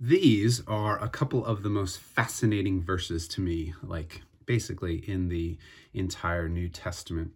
These 0.00 0.62
are 0.66 1.02
a 1.02 1.08
couple 1.08 1.44
of 1.44 1.62
the 1.62 1.68
most 1.68 1.98
fascinating 1.98 2.82
verses 2.82 3.28
to 3.28 3.40
me, 3.40 3.74
like 3.82 4.22
basically 4.44 4.96
in 5.08 5.28
the 5.28 5.56
entire 5.92 6.48
New 6.48 6.68
Testament. 6.68 7.32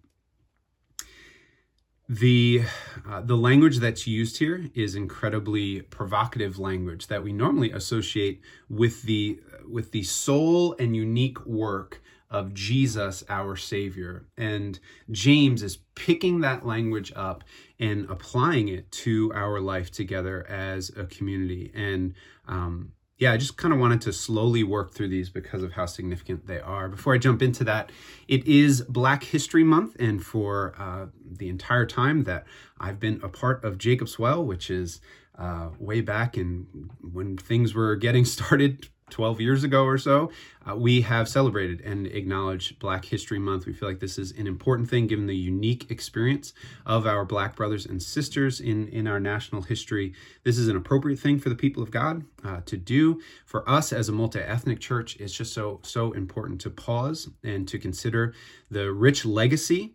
The, 2.08 2.62
uh, 3.06 3.20
the 3.20 3.36
language 3.36 3.78
that's 3.78 4.06
used 4.06 4.38
here 4.38 4.70
is 4.74 4.94
incredibly 4.94 5.82
provocative 5.82 6.58
language 6.58 7.06
that 7.08 7.22
we 7.22 7.32
normally 7.32 7.70
associate 7.70 8.40
with 8.68 9.02
the, 9.02 9.40
with 9.68 9.92
the 9.92 10.02
sole 10.02 10.74
and 10.78 10.96
unique 10.96 11.44
work 11.44 12.02
of 12.30 12.54
Jesus, 12.54 13.24
our 13.28 13.56
Savior. 13.56 14.26
And 14.36 14.78
James 15.10 15.62
is 15.62 15.78
picking 15.94 16.40
that 16.40 16.66
language 16.66 17.12
up 17.16 17.44
and 17.78 18.08
applying 18.10 18.68
it 18.68 18.90
to 18.92 19.32
our 19.34 19.60
life 19.60 19.90
together 19.90 20.46
as 20.48 20.90
a 20.96 21.04
community. 21.04 21.72
And 21.74 22.14
um, 22.46 22.92
yeah, 23.18 23.32
I 23.32 23.36
just 23.36 23.56
kind 23.56 23.74
of 23.74 23.80
wanted 23.80 24.00
to 24.02 24.12
slowly 24.12 24.62
work 24.62 24.94
through 24.94 25.08
these 25.08 25.28
because 25.28 25.64
of 25.64 25.72
how 25.72 25.86
significant 25.86 26.46
they 26.46 26.60
are. 26.60 26.88
Before 26.88 27.14
I 27.14 27.18
jump 27.18 27.42
into 27.42 27.64
that, 27.64 27.90
it 28.28 28.46
is 28.46 28.82
Black 28.82 29.24
History 29.24 29.64
Month, 29.64 29.96
and 29.98 30.24
for 30.24 30.72
uh, 30.78 31.06
the 31.24 31.48
entire 31.48 31.84
time 31.84 32.24
that 32.24 32.46
I've 32.78 33.00
been 33.00 33.20
a 33.22 33.28
part 33.28 33.64
of 33.64 33.76
Jacob's 33.76 34.20
Well, 34.20 34.44
which 34.44 34.70
is 34.70 35.00
uh, 35.36 35.70
way 35.80 36.00
back 36.00 36.36
and 36.36 36.90
when 37.00 37.36
things 37.36 37.74
were 37.74 37.96
getting 37.96 38.24
started 38.24 38.88
12 39.10 39.40
years 39.40 39.64
ago 39.64 39.84
or 39.84 39.98
so, 39.98 40.30
uh, 40.68 40.76
we 40.76 41.00
have 41.00 41.28
celebrated 41.28 41.80
and 41.80 42.06
acknowledged 42.06 42.78
Black 42.78 43.04
History 43.04 43.38
Month. 43.38 43.66
We 43.66 43.72
feel 43.72 43.88
like 43.88 44.00
this 44.00 44.18
is 44.18 44.32
an 44.32 44.46
important 44.46 44.90
thing 44.90 45.06
given 45.06 45.26
the 45.26 45.36
unique 45.36 45.90
experience 45.90 46.52
of 46.84 47.06
our 47.06 47.24
Black 47.24 47.56
brothers 47.56 47.86
and 47.86 48.02
sisters 48.02 48.60
in, 48.60 48.88
in 48.88 49.06
our 49.06 49.20
national 49.20 49.62
history. 49.62 50.14
This 50.44 50.58
is 50.58 50.68
an 50.68 50.76
appropriate 50.76 51.18
thing 51.18 51.38
for 51.38 51.48
the 51.48 51.54
people 51.54 51.82
of 51.82 51.90
God 51.90 52.24
uh, 52.44 52.60
to 52.66 52.76
do. 52.76 53.20
For 53.46 53.68
us 53.68 53.92
as 53.92 54.08
a 54.08 54.12
multi 54.12 54.40
ethnic 54.40 54.80
church, 54.80 55.16
it's 55.16 55.32
just 55.32 55.54
so, 55.54 55.80
so 55.82 56.12
important 56.12 56.60
to 56.62 56.70
pause 56.70 57.28
and 57.42 57.66
to 57.68 57.78
consider 57.78 58.34
the 58.70 58.92
rich 58.92 59.24
legacy 59.24 59.94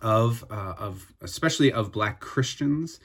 of, 0.00 0.44
uh, 0.50 0.74
of 0.78 1.12
especially 1.20 1.72
of 1.72 1.92
Black 1.92 2.20
Christians. 2.20 2.98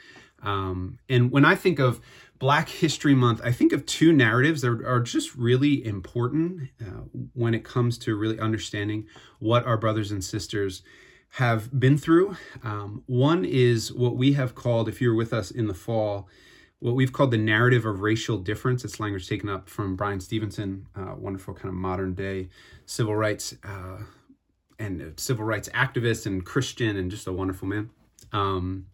Um, 0.43 0.99
and 1.09 1.31
when 1.31 1.45
I 1.45 1.55
think 1.55 1.79
of 1.79 1.99
Black 2.39 2.69
History 2.69 3.15
Month, 3.15 3.41
I 3.43 3.51
think 3.51 3.73
of 3.73 3.85
two 3.85 4.13
narratives 4.13 4.61
that 4.61 4.83
are 4.85 4.99
just 4.99 5.35
really 5.35 5.85
important 5.85 6.69
uh, 6.81 7.01
when 7.33 7.53
it 7.53 7.63
comes 7.63 7.97
to 7.99 8.15
really 8.15 8.39
understanding 8.39 9.07
what 9.39 9.65
our 9.65 9.77
brothers 9.77 10.11
and 10.11 10.23
sisters 10.23 10.83
have 11.31 11.77
been 11.79 11.97
through. 11.97 12.37
Um, 12.63 13.03
one 13.07 13.43
is 13.43 13.91
what 13.91 14.15
we 14.15 14.33
have 14.33 14.55
called, 14.55 14.87
if 14.87 15.01
you're 15.01 15.15
with 15.15 15.33
us 15.33 15.51
in 15.51 15.67
the 15.67 15.73
fall, 15.73 16.27
what 16.79 16.95
we've 16.95 17.11
called 17.11 17.31
the 17.31 17.37
narrative 17.37 17.85
of 17.85 18.01
racial 18.01 18.37
difference. 18.37 18.85
It's 18.85 18.99
language 18.99 19.27
taken 19.27 19.49
up 19.49 19.67
from 19.67 19.95
Bryan 19.95 20.19
Stevenson, 20.19 20.87
uh, 20.95 21.15
wonderful 21.17 21.53
kind 21.53 21.69
of 21.69 21.73
modern 21.75 22.13
day 22.13 22.49
civil 22.85 23.15
rights 23.15 23.55
uh, 23.63 23.97
and 24.79 25.13
civil 25.19 25.43
rights 25.43 25.69
activist 25.69 26.27
and 26.27 26.45
Christian 26.45 26.97
and 26.97 27.09
just 27.09 27.27
a 27.27 27.33
wonderful 27.33 27.67
man. 27.67 27.89
Um, 28.31 28.85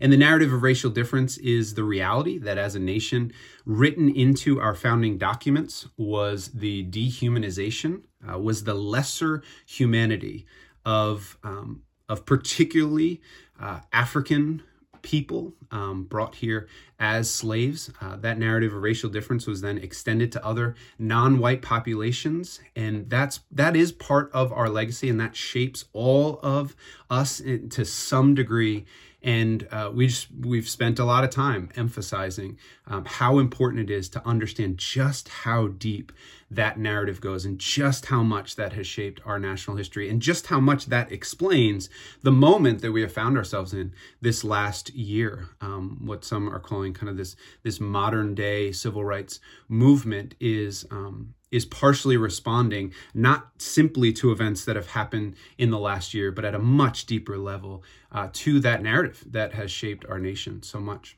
and 0.00 0.12
the 0.12 0.16
narrative 0.16 0.52
of 0.52 0.62
racial 0.62 0.90
difference 0.90 1.36
is 1.38 1.74
the 1.74 1.84
reality 1.84 2.38
that 2.38 2.58
as 2.58 2.74
a 2.74 2.78
nation, 2.78 3.32
written 3.64 4.08
into 4.08 4.60
our 4.60 4.74
founding 4.74 5.18
documents 5.18 5.86
was 5.96 6.48
the 6.48 6.84
dehumanization, 6.86 8.02
uh, 8.28 8.38
was 8.38 8.64
the 8.64 8.74
lesser 8.74 9.42
humanity 9.66 10.46
of, 10.84 11.38
um, 11.44 11.82
of 12.08 12.24
particularly 12.24 13.20
uh, 13.60 13.80
African 13.92 14.62
people 15.02 15.54
um, 15.70 16.04
brought 16.04 16.36
here 16.36 16.68
as 16.98 17.30
slaves. 17.30 17.90
Uh, 18.00 18.16
that 18.16 18.38
narrative 18.38 18.74
of 18.74 18.82
racial 18.82 19.08
difference 19.08 19.46
was 19.46 19.60
then 19.60 19.78
extended 19.78 20.30
to 20.32 20.44
other 20.44 20.74
non-white 20.98 21.62
populations, 21.62 22.60
and 22.76 23.08
that's 23.08 23.40
that 23.50 23.76
is 23.76 23.92
part 23.92 24.30
of 24.32 24.52
our 24.52 24.68
legacy, 24.68 25.08
and 25.08 25.20
that 25.20 25.36
shapes 25.36 25.86
all 25.92 26.38
of 26.42 26.76
us 27.08 27.40
to 27.70 27.84
some 27.84 28.34
degree 28.34 28.84
and 29.22 29.68
uh, 29.70 29.90
we 29.92 30.06
just 30.06 30.28
we've 30.40 30.68
spent 30.68 30.98
a 30.98 31.04
lot 31.04 31.24
of 31.24 31.30
time 31.30 31.70
emphasizing 31.76 32.58
um, 32.86 33.04
how 33.04 33.38
important 33.38 33.90
it 33.90 33.92
is 33.92 34.08
to 34.10 34.26
understand 34.26 34.78
just 34.78 35.28
how 35.28 35.68
deep 35.68 36.12
that 36.50 36.78
narrative 36.78 37.20
goes 37.20 37.44
and 37.44 37.58
just 37.58 38.06
how 38.06 38.22
much 38.22 38.56
that 38.56 38.72
has 38.72 38.86
shaped 38.86 39.20
our 39.24 39.38
national 39.38 39.76
history 39.76 40.08
and 40.08 40.20
just 40.20 40.48
how 40.48 40.58
much 40.58 40.86
that 40.86 41.12
explains 41.12 41.88
the 42.22 42.32
moment 42.32 42.80
that 42.80 42.92
we 42.92 43.02
have 43.02 43.12
found 43.12 43.36
ourselves 43.36 43.72
in 43.72 43.92
this 44.20 44.42
last 44.42 44.90
year. 44.94 45.50
Um, 45.60 46.00
what 46.04 46.24
some 46.24 46.48
are 46.48 46.58
calling 46.58 46.92
kind 46.92 47.08
of 47.08 47.16
this 47.16 47.36
this 47.62 47.78
modern 47.78 48.34
day 48.34 48.72
civil 48.72 49.04
rights 49.04 49.38
movement 49.68 50.34
is 50.40 50.86
um, 50.90 51.34
is 51.50 51.64
partially 51.64 52.16
responding 52.16 52.92
not 53.14 53.50
simply 53.58 54.12
to 54.12 54.30
events 54.30 54.64
that 54.64 54.76
have 54.76 54.88
happened 54.88 55.34
in 55.58 55.70
the 55.70 55.78
last 55.78 56.14
year, 56.14 56.30
but 56.30 56.44
at 56.44 56.54
a 56.54 56.58
much 56.58 57.06
deeper 57.06 57.36
level 57.36 57.82
uh, 58.12 58.28
to 58.32 58.60
that 58.60 58.82
narrative 58.82 59.24
that 59.26 59.54
has 59.54 59.70
shaped 59.70 60.04
our 60.08 60.18
nation 60.18 60.62
so 60.62 60.80
much. 60.80 61.16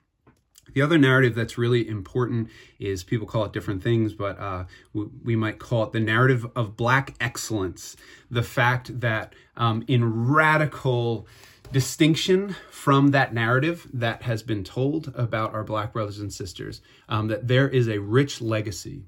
The 0.75 0.83
other 0.83 0.97
narrative 0.97 1.35
that's 1.35 1.59
really 1.59 1.87
important 1.87 2.49
is 2.79 3.03
people 3.03 3.27
call 3.27 3.45
it 3.45 3.53
different 3.53 3.83
things, 3.83 4.15
but 4.15 4.39
uh, 4.39 4.65
we 4.95 5.37
might 5.37 5.59
call 5.59 5.83
it 5.85 5.93
the 5.93 6.01
narrative 6.01 6.47
of 6.57 6.77
Black 6.77 7.15
excellence. 7.21 7.97
The 8.31 8.43
fact 8.43 9.01
that 9.01 9.35
um, 9.57 9.85
in 9.87 10.29
radical 10.29 11.27
distinction 11.73 12.55
from 12.71 13.09
that 13.09 13.35
narrative 13.35 13.87
that 13.93 14.23
has 14.23 14.43
been 14.43 14.63
told 14.65 15.13
about 15.15 15.53
our 15.53 15.65
Black 15.65 15.93
brothers 15.93 16.21
and 16.21 16.33
sisters, 16.33 16.81
um, 17.09 17.29
that 17.29 17.49
there 17.49 17.69
is 17.69 17.89
a 17.89 17.99
rich 17.99 18.41
legacy 18.41 19.05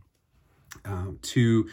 um, 0.84 1.18
to 1.22 1.68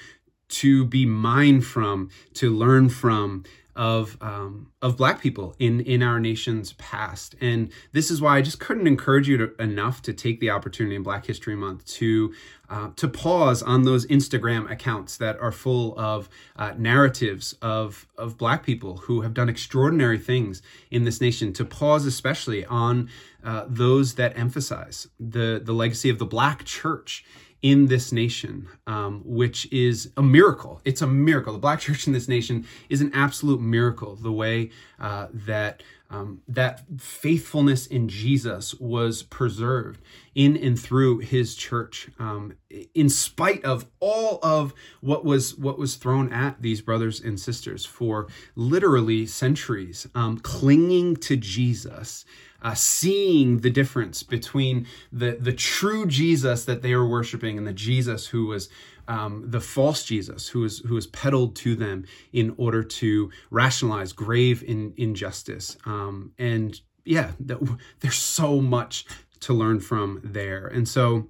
to 0.50 0.86
be 0.86 1.06
mined 1.06 1.66
from, 1.66 2.10
to 2.34 2.50
learn 2.50 2.90
from 2.90 3.44
of 3.74 4.18
um, 4.22 4.72
of 4.82 4.98
Black 4.98 5.22
people 5.22 5.56
in 5.58 5.80
in 5.82 6.04
our 6.04 6.20
nation's 6.20 6.74
past, 6.74 7.36
and 7.40 7.72
this 7.94 8.12
is 8.12 8.22
why 8.22 8.38
I 8.38 8.42
just 8.42 8.60
couldn't 8.60 8.86
encourage 8.86 9.30
you 9.30 9.38
to, 9.38 9.56
enough 9.62 10.02
to 10.04 10.14
take 10.14 10.42
the 10.42 10.50
opportunity 10.50 10.96
in 10.96 11.04
Black 11.04 11.26
History 11.26 11.56
Month 11.56 11.86
to 11.86 12.34
uh, 12.70 12.90
to 12.98 13.08
pause 13.08 13.64
on 13.64 13.84
those 13.84 14.06
Instagram 14.08 14.70
accounts 14.70 15.16
that 15.18 15.40
are 15.40 15.54
full 15.54 15.98
of 15.98 16.28
uh, 16.58 16.74
narratives 16.78 17.54
of 17.62 18.08
of 18.18 18.38
Black 18.38 18.66
people 18.66 18.98
who 18.98 19.22
have 19.22 19.34
done 19.34 19.48
extraordinary 19.48 20.20
things 20.20 20.62
in 20.90 21.06
this 21.06 21.22
nation. 21.22 21.54
To 21.54 21.64
pause, 21.64 22.06
especially 22.06 22.66
on 22.66 23.10
uh, 23.42 23.66
those 23.68 24.16
that 24.16 24.38
emphasize 24.38 25.08
the 25.18 25.62
the 25.64 25.74
legacy 25.74 26.10
of 26.10 26.20
the 26.20 26.26
Black 26.26 26.66
Church 26.66 27.24
in 27.62 27.88
this 27.88 28.12
nation, 28.12 28.68
um, 28.88 29.22
which 29.24 29.72
is 29.72 30.12
a 30.18 30.24
miracle. 30.24 30.82
It's 30.84 31.02
a 31.02 31.08
miracle. 31.08 31.54
The 31.54 31.60
Black 31.60 31.80
church 31.80 32.08
in 32.08 32.14
this 32.14 32.28
nation 32.28 32.66
is 32.90 33.02
an 33.02 33.12
absolute 33.14 33.62
miracle. 33.62 34.16
The 34.16 34.32
way 34.32 34.72
uh, 35.00 35.28
that 35.32 35.84
um, 36.12 36.42
that 36.48 36.84
faithfulness 37.00 37.88
in 37.88 38.10
Jesus 38.10 38.76
was 38.76 39.24
preserved 39.24 40.02
in 40.36 40.58
and 40.58 40.80
through 40.80 41.20
His 41.20 41.56
church, 41.56 42.10
um, 42.20 42.54
in 42.94 43.10
spite 43.10 43.64
of 43.64 43.86
all 44.00 44.40
of 44.44 44.74
what 45.00 45.24
was 45.26 45.58
what 45.58 45.80
was 45.80 45.96
thrown 45.96 46.32
at 46.32 46.62
these 46.62 46.82
brothers 46.82 47.22
and 47.22 47.40
sisters 47.40 47.86
for 47.86 48.28
literally 48.56 49.26
centuries, 49.26 50.08
um, 50.14 50.38
clinging 50.38 51.16
to 51.16 51.38
Jesus 51.38 52.26
uh, 52.62 52.74
seeing 52.74 53.60
the 53.60 53.70
difference 53.70 54.24
between 54.24 54.86
the, 55.12 55.38
the 55.40 55.54
true 55.54 56.06
Jesus 56.06 56.66
that 56.66 56.82
they 56.82 56.96
were 56.96 57.08
worshiping 57.08 57.58
and 57.58 57.66
the 57.66 57.74
Jesus 57.74 58.28
who 58.28 58.48
was 58.48 58.70
um, 59.12 59.44
the 59.46 59.60
false 59.60 60.06
Jesus 60.06 60.48
who 60.48 60.64
is 60.64 60.80
who 60.80 60.96
is 60.96 61.06
peddled 61.08 61.54
to 61.58 61.76
them 61.76 62.06
in 62.32 62.56
order 62.58 62.82
to 62.82 63.30
rationalize 63.50 64.14
grave 64.14 64.64
in, 64.64 64.94
injustice. 64.96 65.78
Um, 65.86 66.32
and 66.40 66.80
yeah, 67.04 67.32
there's 68.00 68.16
so 68.16 68.62
much 68.62 69.06
to 69.42 69.54
learn 69.54 69.82
from 69.82 70.22
there. 70.24 70.66
And 70.66 70.88
so 70.88 71.28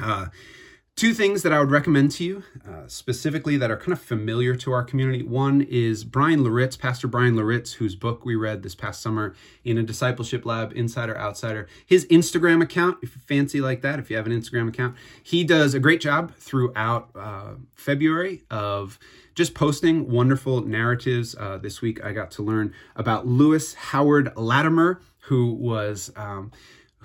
uh, 0.00 0.26
Two 0.98 1.14
things 1.14 1.44
that 1.44 1.52
I 1.52 1.60
would 1.60 1.70
recommend 1.70 2.10
to 2.10 2.24
you, 2.24 2.42
uh, 2.68 2.88
specifically 2.88 3.56
that 3.56 3.70
are 3.70 3.76
kind 3.76 3.92
of 3.92 4.00
familiar 4.02 4.56
to 4.56 4.72
our 4.72 4.82
community. 4.82 5.22
One 5.22 5.60
is 5.60 6.02
Bryan 6.02 6.42
Loritts, 6.42 6.76
Pastor 6.76 7.06
Bryan 7.06 7.36
Loritts, 7.36 7.74
whose 7.74 7.94
book 7.94 8.24
we 8.24 8.34
read 8.34 8.64
this 8.64 8.74
past 8.74 9.00
summer 9.00 9.32
in 9.62 9.78
a 9.78 9.84
discipleship 9.84 10.44
lab, 10.44 10.72
Insider 10.74 11.16
Outsider. 11.16 11.68
His 11.86 12.04
Instagram 12.06 12.64
account, 12.64 12.98
if 13.00 13.14
you 13.14 13.22
fancy 13.24 13.60
like 13.60 13.80
that, 13.82 14.00
if 14.00 14.10
you 14.10 14.16
have 14.16 14.26
an 14.26 14.32
Instagram 14.32 14.66
account, 14.66 14.96
he 15.22 15.44
does 15.44 15.72
a 15.72 15.78
great 15.78 16.00
job 16.00 16.34
throughout 16.34 17.10
uh, 17.14 17.52
February 17.76 18.42
of 18.50 18.98
just 19.36 19.54
posting 19.54 20.10
wonderful 20.10 20.62
narratives. 20.62 21.36
Uh, 21.38 21.58
this 21.58 21.80
week 21.80 22.04
I 22.04 22.10
got 22.10 22.32
to 22.32 22.42
learn 22.42 22.74
about 22.96 23.24
Lewis 23.24 23.74
Howard 23.74 24.32
Latimer, 24.36 25.00
who 25.20 25.52
was. 25.52 26.10
Um, 26.16 26.50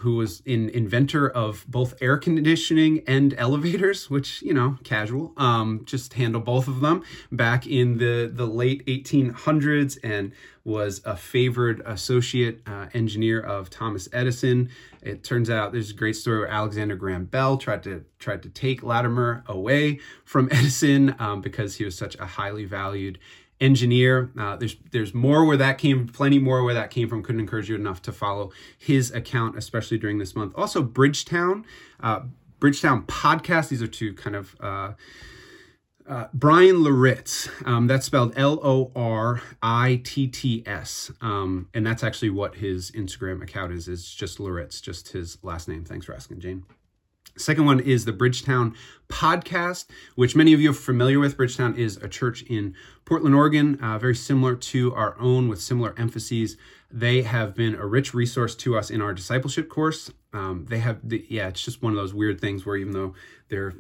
who 0.04 0.18
was 0.18 0.44
an 0.46 0.70
inventor 0.70 1.30
of 1.30 1.66
both 1.68 1.94
air 2.02 2.18
conditioning 2.18 3.02
and 3.08 3.34
elevators, 3.38 4.10
which 4.10 4.42
you 4.42 4.54
know, 4.54 4.78
casual. 4.84 5.32
Um, 5.38 5.84
just 5.86 6.14
handle 6.14 6.42
both 6.42 6.68
of 6.68 6.82
them 6.82 7.04
back 7.32 7.66
in 7.66 7.98
the 7.98 8.30
the 8.32 8.46
late 8.46 8.86
1800s, 8.86 9.98
and 10.04 10.34
was 10.66 11.02
a 11.06 11.16
favored 11.16 11.82
associate 11.86 12.62
uh, 12.68 12.88
engineer 12.94 13.40
of 13.40 13.70
Thomas 13.70 14.08
Edison. 14.14 14.70
It 15.02 15.24
turns 15.24 15.50
out 15.50 15.72
there's 15.72 15.92
a 15.92 15.96
great 15.96 16.16
story 16.16 16.40
where 16.40 16.48
Alexander 16.48 16.96
Graham 16.96 17.26
Bell 17.26 17.58
tried 17.58 17.84
to 17.84 18.04
tried 18.20 18.44
to 18.44 18.50
take 18.50 18.84
Latimer 18.84 19.44
away 19.48 20.00
from 20.26 20.48
Edison 20.52 21.16
um, 21.20 21.42
because 21.42 21.76
he 21.76 21.86
was 21.86 21.98
such 21.98 22.16
a 22.20 22.26
highly 22.26 22.66
valued 22.66 23.20
engineer. 23.64 24.30
Uh, 24.38 24.56
there's 24.58 24.76
there's 24.92 25.14
more 25.14 25.46
where 25.46 25.58
that 25.58 25.78
came, 25.78 26.08
plenty 26.08 26.38
more 26.38 26.64
where 26.64 26.74
that 26.74 26.92
came 26.92 27.08
from. 27.08 27.24
Couldn't 27.24 27.42
encourage 27.42 27.70
you 27.70 27.76
enough 27.76 28.02
to 28.04 28.12
follow 28.12 28.52
his 28.78 29.12
account, 29.12 29.58
especially 29.58 29.98
during 29.98 30.18
this 30.20 30.36
month. 30.36 30.54
Also, 30.56 30.84
Bridgetown, 30.84 31.66
uh, 32.02 32.22
Bridgetown 32.60 33.04
podcast. 33.04 33.70
These 33.70 33.82
are 33.82 33.88
two 33.88 34.14
kind 34.14 34.36
of. 34.36 34.56
Uh, 34.60 34.92
uh, 36.06 36.28
Bryan 36.34 36.84
Loritts, 36.84 37.48
um, 37.64 37.88
that's 37.88 38.06
spelled 38.06 38.34
L 38.36 38.60
O 38.62 38.92
R 38.94 39.42
I 39.62 40.02
T 40.04 40.28
T 40.28 40.62
S. 40.66 41.10
Um, 41.22 41.70
and 41.74 41.88
that's 41.88 42.04
actually 42.04 42.30
what 42.30 42.56
his 42.56 42.92
Instagram 42.92 43.42
account 43.42 43.72
is, 43.72 43.88
is 43.88 44.14
just 44.14 44.38
Loritts, 44.38 44.82
just 44.82 45.14
his 45.14 45.38
last 45.44 45.70
name. 45.70 45.86
Thanks 45.86 46.06
for 46.06 46.14
asking, 46.14 46.42
Jane. 46.42 46.66
Second 47.38 47.66
one 47.66 47.80
is 47.80 48.06
the 48.06 48.14
Bridgetown 48.14 48.76
podcast, 49.10 49.86
which 50.16 50.36
many 50.36 50.54
of 50.54 50.62
you 50.62 50.70
are 50.70 50.74
familiar 50.74 51.20
with. 51.20 51.36
Bridgetown 51.36 51.76
is 51.76 51.98
a 51.98 52.08
church 52.08 52.44
in 52.44 52.76
Portland, 53.06 53.36
Oregon, 53.36 53.80
uh, 53.82 53.98
very 53.98 54.16
similar 54.16 54.56
to 54.56 54.94
our 54.94 55.20
own 55.20 55.48
with 55.48 55.60
similar 55.60 55.96
emphases. 55.98 56.58
They 56.96 57.24
have 57.24 57.56
been 57.56 57.74
a 57.74 57.88
rich 57.88 58.14
resource 58.14 58.54
to 58.58 58.78
us 58.78 58.92
in 58.92 59.02
our 59.02 59.16
discipleship 59.16 59.68
course. 59.68 60.12
Um, 60.32 60.68
they 60.70 60.78
have, 60.78 61.00
the, 61.04 61.26
yeah, 61.28 61.48
it's 61.48 61.64
just 61.64 61.82
one 61.82 61.92
of 61.92 61.98
those 61.98 62.14
weird 62.14 62.40
things 62.40 62.68
where 62.68 62.78
even 62.78 62.94
though 62.94 63.16
they're 63.50 63.74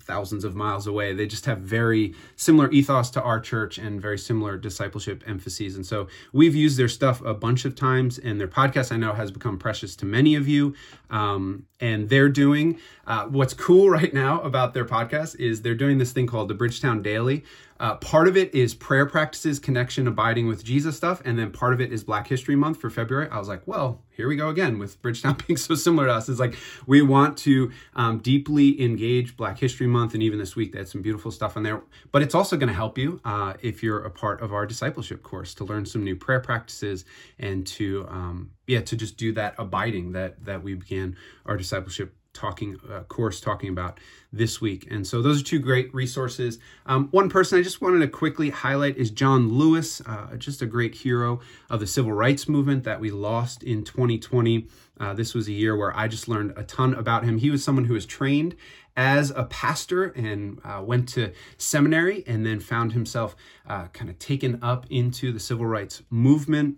thousands 0.00 0.44
of 0.44 0.54
miles 0.54 0.86
away, 0.86 1.12
they 1.12 1.26
just 1.26 1.46
have 1.46 1.58
very 1.58 2.14
similar 2.36 2.70
ethos 2.70 3.10
to 3.10 3.22
our 3.22 3.40
church 3.40 3.76
and 3.76 4.00
very 4.00 4.18
similar 4.18 4.56
discipleship 4.56 5.24
emphases. 5.26 5.74
And 5.74 5.84
so 5.84 6.06
we've 6.32 6.54
used 6.54 6.78
their 6.78 6.88
stuff 6.88 7.20
a 7.24 7.34
bunch 7.34 7.64
of 7.64 7.74
times, 7.74 8.18
and 8.18 8.40
their 8.40 8.48
podcast 8.48 8.92
I 8.92 8.96
know 8.96 9.14
has 9.14 9.32
become 9.32 9.58
precious 9.58 9.96
to 9.96 10.06
many 10.06 10.36
of 10.36 10.46
you. 10.46 10.74
Um, 11.10 11.66
and 11.80 12.08
they're 12.08 12.28
doing 12.28 12.78
uh, 13.04 13.26
what's 13.26 13.54
cool 13.54 13.90
right 13.98 14.14
now 14.14 14.40
about 14.42 14.74
their 14.74 14.84
podcast 14.84 15.34
is 15.40 15.62
they're 15.62 15.74
doing 15.74 15.98
this 15.98 16.12
thing 16.12 16.28
called 16.28 16.46
the 16.46 16.54
Bridgetown 16.54 17.02
Daily, 17.02 17.44
uh, 17.80 17.94
part 17.96 18.28
of 18.28 18.36
it 18.36 18.54
is 18.54 18.74
prayer 18.74 19.06
practices, 19.06 19.58
connection, 19.58 20.06
abiding 20.06 20.46
with 20.46 20.62
Jesus 20.62 20.98
stuff, 20.98 21.22
and 21.24 21.38
then 21.38 21.50
part 21.50 21.72
of 21.72 21.80
it 21.80 21.90
is 21.90 22.04
Black 22.04 22.28
History 22.28 22.54
Month 22.54 22.78
for 22.78 22.90
February. 22.90 23.26
I 23.30 23.38
was 23.38 23.48
like, 23.48 23.66
well, 23.66 24.02
here 24.10 24.28
we 24.28 24.36
go 24.36 24.50
again 24.50 24.78
with 24.78 25.00
Bridgetown 25.00 25.38
being 25.46 25.56
so 25.56 25.74
similar 25.74 26.06
to 26.08 26.12
us. 26.12 26.28
It's 26.28 26.38
like 26.38 26.56
we 26.86 27.00
want 27.00 27.38
to 27.38 27.72
um, 27.94 28.18
deeply 28.18 28.82
engage 28.82 29.34
Black 29.34 29.58
History 29.58 29.86
Month, 29.86 30.12
and 30.12 30.22
even 30.22 30.38
this 30.38 30.54
week 30.54 30.72
they 30.72 30.78
had 30.78 30.88
some 30.88 31.00
beautiful 31.00 31.30
stuff 31.30 31.56
in 31.56 31.62
there. 31.62 31.82
But 32.12 32.20
it's 32.20 32.34
also 32.34 32.58
going 32.58 32.68
to 32.68 32.74
help 32.74 32.98
you 32.98 33.18
uh, 33.24 33.54
if 33.62 33.82
you're 33.82 34.04
a 34.04 34.10
part 34.10 34.42
of 34.42 34.52
our 34.52 34.66
discipleship 34.66 35.22
course 35.22 35.54
to 35.54 35.64
learn 35.64 35.86
some 35.86 36.04
new 36.04 36.16
prayer 36.16 36.40
practices 36.40 37.06
and 37.38 37.66
to 37.68 38.06
um, 38.10 38.50
yeah 38.66 38.82
to 38.82 38.94
just 38.94 39.16
do 39.16 39.32
that 39.32 39.54
abiding 39.58 40.12
that 40.12 40.44
that 40.44 40.62
we 40.62 40.74
began 40.74 41.16
our 41.46 41.56
discipleship 41.56 42.14
talking 42.32 42.78
uh, 42.90 43.00
course 43.02 43.40
talking 43.40 43.68
about 43.68 43.98
this 44.32 44.60
week. 44.60 44.86
And 44.90 45.06
so 45.06 45.20
those 45.22 45.40
are 45.40 45.44
two 45.44 45.58
great 45.58 45.92
resources. 45.92 46.58
Um, 46.86 47.08
one 47.10 47.28
person 47.28 47.58
i 47.58 47.62
just 47.62 47.80
wanted 47.80 48.00
to 48.00 48.08
quickly 48.08 48.50
highlight 48.50 48.96
is 48.96 49.10
john 49.10 49.48
lewis 49.48 50.00
uh, 50.06 50.36
just 50.36 50.62
a 50.62 50.66
great 50.66 50.94
hero 50.94 51.40
of 51.68 51.80
the 51.80 51.86
civil 51.86 52.12
rights 52.12 52.48
movement 52.48 52.84
that 52.84 53.00
we 53.00 53.10
lost 53.10 53.62
in 53.62 53.84
2020 53.84 54.66
uh, 54.98 55.14
this 55.14 55.34
was 55.34 55.48
a 55.48 55.52
year 55.52 55.76
where 55.76 55.96
i 55.96 56.06
just 56.06 56.28
learned 56.28 56.52
a 56.56 56.62
ton 56.62 56.94
about 56.94 57.24
him. 57.24 57.38
He 57.38 57.50
was 57.50 57.64
someone 57.64 57.84
who 57.86 57.94
was 57.94 58.06
trained 58.06 58.54
as 58.96 59.30
a 59.30 59.44
pastor 59.44 60.04
and 60.04 60.60
uh, 60.64 60.82
went 60.84 61.08
to 61.10 61.32
seminary 61.56 62.24
and 62.26 62.44
then 62.44 62.60
found 62.60 62.92
himself 62.92 63.34
uh, 63.66 63.86
kind 63.88 64.10
of 64.10 64.18
taken 64.18 64.58
up 64.62 64.86
into 64.90 65.32
the 65.32 65.40
civil 65.40 65.66
rights 65.66 66.02
movement 66.10 66.76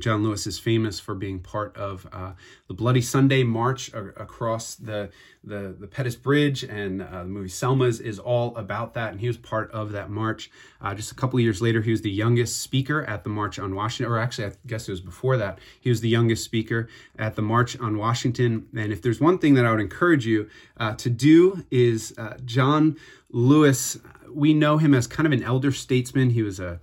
John 0.00 0.22
Lewis 0.22 0.46
is 0.46 0.58
famous 0.58 0.98
for 0.98 1.14
being 1.14 1.38
part 1.38 1.76
of 1.76 2.06
uh, 2.12 2.32
the 2.68 2.74
Bloody 2.74 3.00
Sunday 3.00 3.42
March 3.42 3.92
across 3.94 4.74
the, 4.74 5.10
the, 5.44 5.74
the 5.78 5.86
Pettus 5.86 6.16
Bridge, 6.16 6.62
and 6.64 7.02
uh, 7.02 7.22
the 7.22 7.28
movie 7.28 7.48
Selma's 7.48 8.00
is 8.00 8.18
all 8.18 8.56
about 8.56 8.94
that, 8.94 9.12
and 9.12 9.20
he 9.20 9.26
was 9.26 9.36
part 9.36 9.70
of 9.72 9.92
that 9.92 10.10
march. 10.10 10.50
Uh, 10.80 10.94
just 10.94 11.12
a 11.12 11.14
couple 11.14 11.38
years 11.38 11.60
later, 11.62 11.82
he 11.82 11.90
was 11.90 12.02
the 12.02 12.10
youngest 12.10 12.60
speaker 12.60 13.04
at 13.04 13.24
the 13.24 13.30
March 13.30 13.58
on 13.58 13.74
Washington, 13.74 14.12
or 14.12 14.18
actually, 14.18 14.48
I 14.48 14.52
guess 14.66 14.88
it 14.88 14.92
was 14.92 15.00
before 15.00 15.36
that. 15.36 15.58
He 15.80 15.90
was 15.90 16.00
the 16.00 16.08
youngest 16.08 16.44
speaker 16.44 16.88
at 17.18 17.36
the 17.36 17.42
March 17.42 17.78
on 17.78 17.98
Washington, 17.98 18.66
and 18.76 18.92
if 18.92 19.02
there's 19.02 19.20
one 19.20 19.38
thing 19.38 19.54
that 19.54 19.66
I 19.66 19.70
would 19.70 19.80
encourage 19.80 20.26
you 20.26 20.48
uh, 20.78 20.94
to 20.94 21.10
do 21.10 21.64
is 21.70 22.14
uh, 22.18 22.36
John 22.44 22.96
Lewis, 23.30 23.98
we 24.32 24.54
know 24.54 24.78
him 24.78 24.94
as 24.94 25.06
kind 25.06 25.26
of 25.26 25.32
an 25.32 25.42
elder 25.42 25.72
statesman. 25.72 26.30
He 26.30 26.42
was 26.42 26.60
a 26.60 26.80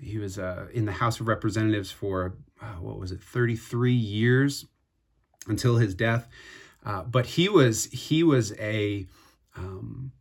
he 0.00 0.18
was 0.18 0.38
uh, 0.38 0.66
in 0.72 0.86
the 0.86 0.92
House 0.92 1.20
of 1.20 1.28
Representatives 1.28 1.90
for 1.90 2.34
what 2.80 2.98
was 2.98 3.12
it, 3.12 3.22
33 3.22 3.92
years 3.92 4.66
until 5.46 5.76
his 5.76 5.94
death. 5.94 6.28
Uh, 6.84 7.02
but 7.02 7.26
he 7.26 7.48
was 7.48 7.86
he 7.86 8.22
was 8.22 8.52
a 8.58 9.06
um, 9.56 10.12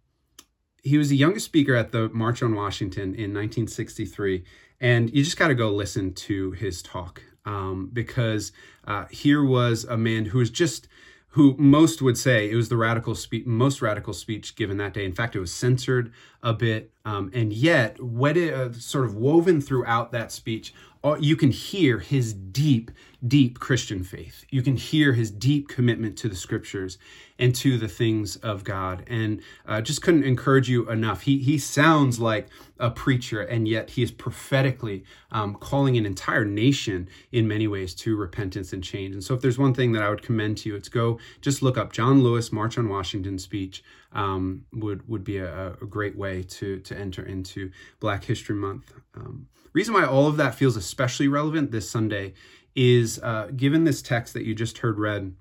he 0.84 0.98
was 0.98 1.10
the 1.10 1.16
youngest 1.16 1.46
speaker 1.46 1.76
at 1.76 1.92
the 1.92 2.10
March 2.10 2.42
on 2.44 2.56
Washington 2.56 3.16
in 3.16 3.34
1963, 3.34 4.44
and 4.80 5.10
you 5.14 5.24
just 5.24 5.38
got 5.38 5.50
to 5.50 5.56
go 5.56 5.72
listen 5.72 6.14
to 6.14 6.52
his 6.52 6.82
talk 6.82 7.22
um, 7.46 7.90
because 7.94 8.52
uh, 8.86 9.06
here 9.10 9.44
was 9.44 9.86
a 9.86 9.98
man 9.98 10.26
who 10.26 10.40
was 10.40 10.50
just 10.50 10.88
who 11.34 11.56
most 11.58 12.02
would 12.02 12.18
say 12.18 12.50
it 12.50 12.56
was 12.56 12.70
the 12.70 12.78
radical 12.78 13.14
speech, 13.16 13.46
most 13.46 13.82
radical 13.82 14.14
speech 14.14 14.56
given 14.56 14.78
that 14.78 14.94
day. 14.94 15.06
In 15.06 15.14
fact, 15.14 15.36
it 15.36 15.40
was 15.40 15.54
censored 15.54 16.12
a 16.42 16.54
bit, 16.54 16.92
um, 17.10 17.32
and 17.34 17.52
yet, 17.52 18.00
what 18.04 18.38
it, 18.38 18.54
uh, 18.54 18.72
sort 18.72 19.06
of 19.06 19.16
woven 19.16 19.62
throughout 19.62 20.12
that 20.12 20.32
speech 20.32 20.76
uh, 21.04 21.16
you 21.20 21.36
can 21.36 21.52
hear 21.52 22.00
his 22.00 22.34
deep, 22.34 22.92
deep 23.26 23.58
Christian 23.60 24.04
faith. 24.04 24.44
You 24.50 24.62
can 24.62 24.76
hear 24.76 25.14
his 25.14 25.32
deep 25.32 25.70
commitment 25.70 26.18
to 26.18 26.28
the 26.28 26.36
scriptures 26.36 26.98
and 27.38 27.56
to 27.56 27.78
the 27.78 27.88
things 27.88 28.36
of 28.38 28.66
God. 28.66 29.06
And 29.08 29.42
uh, 29.66 29.80
just 29.80 30.02
couldn't 30.02 30.26
encourage 30.26 30.68
you 30.68 30.90
enough. 30.90 31.22
He, 31.22 31.38
he 31.38 31.58
sounds 31.58 32.20
like 32.20 32.50
a 32.80 32.92
preacher, 32.92 33.42
and 33.42 33.66
yet 33.66 33.92
he 33.92 34.04
is 34.04 34.12
prophetically 34.12 35.06
um, 35.32 35.56
calling 35.56 35.96
an 35.96 36.06
entire 36.06 36.44
nation 36.44 37.08
in 37.32 37.48
many 37.48 37.68
ways 37.68 37.94
to 37.96 38.18
repentance 38.18 38.74
and 38.74 38.84
change. 38.84 39.14
And 39.14 39.24
so, 39.24 39.34
if 39.34 39.42
there's 39.42 39.58
one 39.58 39.74
thing 39.74 39.94
that 39.94 40.04
I 40.04 40.10
would 40.10 40.22
commend 40.22 40.58
to 40.60 40.70
you, 40.70 40.76
it's 40.76 40.90
go 40.90 41.18
just 41.40 41.62
look 41.62 41.78
up 41.78 41.94
John 41.94 42.24
Lewis 42.24 42.52
March 42.52 42.78
on 42.78 42.90
Washington 42.90 43.40
speech. 43.40 43.84
Um, 44.12 44.66
would 44.74 45.08
would 45.08 45.24
be 45.24 45.38
a, 45.38 45.74
a, 45.80 45.86
great 45.86 46.18
way 46.18 46.42
to 46.42 46.80
to 46.80 46.98
enter 46.98 47.24
into 47.24 47.70
Black 48.00 48.24
History 48.24 48.56
Month. 48.56 48.92
Um, 49.14 49.48
reason 49.72 49.94
why 49.94 50.04
all 50.04 50.26
of 50.26 50.38
that 50.38 50.56
feels 50.56 50.76
especially 50.76 51.28
relevant 51.28 51.70
this 51.70 51.88
Sunday 51.88 52.34
is 52.76 53.20
uh, 53.22 53.52
given 53.56 53.84
this 53.84 54.02
text 54.02 54.34
that 54.34 54.46
you 54.46 54.56
just 54.56 54.80
heard 54.80 54.98
read, 54.98 55.36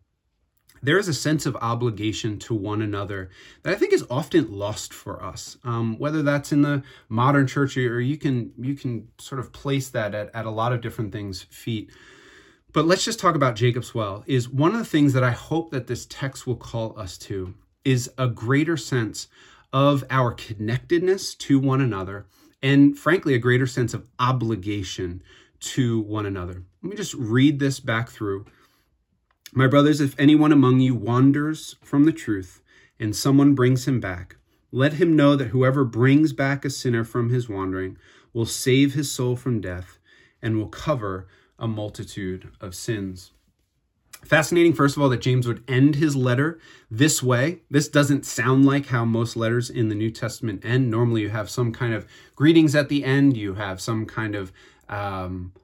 there 0.82 0.98
is 0.98 1.08
a 1.08 1.14
sense 1.14 1.46
of 1.46 1.56
obligation 1.56 2.38
to 2.38 2.54
one 2.54 2.82
another 2.82 3.30
that 3.62 3.72
I 3.72 3.76
think 3.76 3.92
is 3.92 4.04
often 4.10 4.52
lost 4.52 4.92
for 4.92 5.22
us. 5.22 5.56
Um, 5.64 5.98
whether 5.98 6.22
that's 6.22 6.52
in 6.52 6.62
the 6.62 6.82
modern 7.08 7.46
church 7.46 7.76
or 7.76 8.00
you 8.00 8.16
can 8.16 8.52
you 8.58 8.74
can 8.74 9.08
sort 9.18 9.40
of 9.40 9.52
place 9.52 9.88
that 9.90 10.14
at, 10.14 10.30
at 10.34 10.46
a 10.46 10.50
lot 10.50 10.72
of 10.72 10.80
different 10.80 11.12
things 11.12 11.42
feet. 11.42 11.90
But 12.72 12.86
let's 12.86 13.04
just 13.04 13.18
talk 13.18 13.34
about 13.34 13.56
Jacob's 13.56 13.94
well. 13.94 14.22
Is 14.26 14.48
one 14.48 14.72
of 14.72 14.78
the 14.78 14.84
things 14.84 15.14
that 15.14 15.24
I 15.24 15.30
hope 15.30 15.70
that 15.70 15.86
this 15.86 16.06
text 16.06 16.46
will 16.46 16.56
call 16.56 16.98
us 16.98 17.16
to 17.18 17.54
is 17.88 18.10
a 18.18 18.28
greater 18.28 18.76
sense 18.76 19.28
of 19.72 20.04
our 20.10 20.32
connectedness 20.32 21.34
to 21.34 21.58
one 21.58 21.80
another 21.80 22.26
and 22.62 22.98
frankly, 22.98 23.34
a 23.34 23.38
greater 23.38 23.66
sense 23.66 23.94
of 23.94 24.08
obligation 24.18 25.22
to 25.60 26.00
one 26.00 26.26
another. 26.26 26.64
Let 26.82 26.90
me 26.90 26.96
just 26.96 27.14
read 27.14 27.58
this 27.58 27.80
back 27.80 28.08
through. 28.08 28.46
My 29.52 29.66
brothers, 29.66 30.00
if 30.00 30.18
anyone 30.18 30.52
among 30.52 30.80
you 30.80 30.94
wanders 30.94 31.76
from 31.82 32.04
the 32.04 32.12
truth 32.12 32.60
and 32.98 33.14
someone 33.14 33.54
brings 33.54 33.86
him 33.86 34.00
back, 34.00 34.36
let 34.70 34.94
him 34.94 35.16
know 35.16 35.36
that 35.36 35.48
whoever 35.48 35.84
brings 35.84 36.32
back 36.32 36.64
a 36.64 36.70
sinner 36.70 37.04
from 37.04 37.30
his 37.30 37.48
wandering 37.48 37.96
will 38.32 38.44
save 38.44 38.94
his 38.94 39.10
soul 39.10 39.36
from 39.36 39.60
death 39.60 39.98
and 40.42 40.58
will 40.58 40.68
cover 40.68 41.26
a 41.58 41.66
multitude 41.66 42.50
of 42.60 42.74
sins. 42.74 43.32
Fascinating, 44.28 44.74
first 44.74 44.94
of 44.94 45.02
all, 45.02 45.08
that 45.08 45.22
James 45.22 45.48
would 45.48 45.64
end 45.66 45.94
his 45.94 46.14
letter 46.14 46.58
this 46.90 47.22
way. 47.22 47.60
This 47.70 47.88
doesn't 47.88 48.26
sound 48.26 48.66
like 48.66 48.88
how 48.88 49.06
most 49.06 49.36
letters 49.36 49.70
in 49.70 49.88
the 49.88 49.94
New 49.94 50.10
Testament 50.10 50.66
end. 50.66 50.90
Normally, 50.90 51.22
you 51.22 51.30
have 51.30 51.48
some 51.48 51.72
kind 51.72 51.94
of 51.94 52.06
greetings 52.36 52.74
at 52.74 52.90
the 52.90 53.04
end, 53.04 53.38
you 53.38 53.54
have 53.54 53.80
some 53.80 54.04
kind 54.04 54.34
of, 54.34 54.52
um, 54.86 55.54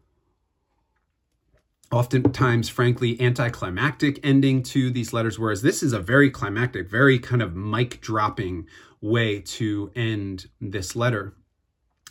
oftentimes, 1.92 2.70
frankly, 2.70 3.20
anticlimactic 3.20 4.18
ending 4.22 4.62
to 4.62 4.90
these 4.90 5.12
letters, 5.12 5.38
whereas 5.38 5.60
this 5.60 5.82
is 5.82 5.92
a 5.92 6.00
very 6.00 6.30
climactic, 6.30 6.88
very 6.88 7.18
kind 7.18 7.42
of 7.42 7.54
mic 7.54 8.00
dropping 8.00 8.66
way 9.02 9.40
to 9.40 9.92
end 9.94 10.46
this 10.58 10.96
letter. 10.96 11.34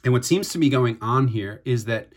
And 0.03 0.13
what 0.13 0.23
seems 0.23 0.49
to 0.49 0.59
be 0.59 0.69
going 0.69 0.99
on 1.01 1.29
here 1.29 1.63
is 1.65 1.85
that 1.85 2.13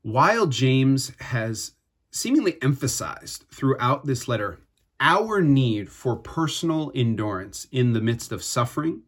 while 0.00 0.46
James 0.46 1.12
has 1.20 1.72
seemingly 2.14 2.56
emphasized 2.62 3.44
throughout 3.50 4.06
this 4.06 4.28
letter 4.28 4.60
our 5.00 5.42
need 5.42 5.90
for 5.90 6.14
personal 6.14 6.92
endurance 6.94 7.66
in 7.72 7.92
the 7.92 8.00
midst 8.00 8.30
of 8.30 8.44
suffering, 8.44 9.02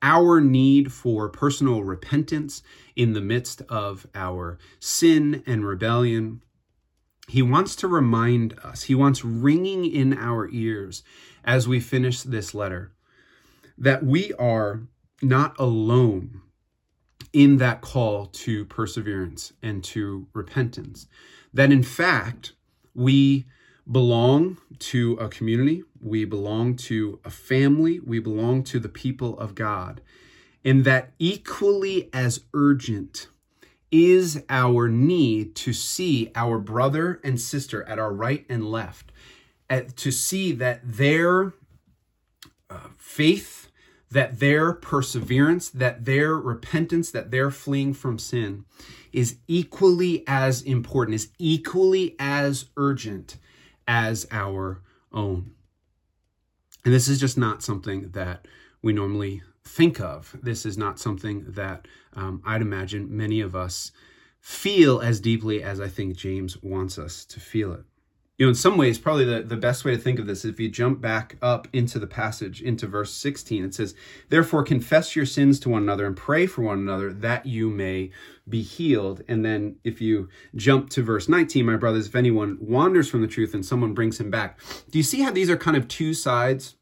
our 0.00 0.40
need 0.40 0.90
for 0.90 1.28
personal 1.28 1.84
repentance 1.84 2.62
in 2.96 3.12
the 3.12 3.20
midst 3.20 3.60
of 3.68 4.06
our 4.14 4.58
sin 4.80 5.42
and 5.46 5.66
rebellion. 5.66 6.42
He 7.28 7.42
wants 7.42 7.76
to 7.76 7.86
remind 7.86 8.58
us, 8.64 8.84
he 8.84 8.94
wants 8.94 9.24
ringing 9.24 9.84
in 9.84 10.16
our 10.16 10.48
ears 10.48 11.02
as 11.44 11.68
we 11.68 11.80
finish 11.80 12.22
this 12.22 12.54
letter 12.54 12.92
that 13.76 14.02
we 14.02 14.32
are 14.34 14.84
not 15.20 15.54
alone 15.58 16.40
in 17.34 17.58
that 17.58 17.82
call 17.82 18.26
to 18.26 18.64
perseverance 18.64 19.52
and 19.62 19.84
to 19.84 20.26
repentance. 20.32 21.06
That 21.58 21.72
in 21.72 21.82
fact, 21.82 22.52
we 22.94 23.44
belong 23.90 24.58
to 24.78 25.14
a 25.14 25.28
community, 25.28 25.82
we 26.00 26.24
belong 26.24 26.76
to 26.76 27.18
a 27.24 27.30
family, 27.30 27.98
we 27.98 28.20
belong 28.20 28.62
to 28.62 28.78
the 28.78 28.88
people 28.88 29.36
of 29.40 29.56
God. 29.56 30.00
And 30.64 30.84
that 30.84 31.14
equally 31.18 32.10
as 32.12 32.44
urgent 32.54 33.26
is 33.90 34.44
our 34.48 34.88
need 34.88 35.56
to 35.56 35.72
see 35.72 36.30
our 36.36 36.60
brother 36.60 37.20
and 37.24 37.40
sister 37.40 37.82
at 37.88 37.98
our 37.98 38.12
right 38.12 38.46
and 38.48 38.70
left, 38.70 39.10
at, 39.68 39.96
to 39.96 40.12
see 40.12 40.52
that 40.52 40.80
their 40.84 41.54
uh, 42.70 42.90
faith, 42.96 43.68
that 44.12 44.38
their 44.38 44.72
perseverance, 44.74 45.68
that 45.70 46.04
their 46.04 46.36
repentance, 46.36 47.10
that 47.10 47.32
their 47.32 47.50
fleeing 47.50 47.94
from 47.94 48.16
sin 48.16 48.64
is 49.12 49.38
equally 49.46 50.24
as 50.26 50.62
important, 50.62 51.14
is 51.14 51.28
equally 51.38 52.16
as 52.18 52.66
urgent 52.76 53.36
as 53.86 54.26
our 54.30 54.82
own. 55.12 55.52
And 56.84 56.94
this 56.94 57.08
is 57.08 57.20
just 57.20 57.36
not 57.36 57.62
something 57.62 58.10
that 58.10 58.46
we 58.82 58.92
normally 58.92 59.42
think 59.64 60.00
of. 60.00 60.36
This 60.42 60.64
is 60.64 60.78
not 60.78 60.98
something 60.98 61.44
that 61.48 61.86
um, 62.14 62.42
I'd 62.44 62.62
imagine 62.62 63.16
many 63.16 63.40
of 63.40 63.54
us 63.54 63.92
feel 64.40 65.00
as 65.00 65.20
deeply 65.20 65.62
as 65.62 65.80
I 65.80 65.88
think 65.88 66.16
James 66.16 66.62
wants 66.62 66.98
us 66.98 67.24
to 67.26 67.40
feel 67.40 67.72
it 67.72 67.84
you 68.38 68.46
know, 68.46 68.50
in 68.50 68.54
some 68.54 68.76
ways, 68.76 68.98
probably 68.98 69.24
the, 69.24 69.42
the 69.42 69.56
best 69.56 69.84
way 69.84 69.90
to 69.90 70.00
think 70.00 70.20
of 70.20 70.28
this, 70.28 70.44
is 70.44 70.52
if 70.52 70.60
you 70.60 70.68
jump 70.68 71.00
back 71.00 71.36
up 71.42 71.66
into 71.72 71.98
the 71.98 72.06
passage, 72.06 72.62
into 72.62 72.86
verse 72.86 73.12
16, 73.12 73.64
it 73.64 73.74
says, 73.74 73.96
Therefore, 74.28 74.62
confess 74.62 75.16
your 75.16 75.26
sins 75.26 75.58
to 75.60 75.68
one 75.68 75.82
another 75.82 76.06
and 76.06 76.16
pray 76.16 76.46
for 76.46 76.62
one 76.62 76.78
another 76.78 77.12
that 77.12 77.46
you 77.46 77.68
may 77.68 78.12
be 78.48 78.62
healed. 78.62 79.22
And 79.26 79.44
then 79.44 79.76
if 79.82 80.00
you 80.00 80.28
jump 80.54 80.88
to 80.90 81.02
verse 81.02 81.28
19, 81.28 81.66
my 81.66 81.76
brothers, 81.76 82.06
if 82.06 82.14
anyone 82.14 82.58
wanders 82.60 83.10
from 83.10 83.22
the 83.22 83.26
truth 83.26 83.54
and 83.54 83.66
someone 83.66 83.92
brings 83.92 84.20
him 84.20 84.30
back, 84.30 84.60
do 84.88 84.98
you 84.98 85.04
see 85.04 85.22
how 85.22 85.32
these 85.32 85.50
are 85.50 85.56
kind 85.56 85.76
of 85.76 85.88
two 85.88 86.14
sides 86.14 86.76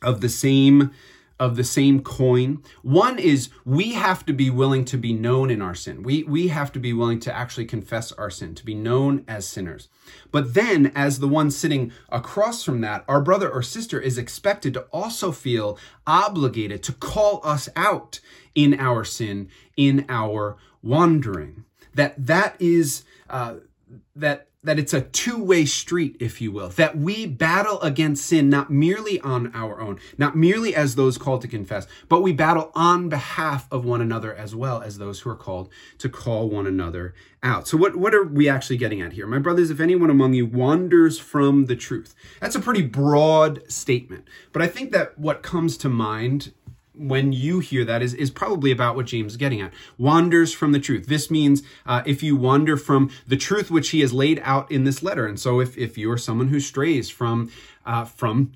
of 0.00 0.22
the 0.22 0.30
same 0.30 0.92
of 1.40 1.56
the 1.56 1.64
same 1.64 2.02
coin. 2.02 2.62
One 2.82 3.18
is 3.18 3.48
we 3.64 3.94
have 3.94 4.26
to 4.26 4.34
be 4.34 4.50
willing 4.50 4.84
to 4.84 4.98
be 4.98 5.14
known 5.14 5.50
in 5.50 5.62
our 5.62 5.74
sin. 5.74 6.02
We, 6.02 6.22
we 6.22 6.48
have 6.48 6.70
to 6.72 6.78
be 6.78 6.92
willing 6.92 7.18
to 7.20 7.34
actually 7.34 7.64
confess 7.64 8.12
our 8.12 8.28
sin, 8.30 8.54
to 8.56 8.64
be 8.64 8.74
known 8.74 9.24
as 9.26 9.48
sinners. 9.48 9.88
But 10.30 10.52
then, 10.52 10.92
as 10.94 11.18
the 11.18 11.26
one 11.26 11.50
sitting 11.50 11.92
across 12.10 12.62
from 12.62 12.82
that, 12.82 13.04
our 13.08 13.22
brother 13.22 13.50
or 13.50 13.62
sister 13.62 13.98
is 13.98 14.18
expected 14.18 14.74
to 14.74 14.82
also 14.92 15.32
feel 15.32 15.78
obligated 16.06 16.82
to 16.84 16.92
call 16.92 17.40
us 17.42 17.70
out 17.74 18.20
in 18.54 18.78
our 18.78 19.02
sin, 19.02 19.48
in 19.78 20.04
our 20.10 20.58
wandering. 20.82 21.64
That 21.94 22.26
that 22.26 22.54
is, 22.60 23.04
uh, 23.30 23.54
that 24.14 24.49
that 24.62 24.78
it's 24.78 24.92
a 24.92 25.00
two-way 25.00 25.64
street 25.64 26.16
if 26.20 26.40
you 26.40 26.52
will 26.52 26.68
that 26.68 26.96
we 26.96 27.26
battle 27.26 27.80
against 27.80 28.26
sin 28.26 28.50
not 28.50 28.70
merely 28.70 29.18
on 29.20 29.50
our 29.54 29.80
own 29.80 29.98
not 30.18 30.36
merely 30.36 30.74
as 30.74 30.94
those 30.94 31.16
called 31.16 31.40
to 31.40 31.48
confess 31.48 31.86
but 32.08 32.20
we 32.20 32.32
battle 32.32 32.70
on 32.74 33.08
behalf 33.08 33.66
of 33.70 33.84
one 33.84 34.00
another 34.00 34.34
as 34.34 34.54
well 34.54 34.82
as 34.82 34.98
those 34.98 35.20
who 35.20 35.30
are 35.30 35.36
called 35.36 35.70
to 35.98 36.08
call 36.08 36.48
one 36.48 36.66
another 36.66 37.14
out. 37.42 37.66
So 37.66 37.78
what 37.78 37.96
what 37.96 38.14
are 38.14 38.24
we 38.24 38.48
actually 38.48 38.76
getting 38.76 39.00
at 39.00 39.14
here? 39.14 39.26
My 39.26 39.38
brothers 39.38 39.70
if 39.70 39.80
anyone 39.80 40.10
among 40.10 40.34
you 40.34 40.44
wanders 40.44 41.18
from 41.18 41.66
the 41.66 41.76
truth 41.76 42.14
that's 42.40 42.54
a 42.54 42.60
pretty 42.60 42.82
broad 42.82 43.62
statement 43.70 44.26
but 44.52 44.62
i 44.62 44.66
think 44.66 44.92
that 44.92 45.18
what 45.18 45.42
comes 45.42 45.76
to 45.78 45.88
mind 45.88 46.52
when 46.94 47.32
you 47.32 47.60
hear 47.60 47.84
that 47.84 48.02
is, 48.02 48.14
is 48.14 48.30
probably 48.30 48.70
about 48.70 48.96
what 48.96 49.06
James 49.06 49.32
is 49.32 49.36
getting 49.36 49.60
at. 49.60 49.72
Wanders 49.98 50.52
from 50.52 50.72
the 50.72 50.80
truth. 50.80 51.06
This 51.06 51.30
means 51.30 51.62
uh, 51.86 52.02
if 52.06 52.22
you 52.22 52.36
wander 52.36 52.76
from 52.76 53.10
the 53.26 53.36
truth 53.36 53.70
which 53.70 53.90
he 53.90 54.00
has 54.00 54.12
laid 54.12 54.40
out 54.44 54.70
in 54.70 54.84
this 54.84 55.02
letter. 55.02 55.26
And 55.26 55.38
so 55.38 55.60
if, 55.60 55.76
if 55.78 55.96
you 55.96 56.10
are 56.10 56.18
someone 56.18 56.48
who 56.48 56.60
strays 56.60 57.10
from, 57.10 57.50
uh, 57.86 58.04
from, 58.04 58.52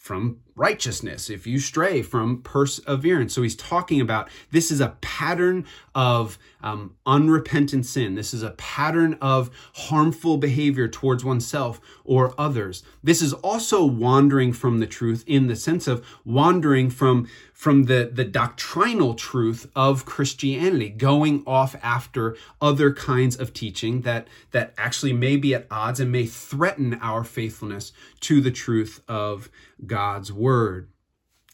from 0.00 0.40
righteousness, 0.56 1.28
if 1.28 1.46
you 1.46 1.58
stray 1.58 2.00
from 2.00 2.40
perseverance. 2.40 3.34
So 3.34 3.42
he's 3.42 3.54
talking 3.54 4.00
about 4.00 4.30
this 4.50 4.70
is 4.70 4.80
a 4.80 4.96
pattern 5.02 5.66
of 5.94 6.38
um, 6.62 6.96
unrepentant 7.06 7.84
sin. 7.84 8.14
This 8.14 8.32
is 8.32 8.42
a 8.42 8.50
pattern 8.52 9.18
of 9.20 9.50
harmful 9.74 10.38
behavior 10.38 10.88
towards 10.88 11.22
oneself 11.22 11.80
or 12.04 12.34
others. 12.38 12.82
This 13.02 13.20
is 13.20 13.34
also 13.34 13.84
wandering 13.84 14.52
from 14.54 14.78
the 14.78 14.86
truth 14.86 15.22
in 15.26 15.48
the 15.48 15.56
sense 15.56 15.86
of 15.86 16.04
wandering 16.24 16.88
from, 16.88 17.28
from 17.52 17.84
the, 17.84 18.10
the 18.12 18.24
doctrinal 18.24 19.14
truth 19.14 19.70
of 19.76 20.06
Christianity, 20.06 20.88
going 20.88 21.42
off 21.46 21.76
after 21.82 22.36
other 22.60 22.92
kinds 22.92 23.36
of 23.36 23.52
teaching 23.52 24.00
that, 24.02 24.28
that 24.50 24.72
actually 24.78 25.12
may 25.12 25.36
be 25.36 25.54
at 25.54 25.66
odds 25.70 26.00
and 26.00 26.10
may 26.10 26.24
threaten 26.26 26.98
our 27.00 27.22
faithfulness 27.22 27.92
to 28.20 28.40
the 28.40 28.50
truth 28.50 29.02
of 29.06 29.50
God's 29.86 30.32
word 30.32 30.88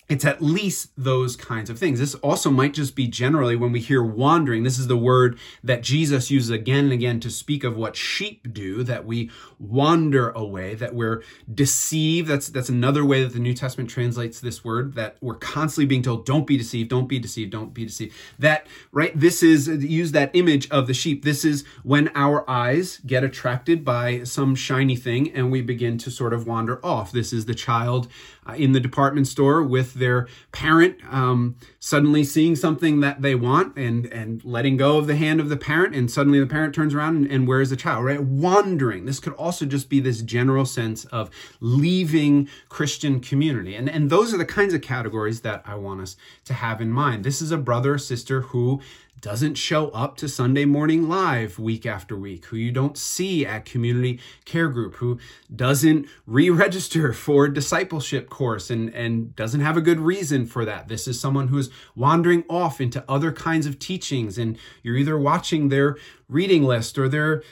it's 0.09 0.25
at 0.25 0.41
least 0.41 0.91
those 0.97 1.35
kinds 1.35 1.69
of 1.69 1.79
things. 1.79 1.99
This 1.99 2.15
also 2.17 2.51
might 2.51 2.75
just 2.75 2.95
be 2.95 3.09
generally 3.09 3.57
when 3.57 3.73
we 3.73 3.81
hear 3.81 4.03
wandering. 4.03 4.63
This 4.63 4.79
is 4.79 4.87
the 4.87 4.97
word 4.97 5.37
that 5.65 5.83
Jesus 5.83 6.31
uses 6.31 6.51
again 6.51 6.85
and 6.85 6.93
again 6.93 7.19
to 7.21 7.31
speak 7.31 7.65
of 7.65 7.77
what 7.77 7.97
sheep 7.97 8.53
do, 8.53 8.85
that 8.85 9.05
we 9.05 9.31
wander 9.59 10.31
away, 10.31 10.75
that 10.75 10.95
we're 10.95 11.25
deceived. 11.53 12.29
That's, 12.29 12.49
that's 12.49 12.69
another 12.69 13.05
way 13.05 13.25
that 13.25 13.33
the 13.33 13.41
New 13.41 13.55
Testament 13.55 13.91
translates 13.91 14.39
this 14.39 14.65
word, 14.65 14.95
that 14.95 15.17
we're 15.21 15.35
constantly 15.35 15.87
being 15.87 16.03
told, 16.03 16.25
don't 16.25 16.47
be 16.47 16.57
deceived, 16.57 16.89
don't 16.89 17.09
be 17.09 17.19
deceived, 17.19 17.51
don't 17.51 17.75
be 17.75 17.85
deceived. 17.85 18.15
That, 18.39 18.69
right? 18.93 19.19
This 19.19 19.43
is, 19.43 19.67
use 19.67 20.13
that 20.13 20.31
image 20.35 20.71
of 20.71 20.87
the 20.87 20.95
sheep. 20.95 21.25
This 21.25 21.45
is 21.45 21.65
when 21.83 22.11
our 22.15 22.49
eyes 22.49 23.01
get 23.07 23.25
attracted 23.25 23.85
by 23.85 24.23
some 24.23 24.55
shiny 24.55 24.95
thing 24.95 25.33
and 25.33 25.51
we 25.51 25.63
begin 25.63 25.99
to 25.99 26.11
sort 26.13 26.33
of 26.33 26.47
wander 26.47 26.85
off. 26.85 27.11
This 27.11 27.33
is 27.33 27.47
the 27.47 27.55
child 27.55 28.07
uh, 28.47 28.53
in 28.53 28.71
the 28.71 28.81
department 28.81 29.27
store 29.27 29.63
with 29.63 29.96
their 29.99 30.29
parent 30.53 30.97
um, 31.11 31.57
suddenly 31.79 32.25
seeing 32.25 32.57
something 32.57 33.01
that 33.01 33.23
they 33.23 33.35
want 33.35 33.77
and 33.77 34.07
and 34.07 34.45
letting 34.45 34.77
go 34.77 34.99
of 34.99 35.07
the 35.07 35.17
hand 35.17 35.41
of 35.41 35.49
the 35.49 35.57
parent 35.57 35.95
and 35.95 36.11
suddenly 36.11 36.41
the 36.41 36.47
parent 36.47 36.75
turns 36.75 36.95
around 36.95 37.17
and, 37.17 37.31
and 37.31 37.49
where's 37.49 37.71
the 37.71 37.77
child 37.77 38.05
right? 38.05 38.23
Wandering. 38.23 39.07
This 39.07 39.21
could 39.21 39.35
also 39.35 39.67
just 39.67 39.89
be 39.89 40.01
this 40.01 40.23
general 40.23 40.65
sense 40.65 41.05
of 41.07 41.31
leaving 41.61 42.49
christian 42.69 43.21
community. 43.21 43.75
And 43.75 43.89
and 43.89 44.11
those 44.11 44.33
are 44.33 44.39
the 44.39 44.45
kinds 44.45 44.75
of 44.75 44.81
categories 44.81 45.41
that 45.43 45.63
i 45.65 45.75
want 45.75 46.01
us 46.01 46.17
to 46.45 46.55
have 46.55 46.81
in 46.81 46.91
mind. 46.91 47.25
This 47.25 47.41
is 47.43 47.51
a 47.51 47.59
brother 47.59 47.95
or 47.95 47.99
sister 47.99 48.43
who 48.43 48.81
doesn't 49.21 49.55
show 49.55 49.89
up 49.89 50.17
to 50.19 50.29
Sunday 50.29 50.65
morning 50.65 51.09
live 51.09 51.59
week 51.59 51.87
after 51.87 52.17
week, 52.17 52.47
who 52.47 52.57
you 52.57 52.71
don't 52.71 52.99
see 52.99 53.47
at 53.47 53.65
community 53.65 54.21
care 54.45 54.69
group, 54.69 54.97
who 54.97 55.19
doesn't 55.55 56.07
re-register 56.27 57.13
for 57.15 57.49
discipleship 57.49 58.29
course 58.29 58.71
and, 58.71 58.93
and 58.95 59.35
doesn't 59.37 59.61
have 59.61 59.77
a 59.77 59.81
good 59.81 60.01
reason 60.01 60.47
for 60.47 60.65
that. 60.65 60.89
This 60.89 61.09
is 61.09 61.19
someone 61.19 61.49
who 61.49 61.59
is 61.59 61.71
wandering 61.95 62.45
off 62.49 62.81
into 62.81 63.05
other 63.09 63.33
kinds 63.33 63.67
of 63.67 63.79
teachings 63.79 64.39
and 64.39 64.59
you're 64.83 64.97
either 64.97 65.19
watching 65.19 65.69
their 65.69 65.97
reading 66.29 66.63
list 66.63 66.99
or 66.99 67.09
their 67.09 67.43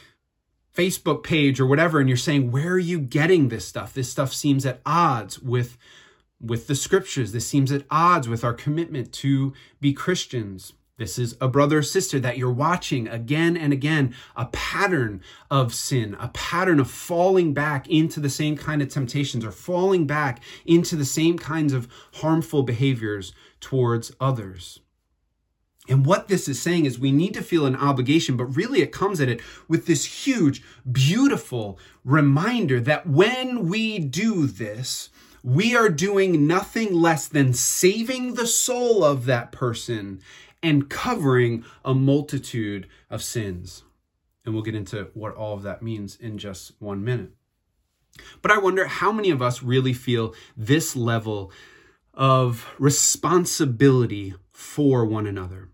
Facebook 0.75 1.23
page 1.23 1.61
or 1.61 1.67
whatever, 1.67 2.01
and 2.01 2.09
you're 2.09 2.17
saying, 2.17 2.51
where 2.51 2.73
are 2.73 2.79
you 2.79 2.99
getting 2.99 3.49
this 3.49 3.67
stuff? 3.67 3.95
This 3.95 4.11
stuff 4.11 4.33
seems 4.35 4.67
at 4.67 4.81
odds 4.85 5.39
with 5.39 5.79
with 6.41 6.67
the 6.67 6.75
scriptures. 6.75 7.33
This 7.33 7.47
seems 7.47 7.73
at 7.73 7.85
odds 7.91 8.29
with 8.29 8.45
our 8.45 8.53
commitment 8.53 9.13
to 9.15 9.55
be 9.81 9.93
Christians. 9.93 10.75
This 10.97 11.19
is 11.19 11.37
a 11.41 11.49
brother 11.49 11.79
or 11.79 11.83
sister 11.83 12.21
that 12.21 12.39
you're 12.39 12.53
watching 12.53 13.09
again 13.09 13.57
and 13.57 13.73
again, 13.73 14.15
a 14.37 14.47
pattern 14.47 15.23
of 15.51 15.75
sin, 15.75 16.17
a 16.21 16.29
pattern 16.29 16.79
of 16.79 16.89
falling 16.89 17.53
back 17.53 17.89
into 17.89 18.21
the 18.21 18.31
same 18.31 18.57
kind 18.57 18.81
of 18.81 18.91
temptations 18.91 19.45
or 19.45 19.51
falling 19.51 20.07
back 20.07 20.41
into 20.65 20.95
the 20.95 21.05
same 21.05 21.37
kinds 21.37 21.73
of 21.73 21.89
harmful 22.15 22.63
behaviors 22.63 23.33
towards 23.59 24.13
others. 24.21 24.79
And 25.89 26.07
what 26.07 26.29
this 26.29 26.49
is 26.49 26.63
saying 26.63 26.87
is 26.87 26.99
we 26.99 27.11
need 27.11 27.35
to 27.35 27.43
feel 27.43 27.67
an 27.67 27.77
obligation, 27.77 28.37
but 28.37 28.57
really 28.57 28.81
it 28.81 28.93
comes 28.93 29.21
at 29.21 29.29
it 29.29 29.41
with 29.67 29.87
this 29.87 30.27
huge, 30.27 30.63
beautiful 30.91 31.77
reminder 32.05 32.79
that 32.81 33.07
when 33.07 33.69
we 33.69 33.99
do 33.99 34.47
this, 34.47 35.11
we 35.43 35.77
are 35.77 35.91
doing 35.91 36.47
nothing 36.47 36.95
less 36.95 37.27
than 37.27 37.53
saving 37.53 38.35
the 38.35 38.47
soul 38.47 39.05
of 39.05 39.27
that 39.27 39.53
person 39.53 40.23
and 40.65 40.89
covering 40.89 41.65
a 41.85 41.95
multitude 41.95 42.89
of 43.11 43.23
sins. 43.23 43.85
And 44.45 44.55
we'll 44.55 44.65
get 44.65 44.75
into 44.75 45.09
what 45.15 45.35
all 45.35 45.55
of 45.55 45.63
that 45.63 45.83
means 45.83 46.17
in 46.17 46.39
just 46.39 46.73
one 46.79 47.05
minute. 47.05 47.33
But 48.43 48.51
I 48.51 48.59
wonder 48.59 48.87
how 48.87 49.13
many 49.13 49.31
of 49.31 49.43
us 49.43 49.63
really 49.63 49.93
feel 49.93 50.35
this 50.57 50.97
level 50.97 51.53
of 52.15 52.75
responsibility 52.79 54.35
for 54.53 55.05
one 55.05 55.27
another. 55.27 55.69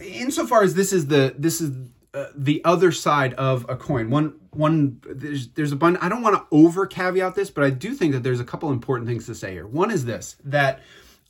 Insofar 0.00 0.62
as 0.62 0.74
this 0.74 0.92
is 0.92 1.08
the 1.08 1.34
this 1.38 1.60
is 1.60 1.72
uh, 2.14 2.26
the 2.34 2.64
other 2.64 2.92
side 2.92 3.34
of 3.34 3.66
a 3.68 3.76
coin. 3.76 4.10
One 4.10 4.34
one 4.50 5.00
there's 5.06 5.48
there's 5.48 5.72
a 5.72 5.76
bunch. 5.76 5.98
I 6.00 6.08
don't 6.08 6.22
want 6.22 6.36
to 6.36 6.46
over 6.54 6.86
caveat 6.86 7.34
this, 7.34 7.50
but 7.50 7.64
I 7.64 7.70
do 7.70 7.94
think 7.94 8.12
that 8.12 8.22
there's 8.22 8.40
a 8.40 8.44
couple 8.44 8.70
important 8.70 9.08
things 9.08 9.26
to 9.26 9.34
say 9.34 9.52
here. 9.52 9.66
One 9.66 9.90
is 9.90 10.04
this 10.04 10.36
that 10.44 10.80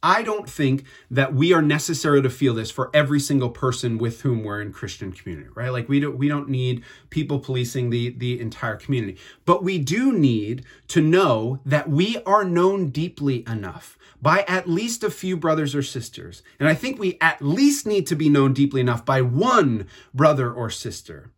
I 0.06 0.22
don't 0.22 0.48
think 0.48 0.84
that 1.10 1.34
we 1.34 1.52
are 1.52 1.60
necessary 1.60 2.22
to 2.22 2.30
feel 2.30 2.54
this 2.54 2.70
for 2.70 2.90
every 2.94 3.18
single 3.18 3.50
person 3.50 3.98
with 3.98 4.20
whom 4.20 4.44
we're 4.44 4.60
in 4.60 4.72
Christian 4.72 5.10
community, 5.10 5.48
right? 5.56 5.72
Like 5.72 5.88
we 5.88 5.98
don't 5.98 6.16
we 6.16 6.28
don't 6.28 6.48
need 6.48 6.84
people 7.10 7.40
policing 7.40 7.90
the 7.90 8.10
the 8.10 8.40
entire 8.40 8.76
community. 8.76 9.18
But 9.44 9.64
we 9.64 9.78
do 9.80 10.12
need 10.12 10.64
to 10.88 11.00
know 11.00 11.58
that 11.66 11.90
we 11.90 12.22
are 12.24 12.44
known 12.44 12.90
deeply 12.90 13.42
enough 13.48 13.98
by 14.22 14.44
at 14.46 14.68
least 14.68 15.02
a 15.02 15.10
few 15.10 15.36
brothers 15.36 15.74
or 15.74 15.82
sisters. 15.82 16.40
And 16.60 16.68
I 16.68 16.74
think 16.74 17.00
we 17.00 17.18
at 17.20 17.42
least 17.42 17.84
need 17.84 18.06
to 18.06 18.14
be 18.14 18.28
known 18.28 18.52
deeply 18.52 18.80
enough 18.80 19.04
by 19.04 19.22
one 19.22 19.88
brother 20.14 20.52
or 20.52 20.70
sister 20.70 21.32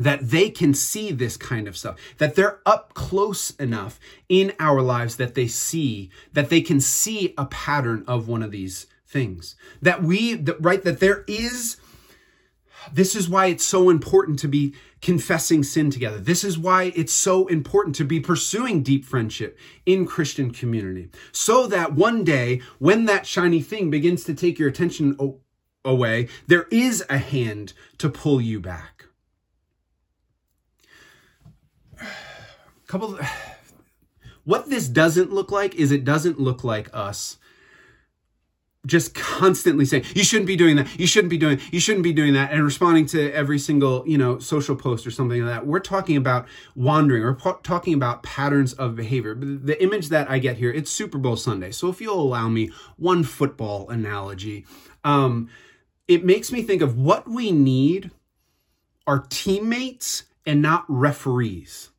that 0.00 0.30
they 0.30 0.48
can 0.48 0.72
see 0.72 1.12
this 1.12 1.36
kind 1.36 1.68
of 1.68 1.76
stuff, 1.76 1.98
that 2.16 2.34
they're 2.34 2.60
up 2.64 2.94
close 2.94 3.50
enough 3.56 4.00
in 4.28 4.52
our 4.58 4.80
lives 4.80 5.16
that 5.16 5.34
they 5.34 5.46
see, 5.46 6.10
that 6.32 6.48
they 6.48 6.62
can 6.62 6.80
see 6.80 7.34
a 7.36 7.44
pattern 7.44 8.02
of 8.08 8.26
one 8.26 8.42
of 8.42 8.50
these 8.50 8.86
things. 9.06 9.56
That 9.82 10.02
we, 10.02 10.34
that, 10.34 10.56
right, 10.58 10.82
that 10.84 11.00
there 11.00 11.24
is, 11.28 11.76
this 12.90 13.14
is 13.14 13.28
why 13.28 13.46
it's 13.46 13.64
so 13.64 13.90
important 13.90 14.38
to 14.38 14.48
be 14.48 14.74
confessing 15.02 15.62
sin 15.62 15.90
together. 15.90 16.18
This 16.18 16.44
is 16.44 16.58
why 16.58 16.92
it's 16.96 17.12
so 17.12 17.46
important 17.48 17.94
to 17.96 18.04
be 18.04 18.20
pursuing 18.20 18.82
deep 18.82 19.04
friendship 19.04 19.58
in 19.84 20.06
Christian 20.06 20.50
community. 20.50 21.10
So 21.30 21.66
that 21.66 21.92
one 21.94 22.24
day, 22.24 22.62
when 22.78 23.04
that 23.04 23.26
shiny 23.26 23.60
thing 23.60 23.90
begins 23.90 24.24
to 24.24 24.34
take 24.34 24.58
your 24.58 24.70
attention 24.70 25.18
away, 25.84 26.28
there 26.46 26.68
is 26.70 27.04
a 27.10 27.18
hand 27.18 27.74
to 27.98 28.08
pull 28.08 28.40
you 28.40 28.60
back. 28.60 28.99
Couple 32.90 33.18
what 34.44 34.68
this 34.68 34.88
doesn't 34.88 35.32
look 35.32 35.52
like 35.52 35.74
is 35.76 35.92
it 35.92 36.04
doesn't 36.04 36.40
look 36.40 36.64
like 36.64 36.90
us 36.92 37.38
just 38.86 39.14
constantly 39.14 39.84
saying 39.84 40.04
you 40.14 40.24
shouldn't 40.24 40.46
be 40.46 40.56
doing 40.56 40.76
that. 40.76 40.98
You 40.98 41.06
shouldn't 41.06 41.30
be 41.30 41.36
doing 41.36 41.60
you 41.70 41.78
shouldn't 41.78 42.02
be 42.02 42.14
doing 42.14 42.32
that 42.32 42.50
and 42.50 42.64
responding 42.64 43.04
to 43.06 43.30
every 43.32 43.58
single 43.58 44.02
you 44.06 44.16
know 44.16 44.38
social 44.38 44.74
post 44.74 45.06
or 45.06 45.10
something 45.10 45.44
like 45.44 45.54
that. 45.54 45.66
We're 45.66 45.80
talking 45.80 46.16
about 46.16 46.48
wandering. 46.74 47.22
Or 47.22 47.34
po- 47.34 47.60
talking 47.62 47.92
about 47.92 48.22
patterns 48.22 48.72
of 48.72 48.96
behavior. 48.96 49.34
The 49.34 49.80
image 49.82 50.08
that 50.08 50.30
i 50.30 50.38
get 50.38 50.56
here 50.56 50.72
it's 50.72 50.90
super 50.90 51.18
bowl 51.18 51.36
sunday. 51.36 51.72
So 51.72 51.88
if 51.90 52.00
you'll 52.00 52.20
allow 52.20 52.48
me 52.48 52.70
one 52.96 53.22
football 53.22 53.88
analogy 53.90 54.66
um, 55.04 55.48
it 56.08 56.24
makes 56.24 56.50
me 56.50 56.62
think 56.62 56.82
of 56.82 56.98
what 56.98 57.28
we 57.28 57.52
need 57.52 58.10
are 59.06 59.26
teammates 59.28 60.24
and 60.46 60.62
not 60.62 60.84
referees 60.88 61.89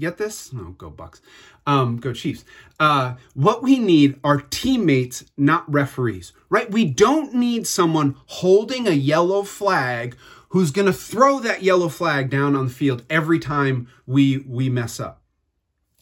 get 0.00 0.18
this? 0.18 0.52
No, 0.52 0.70
go 0.78 0.90
Bucs. 0.90 1.20
Um, 1.66 1.98
go 1.98 2.12
Chiefs. 2.12 2.44
Uh, 2.78 3.14
what 3.34 3.62
we 3.62 3.78
need 3.78 4.18
are 4.22 4.40
teammates, 4.40 5.24
not 5.36 5.70
referees, 5.70 6.32
right? 6.50 6.70
We 6.70 6.84
don't 6.84 7.34
need 7.34 7.66
someone 7.66 8.16
holding 8.26 8.86
a 8.86 8.92
yellow 8.92 9.42
flag 9.42 10.16
who's 10.50 10.70
going 10.70 10.86
to 10.86 10.92
throw 10.92 11.40
that 11.40 11.62
yellow 11.62 11.88
flag 11.88 12.30
down 12.30 12.54
on 12.54 12.66
the 12.66 12.72
field 12.72 13.04
every 13.10 13.38
time 13.38 13.88
we, 14.06 14.38
we 14.38 14.68
mess 14.68 15.00
up. 15.00 15.22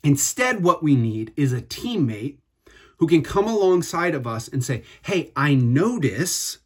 Instead, 0.04 0.62
what 0.62 0.82
we 0.82 0.96
need 0.96 1.32
is 1.36 1.52
a 1.52 1.62
teammate 1.62 2.38
who 2.98 3.06
can 3.06 3.22
come 3.22 3.46
alongside 3.46 4.14
of 4.14 4.26
us 4.26 4.48
and 4.48 4.64
say, 4.64 4.82
Hey, 5.02 5.32
I 5.34 5.54
notice 5.54 6.58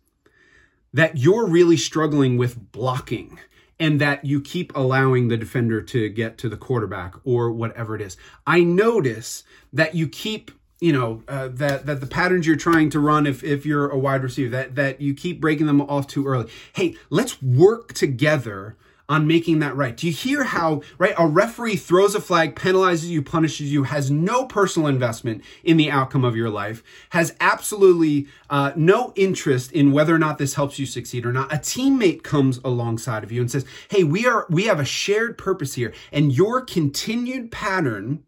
that 0.92 1.18
you're 1.18 1.46
really 1.46 1.76
struggling 1.76 2.36
with 2.36 2.72
blocking 2.72 3.38
and 3.78 4.00
that 4.00 4.24
you 4.24 4.40
keep 4.40 4.74
allowing 4.74 5.28
the 5.28 5.36
defender 5.36 5.82
to 5.82 6.08
get 6.08 6.38
to 6.38 6.48
the 6.48 6.56
quarterback 6.56 7.14
or 7.24 7.50
whatever 7.50 7.94
it 7.94 8.00
is. 8.00 8.16
I 8.46 8.62
notice 8.62 9.44
that 9.72 9.94
you 9.94 10.08
keep 10.08 10.50
you 10.80 10.92
know 10.92 11.22
uh, 11.28 11.48
that 11.48 11.86
that 11.86 12.00
the 12.00 12.06
patterns 12.06 12.46
you're 12.46 12.56
trying 12.56 12.90
to 12.90 13.00
run 13.00 13.26
if 13.26 13.42
if 13.42 13.64
you're 13.64 13.88
a 13.88 13.98
wide 13.98 14.22
receiver 14.22 14.50
that 14.50 14.74
that 14.74 15.00
you 15.00 15.14
keep 15.14 15.40
breaking 15.40 15.66
them 15.66 15.80
off 15.80 16.06
too 16.06 16.26
early 16.26 16.50
hey 16.74 16.94
let's 17.08 17.40
work 17.42 17.94
together 17.94 18.76
on 19.08 19.26
making 19.26 19.60
that 19.60 19.76
right. 19.76 19.96
Do 19.96 20.06
you 20.06 20.12
hear 20.12 20.44
how, 20.44 20.82
right? 20.98 21.14
A 21.18 21.26
referee 21.26 21.76
throws 21.76 22.14
a 22.14 22.20
flag, 22.20 22.56
penalizes 22.56 23.08
you, 23.08 23.22
punishes 23.22 23.72
you, 23.72 23.84
has 23.84 24.10
no 24.10 24.46
personal 24.46 24.88
investment 24.88 25.44
in 25.62 25.76
the 25.76 25.90
outcome 25.90 26.24
of 26.24 26.36
your 26.36 26.50
life, 26.50 26.82
has 27.10 27.34
absolutely 27.40 28.26
uh, 28.50 28.72
no 28.74 29.12
interest 29.14 29.72
in 29.72 29.92
whether 29.92 30.14
or 30.14 30.18
not 30.18 30.38
this 30.38 30.54
helps 30.54 30.78
you 30.78 30.86
succeed 30.86 31.24
or 31.24 31.32
not. 31.32 31.52
A 31.52 31.56
teammate 31.56 32.22
comes 32.22 32.58
alongside 32.64 33.22
of 33.22 33.30
you 33.30 33.40
and 33.40 33.50
says, 33.50 33.64
Hey, 33.88 34.02
we 34.02 34.26
are, 34.26 34.46
we 34.50 34.64
have 34.64 34.80
a 34.80 34.84
shared 34.84 35.38
purpose 35.38 35.74
here 35.74 35.92
and 36.12 36.32
your 36.32 36.60
continued 36.60 37.50
pattern 37.50 38.24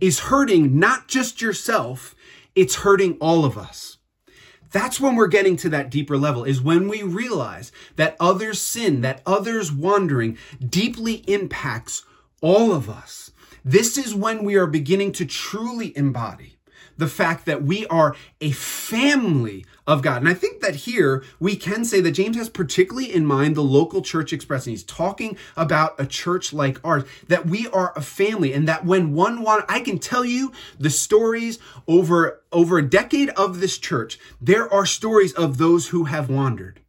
is 0.00 0.20
hurting 0.20 0.78
not 0.78 1.08
just 1.08 1.40
yourself, 1.40 2.14
it's 2.54 2.76
hurting 2.76 3.16
all 3.20 3.44
of 3.44 3.56
us. 3.56 3.95
That's 4.72 5.00
when 5.00 5.16
we're 5.16 5.26
getting 5.26 5.56
to 5.58 5.68
that 5.70 5.90
deeper 5.90 6.16
level, 6.16 6.44
is 6.44 6.60
when 6.60 6.88
we 6.88 7.02
realize 7.02 7.72
that 7.96 8.16
others' 8.20 8.60
sin, 8.60 9.00
that 9.02 9.22
others' 9.26 9.72
wandering 9.72 10.38
deeply 10.66 11.24
impacts 11.26 12.04
all 12.40 12.72
of 12.72 12.90
us. 12.90 13.30
This 13.64 13.98
is 13.98 14.14
when 14.14 14.44
we 14.44 14.54
are 14.56 14.66
beginning 14.66 15.12
to 15.12 15.26
truly 15.26 15.96
embody 15.96 16.56
the 16.96 17.08
fact 17.08 17.46
that 17.46 17.62
we 17.62 17.86
are 17.86 18.16
a 18.40 18.52
family 18.52 19.66
of 19.86 20.02
God. 20.02 20.18
And 20.18 20.28
I 20.28 20.34
think 20.34 20.60
that 20.60 20.74
here 20.74 21.22
we 21.38 21.56
can 21.56 21.84
say 21.84 22.00
that 22.00 22.12
James 22.12 22.36
has 22.36 22.48
particularly 22.48 23.12
in 23.12 23.24
mind 23.24 23.54
the 23.54 23.62
local 23.62 24.02
church 24.02 24.32
expressing. 24.32 24.72
He's 24.72 24.82
talking 24.82 25.36
about 25.56 25.94
a 25.98 26.06
church 26.06 26.52
like 26.52 26.84
ours, 26.84 27.04
that 27.28 27.46
we 27.46 27.68
are 27.68 27.92
a 27.94 28.02
family 28.02 28.52
and 28.52 28.66
that 28.66 28.84
when 28.84 29.12
one 29.12 29.42
one 29.42 29.62
I 29.68 29.80
can 29.80 29.98
tell 29.98 30.24
you 30.24 30.52
the 30.78 30.90
stories 30.90 31.58
over 31.86 32.42
over 32.52 32.78
a 32.78 32.88
decade 32.88 33.30
of 33.30 33.60
this 33.60 33.78
church, 33.78 34.18
there 34.40 34.72
are 34.72 34.86
stories 34.86 35.32
of 35.32 35.58
those 35.58 35.88
who 35.88 36.04
have 36.04 36.28
wandered. 36.28 36.80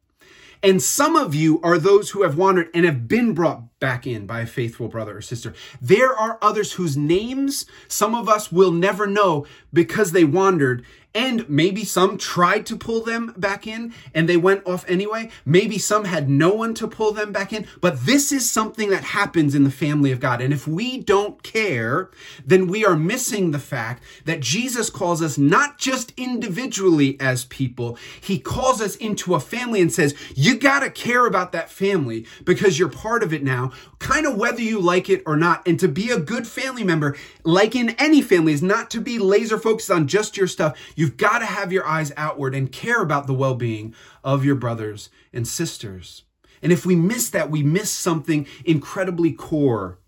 And 0.63 0.81
some 0.81 1.15
of 1.15 1.35
you 1.35 1.61
are 1.61 1.77
those 1.77 2.09
who 2.09 2.23
have 2.23 2.37
wandered 2.37 2.69
and 2.73 2.85
have 2.85 3.07
been 3.07 3.33
brought 3.33 3.79
back 3.79 4.07
in 4.07 4.25
by 4.25 4.41
a 4.41 4.47
faithful 4.47 4.87
brother 4.87 5.17
or 5.17 5.21
sister. 5.21 5.53
There 5.79 6.11
are 6.11 6.39
others 6.41 6.73
whose 6.73 6.97
names 6.97 7.65
some 7.87 8.15
of 8.15 8.27
us 8.27 8.51
will 8.51 8.71
never 8.71 9.05
know 9.05 9.45
because 9.71 10.11
they 10.11 10.23
wandered 10.23 10.83
and 11.13 11.49
maybe 11.49 11.83
some 11.83 12.17
tried 12.17 12.65
to 12.67 12.75
pull 12.75 13.03
them 13.03 13.33
back 13.37 13.65
in 13.65 13.93
and 14.13 14.29
they 14.29 14.37
went 14.37 14.65
off 14.67 14.87
anyway. 14.87 15.29
Maybe 15.45 15.77
some 15.77 16.05
had 16.05 16.29
no 16.29 16.53
one 16.53 16.73
to 16.75 16.87
pull 16.87 17.11
them 17.11 17.31
back 17.31 17.51
in. 17.51 17.65
But 17.81 18.05
this 18.05 18.31
is 18.31 18.49
something 18.49 18.89
that 18.91 19.03
happens 19.03 19.55
in 19.55 19.63
the 19.63 19.71
family 19.71 20.11
of 20.11 20.19
God. 20.19 20.41
And 20.41 20.53
if 20.53 20.67
we 20.67 20.99
don't 20.99 21.41
care, 21.41 22.11
then 22.45 22.67
we 22.67 22.85
are 22.85 22.95
missing 22.95 23.51
the 23.51 23.59
fact 23.59 24.03
that 24.25 24.41
Jesus 24.41 24.89
calls 24.89 25.21
us 25.21 25.37
not 25.37 25.77
just 25.77 26.13
individually 26.17 27.17
as 27.19 27.45
people, 27.45 27.97
he 28.21 28.37
calls 28.37 28.81
us 28.81 28.95
into 28.97 29.33
a 29.33 29.39
family 29.39 29.81
and 29.81 29.91
says, 29.91 30.13
you 30.35 30.57
got 30.57 30.81
to 30.81 30.89
care 30.89 31.25
about 31.25 31.51
that 31.53 31.71
family 31.71 32.25
because 32.45 32.77
you're 32.77 32.89
part 32.89 33.23
of 33.23 33.33
it 33.33 33.43
now, 33.43 33.71
kind 33.99 34.27
of 34.27 34.37
whether 34.37 34.61
you 34.61 34.79
like 34.79 35.09
it 35.09 35.23
or 35.25 35.35
not. 35.35 35.67
And 35.67 35.79
to 35.79 35.87
be 35.87 36.11
a 36.11 36.19
good 36.19 36.47
family 36.47 36.83
member, 36.83 37.17
like 37.43 37.75
in 37.75 37.91
any 37.91 38.21
family, 38.21 38.53
is 38.53 38.61
not 38.61 38.91
to 38.91 39.01
be 39.01 39.17
laser 39.17 39.57
focused 39.57 39.89
on 39.89 40.07
just 40.07 40.37
your 40.37 40.47
stuff. 40.47 40.77
You 40.97 41.05
You've 41.05 41.17
got 41.17 41.39
to 41.39 41.45
have 41.45 41.71
your 41.71 41.87
eyes 41.87 42.11
outward 42.17 42.55
and 42.55 42.71
care 42.71 43.01
about 43.01 43.27
the 43.27 43.33
well 43.33 43.55
being 43.55 43.93
of 44.23 44.43
your 44.43 44.55
brothers 44.55 45.09
and 45.31 45.47
sisters. 45.47 46.23
And 46.61 46.71
if 46.71 46.85
we 46.85 46.95
miss 46.95 47.29
that, 47.29 47.51
we 47.51 47.61
miss 47.61 47.91
something 47.91 48.47
incredibly 48.65 49.31
core 49.31 49.99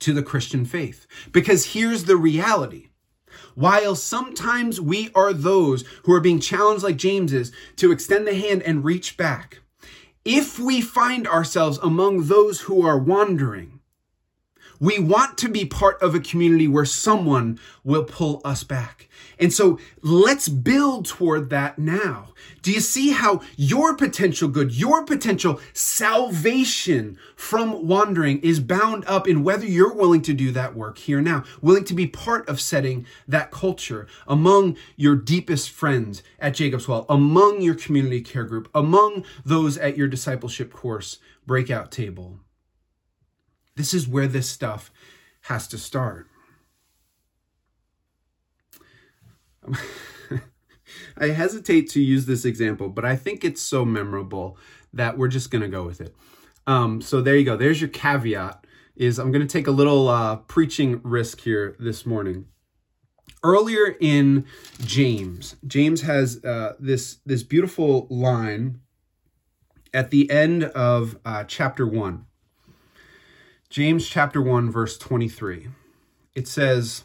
to 0.00 0.12
the 0.12 0.22
Christian 0.22 0.66
faith. 0.66 1.06
Because 1.32 1.72
here's 1.72 2.04
the 2.04 2.16
reality. 2.16 2.88
While 3.54 3.96
sometimes 3.96 4.80
we 4.80 5.10
are 5.14 5.32
those 5.32 5.84
who 6.04 6.12
are 6.12 6.20
being 6.20 6.38
challenged, 6.38 6.84
like 6.84 6.96
James 6.96 7.32
is, 7.32 7.50
to 7.76 7.90
extend 7.90 8.26
the 8.26 8.34
hand 8.34 8.62
and 8.62 8.84
reach 8.84 9.16
back, 9.16 9.60
if 10.24 10.58
we 10.58 10.80
find 10.82 11.26
ourselves 11.26 11.78
among 11.78 12.26
those 12.26 12.62
who 12.62 12.86
are 12.86 12.98
wandering, 12.98 13.80
we 14.78 14.98
want 14.98 15.38
to 15.38 15.48
be 15.48 15.64
part 15.64 16.00
of 16.02 16.14
a 16.14 16.20
community 16.20 16.68
where 16.68 16.84
someone 16.84 17.58
will 17.84 18.04
pull 18.04 18.42
us 18.44 18.64
back. 18.64 19.08
And 19.38 19.52
so 19.52 19.78
let's 20.02 20.48
build 20.48 21.06
toward 21.06 21.50
that 21.50 21.78
now. 21.78 22.28
Do 22.62 22.72
you 22.72 22.80
see 22.80 23.10
how 23.10 23.42
your 23.56 23.96
potential 23.96 24.48
good, 24.48 24.72
your 24.72 25.04
potential 25.04 25.60
salvation 25.72 27.18
from 27.36 27.86
wandering 27.86 28.40
is 28.40 28.60
bound 28.60 29.04
up 29.06 29.28
in 29.28 29.44
whether 29.44 29.66
you're 29.66 29.94
willing 29.94 30.22
to 30.22 30.32
do 30.32 30.50
that 30.52 30.74
work 30.74 30.98
here 30.98 31.20
now, 31.20 31.44
willing 31.60 31.84
to 31.84 31.94
be 31.94 32.06
part 32.06 32.48
of 32.48 32.60
setting 32.60 33.06
that 33.28 33.50
culture 33.50 34.06
among 34.26 34.76
your 34.96 35.16
deepest 35.16 35.70
friends 35.70 36.22
at 36.38 36.54
Jacob's 36.54 36.88
Well, 36.88 37.06
among 37.08 37.60
your 37.60 37.74
community 37.74 38.20
care 38.20 38.44
group, 38.44 38.68
among 38.74 39.24
those 39.44 39.76
at 39.76 39.96
your 39.96 40.08
discipleship 40.08 40.72
course 40.72 41.18
breakout 41.46 41.90
table? 41.90 42.40
This 43.76 43.92
is 43.92 44.08
where 44.08 44.28
this 44.28 44.48
stuff 44.48 44.90
has 45.42 45.66
to 45.68 45.78
start. 45.78 46.28
I 51.16 51.28
hesitate 51.28 51.88
to 51.90 52.00
use 52.00 52.26
this 52.26 52.44
example, 52.44 52.88
but 52.88 53.04
I 53.04 53.16
think 53.16 53.44
it's 53.44 53.62
so 53.62 53.84
memorable 53.84 54.58
that 54.92 55.16
we're 55.18 55.28
just 55.28 55.50
going 55.50 55.62
to 55.62 55.68
go 55.68 55.84
with 55.84 56.00
it. 56.00 56.14
Um, 56.66 57.00
so 57.00 57.20
there 57.20 57.36
you 57.36 57.44
go. 57.44 57.56
There's 57.56 57.80
your 57.80 57.90
caveat. 57.90 58.66
Is 58.96 59.18
I'm 59.18 59.32
going 59.32 59.46
to 59.46 59.52
take 59.52 59.66
a 59.66 59.72
little 59.72 60.08
uh, 60.08 60.36
preaching 60.36 61.00
risk 61.02 61.40
here 61.40 61.74
this 61.80 62.06
morning. 62.06 62.46
Earlier 63.42 63.96
in 64.00 64.46
James, 64.84 65.56
James 65.66 66.02
has 66.02 66.42
uh, 66.44 66.74
this 66.78 67.18
this 67.26 67.42
beautiful 67.42 68.06
line 68.08 68.80
at 69.92 70.10
the 70.10 70.30
end 70.30 70.64
of 70.64 71.18
uh, 71.24 71.42
chapter 71.42 71.86
one. 71.86 72.26
James 73.68 74.08
chapter 74.08 74.40
one 74.40 74.70
verse 74.70 74.96
twenty 74.96 75.28
three. 75.28 75.68
It 76.34 76.46
says. 76.46 77.04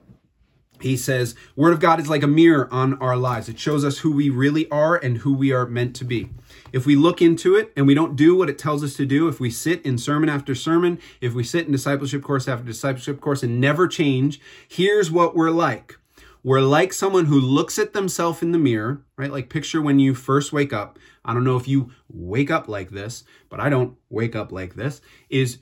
he 0.81 0.97
says, 0.97 1.35
Word 1.55 1.73
of 1.73 1.79
God 1.79 1.99
is 1.99 2.09
like 2.09 2.23
a 2.23 2.27
mirror 2.27 2.67
on 2.71 2.97
our 2.99 3.15
lives. 3.15 3.49
It 3.49 3.59
shows 3.59 3.85
us 3.85 3.99
who 3.99 4.11
we 4.11 4.29
really 4.29 4.69
are 4.69 4.95
and 4.95 5.19
who 5.19 5.33
we 5.33 5.51
are 5.51 5.65
meant 5.65 5.95
to 5.97 6.05
be. 6.05 6.29
If 6.73 6.85
we 6.85 6.95
look 6.95 7.21
into 7.21 7.55
it 7.55 7.71
and 7.75 7.85
we 7.85 7.93
don't 7.93 8.15
do 8.15 8.35
what 8.35 8.49
it 8.49 8.57
tells 8.57 8.83
us 8.83 8.95
to 8.95 9.05
do, 9.05 9.27
if 9.27 9.39
we 9.39 9.49
sit 9.49 9.85
in 9.85 9.97
sermon 9.97 10.29
after 10.29 10.55
sermon, 10.55 10.99
if 11.19 11.33
we 11.33 11.43
sit 11.43 11.65
in 11.65 11.71
discipleship 11.71 12.23
course 12.23 12.47
after 12.47 12.65
discipleship 12.65 13.21
course 13.21 13.43
and 13.43 13.59
never 13.59 13.87
change, 13.87 14.39
here's 14.67 15.11
what 15.11 15.35
we're 15.35 15.51
like. 15.51 15.97
We're 16.43 16.61
like 16.61 16.91
someone 16.91 17.25
who 17.25 17.39
looks 17.39 17.77
at 17.77 17.93
themselves 17.93 18.41
in 18.41 18.51
the 18.51 18.57
mirror, 18.57 19.03
right? 19.15 19.31
Like 19.31 19.49
picture 19.49 19.81
when 19.81 19.99
you 19.99 20.15
first 20.15 20.51
wake 20.51 20.73
up. 20.73 20.97
I 21.23 21.33
don't 21.33 21.43
know 21.43 21.57
if 21.57 21.67
you 21.67 21.91
wake 22.09 22.49
up 22.49 22.67
like 22.67 22.89
this, 22.89 23.23
but 23.49 23.59
I 23.59 23.69
don't 23.69 23.95
wake 24.09 24.35
up 24.35 24.51
like 24.51 24.73
this. 24.73 25.01
Is 25.29 25.59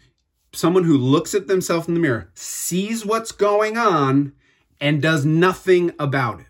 someone 0.53 0.86
who 0.86 0.97
looks 0.97 1.36
at 1.36 1.47
themselves 1.47 1.88
in 1.88 1.95
the 1.95 1.99
mirror, 1.99 2.29
sees 2.34 3.05
what's 3.05 3.32
going 3.32 3.77
on, 3.77 4.34
and 4.79 5.01
does 5.01 5.25
nothing 5.25 5.91
about 5.99 6.39
it. 6.39 6.45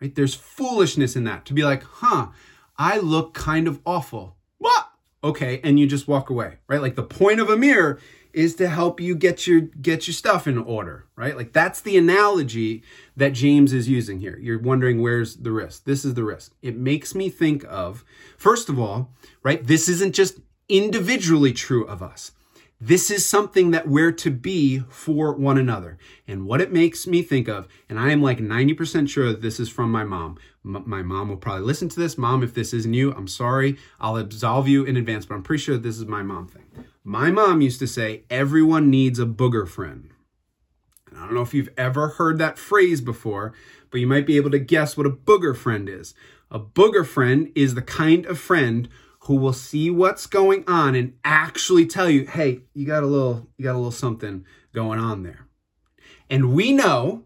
Right? 0.00 0.14
There's 0.14 0.34
foolishness 0.34 1.16
in 1.16 1.24
that 1.24 1.44
to 1.46 1.54
be 1.54 1.62
like, 1.62 1.82
huh, 1.82 2.28
I 2.76 2.98
look 2.98 3.34
kind 3.34 3.68
of 3.68 3.80
awful. 3.84 4.36
What? 4.58 4.88
Okay, 5.22 5.60
and 5.62 5.78
you 5.78 5.86
just 5.86 6.08
walk 6.08 6.30
away, 6.30 6.56
right? 6.66 6.80
Like 6.80 6.94
the 6.94 7.02
point 7.02 7.40
of 7.40 7.50
a 7.50 7.56
mirror 7.56 8.00
is 8.32 8.54
to 8.54 8.68
help 8.68 9.00
you 9.00 9.14
get 9.14 9.46
your 9.46 9.60
get 9.60 10.06
your 10.06 10.14
stuff 10.14 10.46
in 10.46 10.56
order, 10.56 11.06
right? 11.16 11.36
Like 11.36 11.52
that's 11.52 11.80
the 11.80 11.96
analogy 11.96 12.82
that 13.16 13.30
James 13.30 13.72
is 13.72 13.88
using 13.88 14.20
here. 14.20 14.38
You're 14.40 14.60
wondering 14.60 15.02
where's 15.02 15.36
the 15.36 15.52
risk? 15.52 15.84
This 15.84 16.04
is 16.04 16.14
the 16.14 16.24
risk. 16.24 16.54
It 16.62 16.76
makes 16.76 17.14
me 17.14 17.28
think 17.28 17.64
of 17.68 18.04
first 18.38 18.68
of 18.68 18.78
all, 18.78 19.12
right? 19.42 19.66
This 19.66 19.88
isn't 19.88 20.14
just 20.14 20.38
individually 20.68 21.52
true 21.52 21.84
of 21.84 22.02
us. 22.02 22.32
This 22.82 23.10
is 23.10 23.28
something 23.28 23.72
that 23.72 23.88
we're 23.88 24.12
to 24.12 24.30
be 24.30 24.78
for 24.88 25.34
one 25.34 25.58
another. 25.58 25.98
And 26.26 26.46
what 26.46 26.62
it 26.62 26.72
makes 26.72 27.06
me 27.06 27.20
think 27.20 27.46
of, 27.46 27.68
and 27.90 28.00
I 28.00 28.10
am 28.10 28.22
like 28.22 28.38
90% 28.38 29.06
sure 29.06 29.28
that 29.28 29.42
this 29.42 29.60
is 29.60 29.68
from 29.68 29.92
my 29.92 30.02
mom. 30.02 30.38
M- 30.64 30.84
my 30.86 31.02
mom 31.02 31.28
will 31.28 31.36
probably 31.36 31.66
listen 31.66 31.90
to 31.90 32.00
this. 32.00 32.16
Mom, 32.16 32.42
if 32.42 32.54
this 32.54 32.72
isn't 32.72 32.94
you, 32.94 33.12
I'm 33.12 33.28
sorry. 33.28 33.76
I'll 34.00 34.16
absolve 34.16 34.66
you 34.66 34.84
in 34.84 34.96
advance, 34.96 35.26
but 35.26 35.34
I'm 35.34 35.42
pretty 35.42 35.62
sure 35.62 35.76
this 35.76 35.98
is 35.98 36.06
my 36.06 36.22
mom 36.22 36.48
thing. 36.48 36.86
My 37.04 37.30
mom 37.30 37.60
used 37.60 37.80
to 37.80 37.86
say, 37.86 38.22
everyone 38.30 38.88
needs 38.88 39.18
a 39.18 39.26
booger 39.26 39.68
friend. 39.68 40.08
And 41.10 41.18
I 41.18 41.26
don't 41.26 41.34
know 41.34 41.42
if 41.42 41.52
you've 41.52 41.74
ever 41.76 42.08
heard 42.08 42.38
that 42.38 42.58
phrase 42.58 43.02
before, 43.02 43.52
but 43.90 44.00
you 44.00 44.06
might 44.06 44.26
be 44.26 44.38
able 44.38 44.50
to 44.52 44.58
guess 44.58 44.96
what 44.96 45.06
a 45.06 45.10
booger 45.10 45.54
friend 45.54 45.86
is. 45.86 46.14
A 46.50 46.58
booger 46.58 47.06
friend 47.06 47.52
is 47.54 47.74
the 47.74 47.82
kind 47.82 48.24
of 48.24 48.38
friend 48.38 48.88
who 49.24 49.36
will 49.36 49.52
see 49.52 49.90
what's 49.90 50.26
going 50.26 50.64
on 50.66 50.94
and 50.94 51.14
actually 51.24 51.86
tell 51.86 52.08
you, 52.08 52.26
hey, 52.26 52.60
you 52.74 52.86
got 52.86 53.02
a 53.02 53.06
little, 53.06 53.46
you 53.56 53.64
got 53.64 53.74
a 53.74 53.78
little 53.78 53.90
something 53.90 54.44
going 54.72 54.98
on 54.98 55.22
there. 55.22 55.46
And 56.28 56.54
we 56.54 56.72
know 56.72 57.24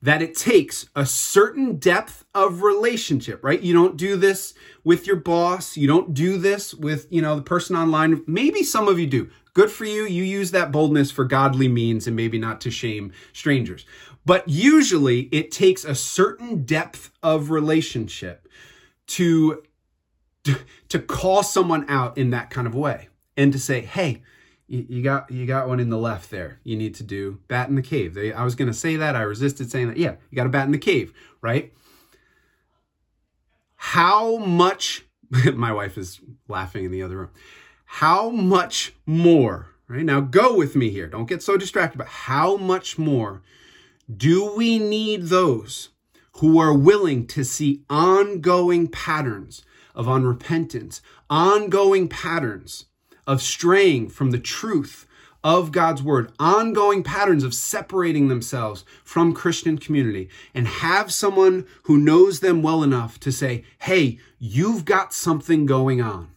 that 0.00 0.20
it 0.20 0.36
takes 0.36 0.86
a 0.94 1.06
certain 1.06 1.76
depth 1.78 2.26
of 2.34 2.62
relationship, 2.62 3.42
right? 3.42 3.62
You 3.62 3.72
don't 3.72 3.96
do 3.96 4.16
this 4.16 4.52
with 4.84 5.06
your 5.06 5.16
boss. 5.16 5.78
You 5.78 5.88
don't 5.88 6.12
do 6.12 6.36
this 6.36 6.74
with, 6.74 7.06
you 7.10 7.22
know, 7.22 7.36
the 7.36 7.42
person 7.42 7.74
online. 7.74 8.22
Maybe 8.26 8.62
some 8.62 8.86
of 8.86 8.98
you 8.98 9.06
do. 9.06 9.30
Good 9.54 9.70
for 9.70 9.86
you. 9.86 10.04
You 10.04 10.22
use 10.22 10.50
that 10.50 10.70
boldness 10.70 11.10
for 11.10 11.24
godly 11.24 11.68
means 11.68 12.06
and 12.06 12.14
maybe 12.14 12.38
not 12.38 12.60
to 12.62 12.70
shame 12.70 13.12
strangers. 13.32 13.86
But 14.26 14.46
usually 14.46 15.22
it 15.32 15.50
takes 15.50 15.84
a 15.84 15.94
certain 15.94 16.64
depth 16.64 17.10
of 17.22 17.50
relationship 17.50 18.46
to 19.06 19.62
to 20.88 20.98
call 20.98 21.42
someone 21.42 21.88
out 21.88 22.16
in 22.18 22.30
that 22.30 22.50
kind 22.50 22.66
of 22.66 22.74
way 22.74 23.08
and 23.36 23.52
to 23.52 23.58
say, 23.58 23.80
hey, 23.80 24.22
you, 24.66 25.02
got 25.02 25.30
you 25.30 25.46
got 25.46 25.68
one 25.68 25.80
in 25.80 25.90
the 25.90 25.98
left 25.98 26.30
there. 26.30 26.60
You 26.64 26.76
need 26.76 26.94
to 26.96 27.02
do 27.02 27.40
bat 27.48 27.68
in 27.68 27.74
the 27.74 27.82
cave. 27.82 28.16
I 28.34 28.44
was 28.44 28.54
going 28.54 28.68
to 28.68 28.74
say 28.74 28.96
that. 28.96 29.14
I 29.14 29.22
resisted 29.22 29.70
saying 29.70 29.88
that. 29.88 29.96
Yeah, 29.96 30.16
you 30.30 30.36
got 30.36 30.46
a 30.46 30.50
bat 30.50 30.66
in 30.66 30.72
the 30.72 30.78
cave, 30.78 31.12
right? 31.40 31.72
How 33.76 34.38
much? 34.38 35.04
my 35.54 35.72
wife 35.72 35.98
is 35.98 36.20
laughing 36.48 36.84
in 36.84 36.90
the 36.90 37.02
other 37.02 37.18
room. 37.18 37.30
How 37.84 38.30
much 38.30 38.94
more? 39.06 39.70
Right 39.86 40.04
now, 40.04 40.20
go 40.20 40.56
with 40.56 40.74
me 40.74 40.88
here. 40.88 41.06
Don't 41.06 41.28
get 41.28 41.42
so 41.42 41.58
distracted. 41.58 41.98
But 41.98 42.06
how 42.06 42.56
much 42.56 42.98
more 42.98 43.42
do 44.14 44.54
we 44.56 44.78
need 44.78 45.24
those 45.24 45.90
who 46.38 46.58
are 46.58 46.72
willing 46.72 47.26
to 47.28 47.44
see 47.44 47.82
ongoing 47.90 48.88
patterns 48.88 49.62
of 49.94 50.06
unrepentance, 50.06 51.00
ongoing 51.30 52.08
patterns 52.08 52.86
of 53.26 53.40
straying 53.40 54.08
from 54.08 54.30
the 54.30 54.38
truth 54.38 55.06
of 55.44 55.72
God's 55.72 56.02
word, 56.02 56.32
ongoing 56.38 57.02
patterns 57.02 57.44
of 57.44 57.54
separating 57.54 58.28
themselves 58.28 58.84
from 59.04 59.34
Christian 59.34 59.76
community, 59.76 60.30
and 60.54 60.66
have 60.66 61.12
someone 61.12 61.66
who 61.82 61.98
knows 61.98 62.40
them 62.40 62.62
well 62.62 62.82
enough 62.82 63.20
to 63.20 63.30
say, 63.30 63.64
Hey, 63.80 64.18
you've 64.38 64.86
got 64.86 65.12
something 65.12 65.66
going 65.66 66.00
on 66.00 66.30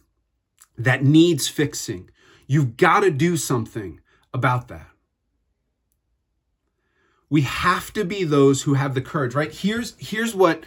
that 0.76 1.02
needs 1.02 1.48
fixing. 1.48 2.10
You've 2.46 2.76
got 2.76 3.00
to 3.00 3.10
do 3.10 3.36
something 3.38 4.00
about 4.32 4.68
that. 4.68 4.88
We 7.30 7.42
have 7.42 7.92
to 7.94 8.04
be 8.04 8.24
those 8.24 8.62
who 8.62 8.74
have 8.74 8.94
the 8.94 9.02
courage, 9.02 9.34
right? 9.34 9.52
Here's, 9.52 9.94
here's 9.98 10.34
what 10.34 10.64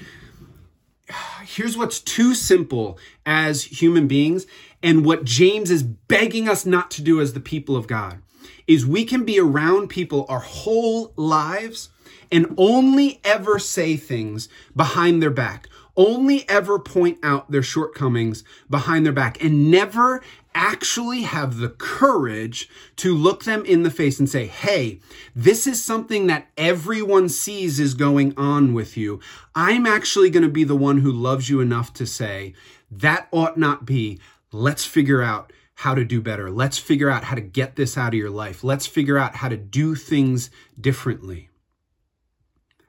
here's 1.43 1.77
what's 1.77 1.99
too 1.99 2.33
simple 2.33 2.97
as 3.25 3.63
human 3.63 4.07
beings 4.07 4.45
and 4.83 5.05
what 5.05 5.23
James 5.23 5.69
is 5.71 5.83
begging 5.83 6.49
us 6.49 6.65
not 6.65 6.91
to 6.91 7.01
do 7.01 7.21
as 7.21 7.33
the 7.33 7.39
people 7.39 7.75
of 7.75 7.87
God 7.87 8.21
is 8.67 8.85
we 8.85 9.05
can 9.05 9.25
be 9.25 9.39
around 9.39 9.89
people 9.89 10.25
our 10.29 10.39
whole 10.39 11.13
lives 11.15 11.89
and 12.31 12.53
only 12.57 13.19
ever 13.23 13.59
say 13.59 13.97
things 13.97 14.47
behind 14.75 15.21
their 15.21 15.31
back, 15.31 15.67
only 15.97 16.47
ever 16.47 16.79
point 16.79 17.19
out 17.21 17.51
their 17.51 17.63
shortcomings 17.63 18.43
behind 18.69 19.05
their 19.05 19.13
back 19.13 19.43
and 19.43 19.69
never 19.69 20.21
actually 20.53 21.21
have 21.21 21.57
the 21.57 21.69
courage 21.69 22.69
to 22.97 23.15
look 23.15 23.43
them 23.43 23.63
in 23.65 23.83
the 23.83 23.91
face 23.91 24.19
and 24.19 24.29
say, 24.29 24.47
Hey, 24.47 24.99
this 25.35 25.67
is 25.67 25.83
something 25.83 26.27
that 26.27 26.47
everyone 26.57 27.29
sees 27.29 27.79
is 27.79 27.93
going 27.93 28.33
on 28.37 28.73
with 28.73 28.97
you. 28.97 29.19
I'm 29.55 29.85
actually 29.85 30.29
going 30.29 30.43
to 30.43 30.49
be 30.49 30.63
the 30.63 30.75
one 30.75 30.99
who 30.99 31.11
loves 31.11 31.49
you 31.49 31.61
enough 31.61 31.93
to 31.93 32.05
say, 32.05 32.53
that 32.91 33.27
ought 33.31 33.57
not 33.57 33.85
be. 33.85 34.19
Let's 34.51 34.85
figure 34.85 35.21
out 35.21 35.53
how 35.75 35.95
to 35.95 36.03
do 36.03 36.21
better. 36.21 36.51
Let's 36.51 36.77
figure 36.77 37.09
out 37.09 37.23
how 37.23 37.35
to 37.35 37.41
get 37.41 37.75
this 37.75 37.97
out 37.97 38.09
of 38.09 38.19
your 38.19 38.29
life. 38.29 38.63
Let's 38.63 38.85
figure 38.85 39.17
out 39.17 39.37
how 39.37 39.49
to 39.49 39.57
do 39.57 39.95
things 39.95 40.51
differently. 40.79 41.49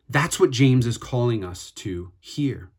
That's 0.08 0.40
what 0.40 0.50
James 0.50 0.86
is 0.86 0.98
calling 0.98 1.44
us 1.44 1.70
to 1.70 2.12
here. 2.18 2.71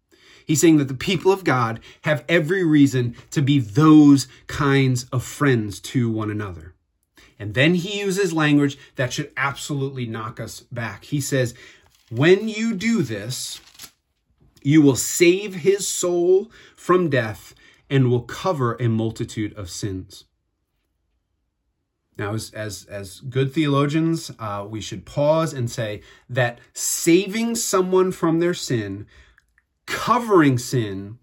He's 0.45 0.61
saying 0.61 0.77
that 0.77 0.87
the 0.87 0.93
people 0.93 1.31
of 1.31 1.43
God 1.43 1.79
have 2.01 2.25
every 2.27 2.63
reason 2.63 3.15
to 3.31 3.41
be 3.41 3.59
those 3.59 4.27
kinds 4.47 5.05
of 5.05 5.23
friends 5.23 5.79
to 5.81 6.09
one 6.09 6.29
another. 6.29 6.73
And 7.39 7.53
then 7.53 7.75
he 7.75 7.99
uses 7.99 8.33
language 8.33 8.77
that 8.95 9.13
should 9.13 9.31
absolutely 9.35 10.05
knock 10.05 10.39
us 10.39 10.61
back. 10.61 11.05
He 11.05 11.19
says, 11.19 11.53
When 12.09 12.47
you 12.47 12.73
do 12.73 13.01
this, 13.01 13.59
you 14.61 14.81
will 14.81 14.95
save 14.95 15.55
his 15.55 15.87
soul 15.87 16.51
from 16.75 17.09
death 17.09 17.53
and 17.89 18.09
will 18.09 18.21
cover 18.21 18.75
a 18.79 18.87
multitude 18.87 19.53
of 19.55 19.69
sins. 19.69 20.25
Now, 22.17 22.35
as, 22.35 22.51
as, 22.51 22.85
as 22.85 23.19
good 23.21 23.53
theologians, 23.53 24.31
uh, 24.37 24.65
we 24.69 24.81
should 24.81 25.05
pause 25.05 25.53
and 25.53 25.69
say 25.69 26.01
that 26.29 26.59
saving 26.73 27.55
someone 27.55 28.11
from 28.11 28.39
their 28.39 28.53
sin 28.53 29.07
covering 29.85 30.57
sin 30.57 31.19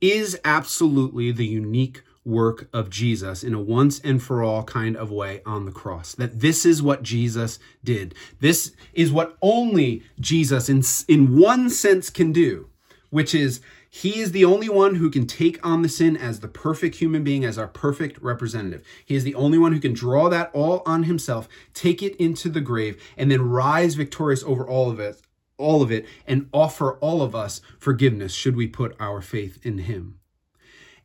is 0.00 0.38
absolutely 0.44 1.32
the 1.32 1.46
unique 1.46 2.02
work 2.24 2.68
of 2.72 2.88
Jesus 2.88 3.44
in 3.44 3.52
a 3.54 3.60
once 3.60 4.00
and 4.00 4.22
for 4.22 4.42
all 4.42 4.64
kind 4.64 4.96
of 4.96 5.10
way 5.10 5.42
on 5.44 5.66
the 5.66 5.72
cross. 5.72 6.14
That 6.14 6.40
this 6.40 6.64
is 6.64 6.82
what 6.82 7.02
Jesus 7.02 7.58
did. 7.82 8.14
This 8.40 8.74
is 8.92 9.12
what 9.12 9.36
only 9.42 10.02
Jesus, 10.18 10.68
in, 10.68 10.82
in 11.06 11.38
one 11.38 11.68
sense, 11.68 12.10
can 12.10 12.32
do, 12.32 12.70
which 13.10 13.34
is 13.34 13.60
he 13.90 14.18
is 14.18 14.32
the 14.32 14.44
only 14.44 14.68
one 14.68 14.96
who 14.96 15.08
can 15.08 15.26
take 15.26 15.64
on 15.64 15.82
the 15.82 15.88
sin 15.88 16.16
as 16.16 16.40
the 16.40 16.48
perfect 16.48 16.96
human 16.96 17.22
being, 17.22 17.44
as 17.44 17.56
our 17.56 17.68
perfect 17.68 18.20
representative. 18.20 18.84
He 19.04 19.14
is 19.14 19.22
the 19.22 19.36
only 19.36 19.58
one 19.58 19.72
who 19.72 19.78
can 19.78 19.92
draw 19.92 20.28
that 20.30 20.50
all 20.52 20.82
on 20.84 21.04
himself, 21.04 21.48
take 21.74 22.02
it 22.02 22.16
into 22.16 22.48
the 22.48 22.60
grave, 22.60 23.00
and 23.16 23.30
then 23.30 23.48
rise 23.48 23.94
victorious 23.94 24.42
over 24.42 24.66
all 24.66 24.90
of 24.90 24.98
it, 24.98 25.22
all 25.56 25.82
of 25.82 25.90
it, 25.90 26.06
and 26.26 26.48
offer 26.52 26.94
all 26.98 27.22
of 27.22 27.34
us 27.34 27.60
forgiveness 27.78 28.32
should 28.32 28.56
we 28.56 28.66
put 28.66 28.96
our 28.98 29.20
faith 29.20 29.58
in 29.64 29.78
him. 29.78 30.18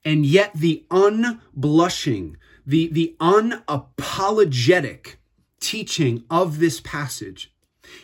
And 0.05 0.25
yet 0.25 0.51
the 0.53 0.85
unblushing, 0.89 2.35
the, 2.65 2.87
the 2.91 3.15
unapologetic 3.19 5.15
teaching 5.59 6.23
of 6.29 6.59
this 6.59 6.79
passage 6.79 7.53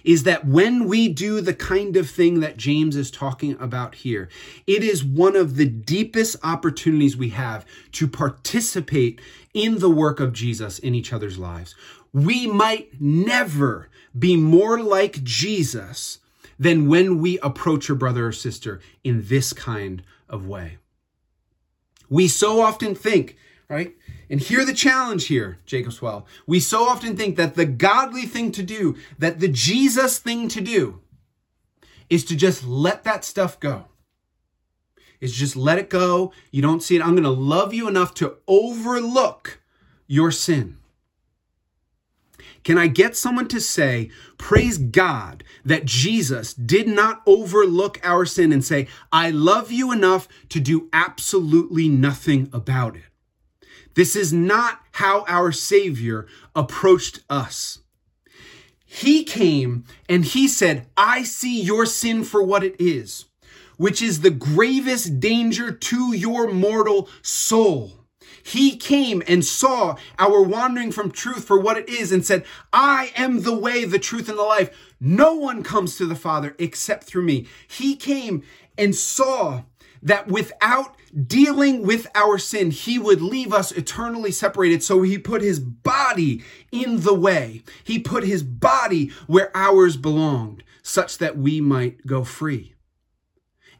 is 0.04 0.24
that 0.24 0.46
when 0.46 0.88
we 0.88 1.08
do 1.08 1.42
the 1.42 1.54
kind 1.54 1.96
of 1.96 2.10
thing 2.10 2.40
that 2.40 2.58
James 2.58 2.96
is 2.96 3.12
talking 3.12 3.56
about 3.60 3.96
here, 3.96 4.30
it 4.66 4.84
is 4.84 5.04
one 5.04 5.36
of 5.36 5.56
the 5.56 5.66
deepest 5.66 6.36
opportunities 6.44 7.16
we 7.16 7.30
have 7.30 7.66
to 7.94 8.08
participate 8.08 9.22
in 9.54 9.80
the 9.80 9.90
work 9.90 10.20
of 10.20 10.34
Jesus 10.34 10.80
in 10.80 10.96
each 10.96 11.14
other's 11.14 11.38
lives. 11.38 11.76
We 12.14 12.48
might 12.48 13.00
never 13.00 13.90
be 14.18 14.36
more 14.36 14.80
like 14.80 15.24
Jesus 15.24 16.20
than 16.58 16.88
when 16.88 17.20
we 17.20 17.40
approach 17.40 17.90
a 17.90 17.96
brother 17.96 18.28
or 18.28 18.32
sister 18.32 18.80
in 19.04 19.28
this 19.28 19.54
kind 19.54 20.04
of 20.30 20.48
way. 20.48 20.78
We 22.10 22.28
so 22.28 22.62
often 22.62 22.96
think, 22.96 23.38
right? 23.68 23.96
And 24.30 24.40
hear 24.40 24.66
the 24.66 24.74
challenge 24.74 25.28
here, 25.28 25.60
Jacob's 25.66 26.02
Well. 26.02 26.26
We 26.48 26.60
so 26.60 26.84
often 26.84 27.16
think 27.16 27.36
that 27.38 27.56
the 27.56 27.66
godly 27.66 28.26
thing 28.26 28.52
to 28.54 28.64
do, 28.64 28.96
that 29.18 29.40
the 29.40 29.48
Jesus 29.48 30.18
thing 30.20 30.48
to 30.50 30.62
do, 30.62 31.02
is 32.10 32.24
to 32.26 32.36
just 32.36 32.66
let 32.66 33.04
that 33.04 33.26
stuff 33.26 33.60
go. 33.60 33.86
Is 35.22 35.34
just 35.34 35.56
let 35.56 35.80
it 35.80 35.90
go. 35.90 36.32
You 36.52 36.62
don't 36.62 36.84
see 36.84 36.96
it. 36.96 37.02
I'm 37.02 37.12
going 37.12 37.24
to 37.24 37.30
love 37.30 37.74
you 37.74 37.88
enough 37.88 38.14
to 38.16 38.38
overlook 38.48 39.62
your 40.08 40.30
sin. 40.30 40.78
Can 42.66 42.80
I 42.80 42.88
get 42.88 43.16
someone 43.16 43.48
to 43.50 43.62
say, 43.62 44.10
Praise 44.40 44.80
God 44.80 45.44
that 45.64 45.86
Jesus 45.86 46.54
did 46.54 46.88
not 46.88 47.22
overlook 47.28 48.00
our 48.04 48.26
sin 48.26 48.52
and 48.52 48.66
say, 48.66 48.88
I 49.12 49.30
love 49.30 49.72
you 49.72 49.92
enough 49.92 50.28
to 50.50 50.60
do 50.60 50.90
absolutely 50.92 51.88
nothing 51.88 52.50
about 52.52 52.96
it? 52.96 53.04
This 53.94 54.16
is 54.16 54.34
not 54.34 54.82
how 54.94 55.26
our 55.28 55.52
Savior 55.52 56.26
approached 56.56 57.24
us. 57.30 57.80
He 58.84 59.24
came 59.24 59.86
and 60.10 60.26
he 60.26 60.48
said, 60.48 60.88
I 60.98 61.22
see 61.22 61.62
your 61.62 61.86
sin 61.86 62.24
for 62.24 62.42
what 62.42 62.64
it 62.64 62.76
is, 62.80 63.26
which 63.78 64.02
is 64.02 64.22
the 64.22 64.32
gravest 64.32 65.20
danger 65.20 65.72
to 65.72 66.14
your 66.14 66.52
mortal 66.52 67.10
soul. 67.22 68.05
He 68.46 68.78
came 68.78 69.24
and 69.28 69.44
saw 69.44 69.96
our 70.20 70.40
wandering 70.44 70.92
from 70.92 71.10
truth 71.10 71.46
for 71.46 71.60
what 71.60 71.80
it 71.80 71.90
is 71.90 72.12
and 72.12 72.24
said, 72.24 72.46
I 72.72 73.12
am 73.16 73.42
the 73.42 73.58
way, 73.58 73.86
the 73.86 73.98
truth, 73.98 74.30
and 74.30 74.38
the 74.38 74.44
life. 74.44 74.70
No 75.00 75.34
one 75.34 75.64
comes 75.64 75.98
to 75.98 76.06
the 76.06 76.16
Father 76.16 76.56
except 76.60 77.06
through 77.06 77.24
me. 77.24 77.48
He 77.68 77.96
came 77.96 78.44
and 78.78 78.94
saw 78.94 79.64
that 80.04 80.28
without 80.28 80.96
dealing 81.26 81.82
with 81.82 82.06
our 82.14 82.38
sin, 82.38 82.70
he 82.70 83.00
would 83.00 83.20
leave 83.20 83.52
us 83.52 83.72
eternally 83.72 84.32
separated. 84.32 84.84
So 84.84 85.02
he 85.02 85.18
put 85.18 85.42
his 85.42 85.60
body 85.60 86.44
in 86.72 87.02
the 87.02 87.16
way. 87.16 87.64
He 87.84 87.98
put 87.98 88.26
his 88.26 88.44
body 88.44 89.12
where 89.26 89.50
ours 89.58 89.98
belonged, 89.98 90.64
such 90.84 91.18
that 91.18 91.36
we 91.36 91.62
might 91.62 92.06
go 92.06 92.24
free. 92.24 92.75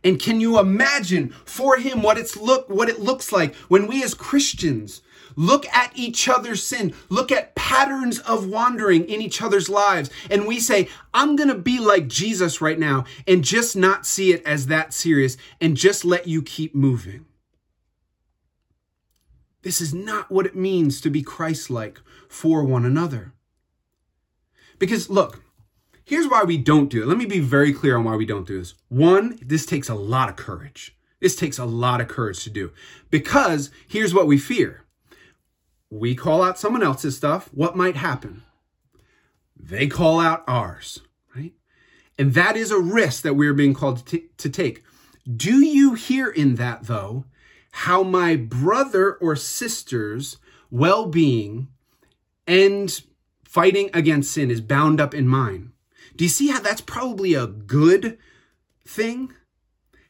And 0.06 0.20
can 0.20 0.40
you 0.40 0.60
imagine 0.60 1.30
for 1.46 1.78
him 1.78 2.04
what 2.04 2.20
it's 2.20 2.38
look 2.38 2.70
what 2.70 2.90
it 2.90 3.00
looks 3.00 3.32
like 3.32 3.56
when 3.68 3.88
we 3.88 4.04
as 4.04 4.14
Christians 4.14 5.02
look 5.36 5.68
at 5.70 5.92
each 5.96 6.30
other's 6.30 6.64
sin, 6.64 6.94
look 7.10 7.32
at 7.32 7.56
patterns 7.56 8.20
of 8.20 8.48
wandering 8.48 9.04
in 9.10 9.20
each 9.20 9.42
other's 9.42 9.68
lives, 9.68 10.10
and 10.30 10.46
we 10.46 10.60
say, 10.60 10.88
I'm 11.14 11.36
going 11.36 11.50
to 11.50 11.56
be 11.56 11.80
like 11.80 12.08
Jesus 12.08 12.62
right 12.62 12.80
now 12.80 13.06
and 13.28 13.44
just 13.44 13.76
not 13.76 14.06
see 14.06 14.32
it 14.32 14.44
as 14.46 14.68
that 14.68 14.94
serious 14.94 15.36
and 15.60 15.76
just 15.76 16.06
let 16.06 16.28
you 16.28 16.42
keep 16.42 16.74
moving. 16.74 17.26
This 19.64 19.82
is 19.82 19.94
not 19.94 20.32
what 20.32 20.46
it 20.46 20.56
means 20.56 21.02
to 21.02 21.10
be 21.10 21.24
Christ 21.24 21.72
like 21.72 22.00
for 22.30 22.64
one 22.64 22.86
another. 22.86 23.34
Because 24.78 25.10
look, 25.10 25.42
here's 26.06 26.28
why 26.28 26.44
we 26.44 26.58
don't 26.58 26.90
do 26.90 27.04
it. 27.04 27.08
Let 27.08 27.18
me 27.18 27.26
be 27.26 27.40
very 27.40 27.74
clear 27.74 27.98
on 27.98 28.06
why 28.06 28.16
we 28.16 28.26
don't 28.26 28.48
do 28.48 28.60
this. 28.60 28.76
One, 28.88 29.38
this 29.42 29.66
takes 29.66 29.90
a 29.90 29.96
lot 29.96 30.30
of 30.30 30.36
courage. 30.36 30.96
This 31.20 31.36
takes 31.36 31.58
a 31.58 31.66
lot 31.66 32.02
of 32.02 32.08
courage 32.08 32.44
to 32.44 32.50
do 32.50 32.72
because 33.10 33.72
here's 33.88 34.14
what 34.14 34.28
we 34.28 34.38
fear. 34.38 34.86
We 35.90 36.16
call 36.16 36.44
out 36.44 36.60
someone 36.60 36.84
else's 36.84 37.18
stuff. 37.18 37.50
What 37.54 37.76
might 37.76 37.96
happen? 37.96 38.44
They 39.58 39.88
call 39.88 40.20
out 40.20 40.44
ours, 40.48 41.02
right? 41.36 41.54
And 42.18 42.34
that 42.34 42.56
is 42.56 42.72
a 42.72 42.80
risk 42.80 43.24
that 43.24 43.36
we're 43.36 43.54
being 43.54 43.74
called 43.74 43.98
to, 44.00 44.04
t- 44.06 44.28
to 44.38 44.50
take. 44.50 44.84
Do 45.34 45.66
you 45.66 45.94
hear 45.94 46.30
in 46.30 46.56
that, 46.56 46.84
though, 46.84 47.26
how 47.72 48.04
my 48.04 48.36
brother 48.36 49.16
or 49.16 49.36
sister's 49.36 50.38
well 50.70 51.08
being 51.08 51.70
and 52.48 53.02
fighting 53.44 53.90
against 53.94 54.32
sin 54.32 54.52
is 54.52 54.62
bound 54.62 55.00
up 55.00 55.14
in 55.14 55.28
mine. 55.28 55.72
Do 56.16 56.24
you 56.24 56.30
see 56.30 56.48
how 56.48 56.60
that's 56.60 56.82
probably 56.82 57.34
a 57.34 57.48
good 57.48 58.18
thing? 58.88 59.34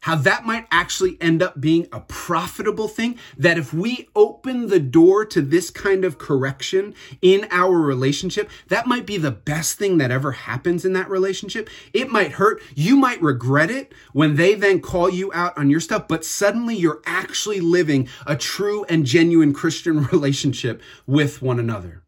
how 0.06 0.14
that 0.16 0.46
might 0.46 0.68
actually 0.70 1.18
end 1.20 1.42
up 1.42 1.60
being 1.60 1.88
a 1.92 2.00
profitable 2.00 2.88
thing. 2.88 3.18
That 3.36 3.58
if 3.58 3.74
we 3.74 4.08
open 4.16 4.68
the 4.68 4.80
door 4.80 5.26
to 5.26 5.42
this 5.42 5.72
kind 5.72 6.06
of 6.06 6.20
correction 6.20 6.94
in 7.24 7.48
our 7.50 7.80
relationship, 7.80 8.52
that 8.68 8.86
might 8.86 9.08
be 9.08 9.18
the 9.18 9.32
best 9.32 9.80
thing 9.80 9.98
that 9.98 10.12
ever 10.12 10.34
happens 10.34 10.86
in 10.86 10.94
that 10.94 11.10
relationship. 11.10 11.72
It 11.92 12.12
might 12.12 12.34
hurt. 12.34 12.62
You 12.76 12.98
might 12.98 13.20
regret 13.20 13.72
it 13.72 13.94
when 14.14 14.36
they 14.36 14.54
then 14.54 14.80
call 14.80 15.10
you 15.10 15.34
out 15.34 15.58
on 15.58 15.72
your 15.72 15.80
stuff, 15.80 16.08
but 16.08 16.24
suddenly 16.24 16.76
you're 16.76 17.02
actually 17.08 17.60
living 17.60 18.08
a 18.28 18.36
true 18.36 18.86
and 18.88 19.08
genuine 19.08 19.54
Christian 19.54 20.04
relationship 20.12 20.84
with 21.08 21.42
one 21.42 21.60
another. 21.60 22.05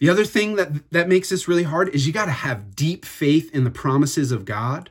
The 0.00 0.08
other 0.08 0.24
thing 0.24 0.56
that, 0.56 0.90
that 0.90 1.08
makes 1.08 1.28
this 1.28 1.46
really 1.46 1.62
hard 1.62 1.90
is 1.90 2.06
you 2.06 2.12
got 2.12 2.24
to 2.24 2.30
have 2.30 2.74
deep 2.74 3.04
faith 3.04 3.54
in 3.54 3.64
the 3.64 3.70
promises 3.70 4.32
of 4.32 4.46
God 4.46 4.90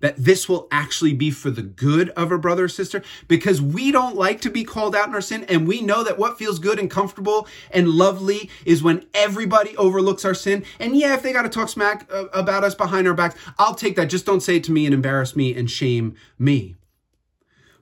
that 0.00 0.16
this 0.16 0.48
will 0.48 0.66
actually 0.72 1.14
be 1.14 1.30
for 1.30 1.50
the 1.50 1.62
good 1.62 2.08
of 2.10 2.32
a 2.32 2.38
brother 2.38 2.64
or 2.64 2.68
sister 2.68 3.02
because 3.28 3.62
we 3.62 3.92
don't 3.92 4.16
like 4.16 4.40
to 4.40 4.50
be 4.50 4.64
called 4.64 4.96
out 4.96 5.06
in 5.06 5.14
our 5.14 5.20
sin 5.20 5.44
and 5.44 5.68
we 5.68 5.80
know 5.80 6.02
that 6.02 6.18
what 6.18 6.38
feels 6.38 6.58
good 6.58 6.78
and 6.78 6.90
comfortable 6.90 7.46
and 7.70 7.88
lovely 7.88 8.50
is 8.64 8.82
when 8.82 9.06
everybody 9.14 9.76
overlooks 9.76 10.24
our 10.24 10.34
sin. 10.34 10.64
And 10.80 10.96
yeah 10.96 11.14
if 11.14 11.22
they 11.22 11.32
got 11.32 11.42
to 11.42 11.48
talk 11.48 11.68
smack 11.68 12.10
uh, 12.12 12.24
about 12.32 12.64
us 12.64 12.74
behind 12.74 13.06
our 13.06 13.14
backs 13.14 13.36
I'll 13.58 13.74
take 13.74 13.96
that. 13.96 14.06
Just 14.06 14.26
don't 14.26 14.42
say 14.42 14.56
it 14.56 14.64
to 14.64 14.72
me 14.72 14.86
and 14.86 14.94
embarrass 14.94 15.36
me 15.36 15.54
and 15.54 15.70
shame 15.70 16.16
me 16.38 16.74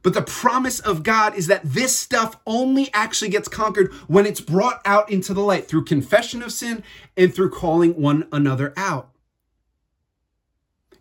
but 0.02 0.14
the 0.14 0.22
promise 0.22 0.80
of 0.80 1.02
God 1.02 1.34
is 1.34 1.46
that 1.48 1.62
this 1.64 1.98
stuff 1.98 2.38
only 2.46 2.90
actually 2.94 3.30
gets 3.30 3.48
conquered 3.48 3.92
when 4.08 4.26
it's 4.26 4.40
brought 4.40 4.80
out 4.84 5.10
into 5.10 5.34
the 5.34 5.42
light 5.42 5.68
through 5.68 5.84
confession 5.84 6.42
of 6.42 6.52
sin 6.52 6.82
and 7.16 7.34
through 7.34 7.50
calling 7.50 8.00
one 8.00 8.26
another 8.32 8.72
out 8.76 9.10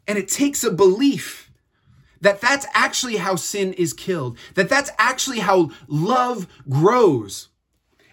and 0.10 0.18
it 0.18 0.28
takes 0.28 0.64
a 0.64 0.72
belief 0.72 1.52
that 2.20 2.42
that's 2.42 2.66
actually 2.74 3.18
how 3.18 3.36
sin 3.36 3.74
is 3.74 3.94
killed, 3.94 4.40
that 4.56 4.68
that's 4.68 4.90
actually 4.98 5.40
how 5.40 5.70
love 5.88 6.48
grows. 6.68 7.49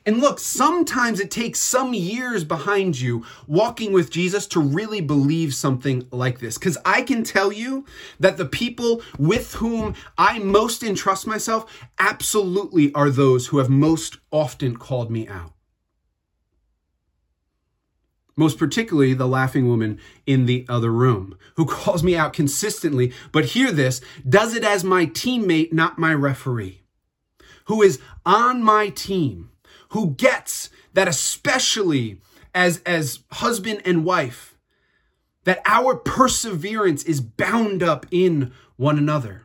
And 0.06 0.20
look, 0.20 0.38
sometimes 0.38 1.18
it 1.18 1.32
takes 1.32 1.58
some 1.58 1.92
years 1.92 2.44
behind 2.44 2.98
you 3.00 3.26
walking 3.48 3.92
with 3.92 4.08
Jesus 4.08 4.46
to 4.48 4.60
really 4.60 5.00
believe 5.00 5.52
something 5.52 6.06
like 6.12 6.38
this. 6.38 6.56
Because 6.56 6.78
I 6.84 7.02
can 7.02 7.24
tell 7.24 7.52
you 7.52 7.84
that 8.20 8.36
the 8.36 8.46
people 8.46 9.02
with 9.18 9.54
whom 9.54 9.96
I 10.16 10.38
most 10.38 10.84
entrust 10.84 11.26
myself 11.26 11.84
absolutely 11.98 12.94
are 12.94 13.10
those 13.10 13.48
who 13.48 13.58
have 13.58 13.68
most 13.68 14.18
often 14.30 14.76
called 14.76 15.10
me 15.10 15.26
out. 15.26 15.52
Most 18.36 18.58
particularly 18.58 19.14
the 19.14 19.26
laughing 19.26 19.66
woman 19.66 19.98
in 20.24 20.46
the 20.46 20.66
other 20.68 20.92
room, 20.92 21.36
who 21.56 21.64
calls 21.66 22.04
me 22.04 22.14
out 22.14 22.32
consistently, 22.32 23.12
but 23.32 23.46
hear 23.46 23.72
this, 23.72 24.00
does 24.28 24.54
it 24.54 24.62
as 24.62 24.84
my 24.84 25.06
teammate, 25.06 25.72
not 25.72 25.98
my 25.98 26.14
referee, 26.14 26.82
who 27.64 27.82
is 27.82 27.98
on 28.24 28.62
my 28.62 28.90
team, 28.90 29.50
who 29.90 30.10
gets 30.14 30.70
that 30.94 31.08
especially 31.08 32.20
as, 32.54 32.82
as 32.86 33.20
husband 33.32 33.82
and 33.84 34.04
wife, 34.04 34.56
that 35.44 35.62
our 35.64 35.94
perseverance 35.94 37.04
is 37.04 37.20
bound 37.20 37.82
up 37.82 38.06
in 38.10 38.52
one 38.76 38.98
another. 38.98 39.42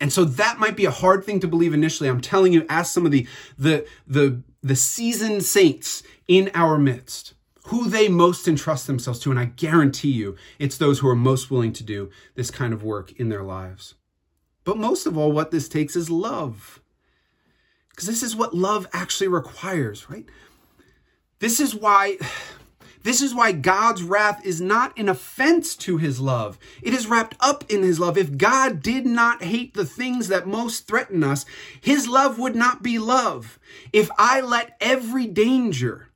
And 0.00 0.12
so 0.12 0.24
that 0.24 0.58
might 0.58 0.76
be 0.76 0.84
a 0.84 0.90
hard 0.90 1.24
thing 1.24 1.40
to 1.40 1.48
believe 1.48 1.72
initially. 1.72 2.08
I'm 2.08 2.20
telling 2.20 2.52
you, 2.52 2.66
ask 2.68 2.92
some 2.92 3.06
of 3.06 3.12
the, 3.12 3.26
the, 3.56 3.86
the, 4.06 4.42
the 4.62 4.76
seasoned 4.76 5.44
saints 5.44 6.02
in 6.28 6.50
our 6.54 6.76
midst 6.76 7.34
who 7.68 7.88
they 7.88 8.08
most 8.08 8.46
entrust 8.46 8.86
themselves 8.86 9.20
to. 9.20 9.30
And 9.30 9.38
I 9.38 9.46
guarantee 9.46 10.10
you, 10.10 10.36
it's 10.58 10.76
those 10.76 10.98
who 10.98 11.08
are 11.08 11.16
most 11.16 11.50
willing 11.50 11.72
to 11.74 11.84
do 11.84 12.10
this 12.34 12.50
kind 12.50 12.74
of 12.74 12.82
work 12.82 13.12
in 13.12 13.30
their 13.30 13.42
lives. 13.42 13.94
But 14.64 14.76
most 14.76 15.06
of 15.06 15.16
all, 15.16 15.32
what 15.32 15.50
this 15.50 15.68
takes 15.68 15.96
is 15.96 16.10
love. 16.10 16.82
Because 17.94 18.08
this 18.08 18.24
is 18.24 18.34
what 18.34 18.54
love 18.54 18.88
actually 18.92 19.28
requires, 19.28 20.10
right? 20.10 20.26
This 21.38 21.60
is 21.60 21.74
why 21.74 22.18
this 23.04 23.20
is 23.20 23.34
why 23.34 23.52
God's 23.52 24.02
wrath 24.02 24.44
is 24.44 24.60
not 24.60 24.98
an 24.98 25.08
offense 25.08 25.76
to 25.76 25.98
his 25.98 26.20
love. 26.20 26.58
It 26.82 26.92
is 26.94 27.06
wrapped 27.06 27.36
up 27.38 27.70
in 27.70 27.82
his 27.82 28.00
love. 28.00 28.18
If 28.18 28.36
God 28.36 28.82
did 28.82 29.06
not 29.06 29.42
hate 29.42 29.74
the 29.74 29.84
things 29.84 30.28
that 30.28 30.46
most 30.46 30.88
threaten 30.88 31.22
us, 31.22 31.44
his 31.80 32.08
love 32.08 32.38
would 32.38 32.56
not 32.56 32.82
be 32.82 32.98
love. 32.98 33.58
If 33.92 34.10
I 34.18 34.40
let 34.40 34.76
every 34.80 35.26
danger, 35.26 36.08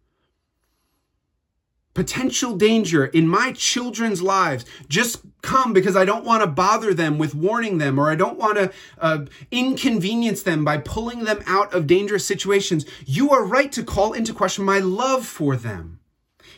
potential 1.99 2.57
danger 2.57 3.07
in 3.07 3.27
my 3.27 3.51
children's 3.51 4.23
lives 4.23 4.65
just 4.89 5.21
come 5.43 5.73
because 5.73 5.97
I 5.97 6.05
don't 6.05 6.25
want 6.25 6.45
to 6.45 6.47
bother 6.47 6.95
them 6.95 7.19
with 7.19 7.35
warning 7.35 7.79
them 7.79 7.99
or 7.99 8.09
I 8.09 8.15
don't 8.15 8.39
want 8.39 8.57
to 8.57 8.73
uh, 9.01 9.25
inconvenience 9.51 10.45
them 10.45 10.65
by 10.65 10.79
pulling 10.79 11.25
them 11.25 11.43
out 11.45 11.75
of 11.75 11.89
dangerous 11.89 12.25
situations, 12.25 12.87
you 13.05 13.33
are 13.33 13.43
right 13.45 13.73
to 13.73 13.83
call 13.83 14.13
into 14.13 14.33
question 14.33 14.65
my 14.65 14.79
love 14.79 15.27
for 15.27 15.57
them. 15.57 15.99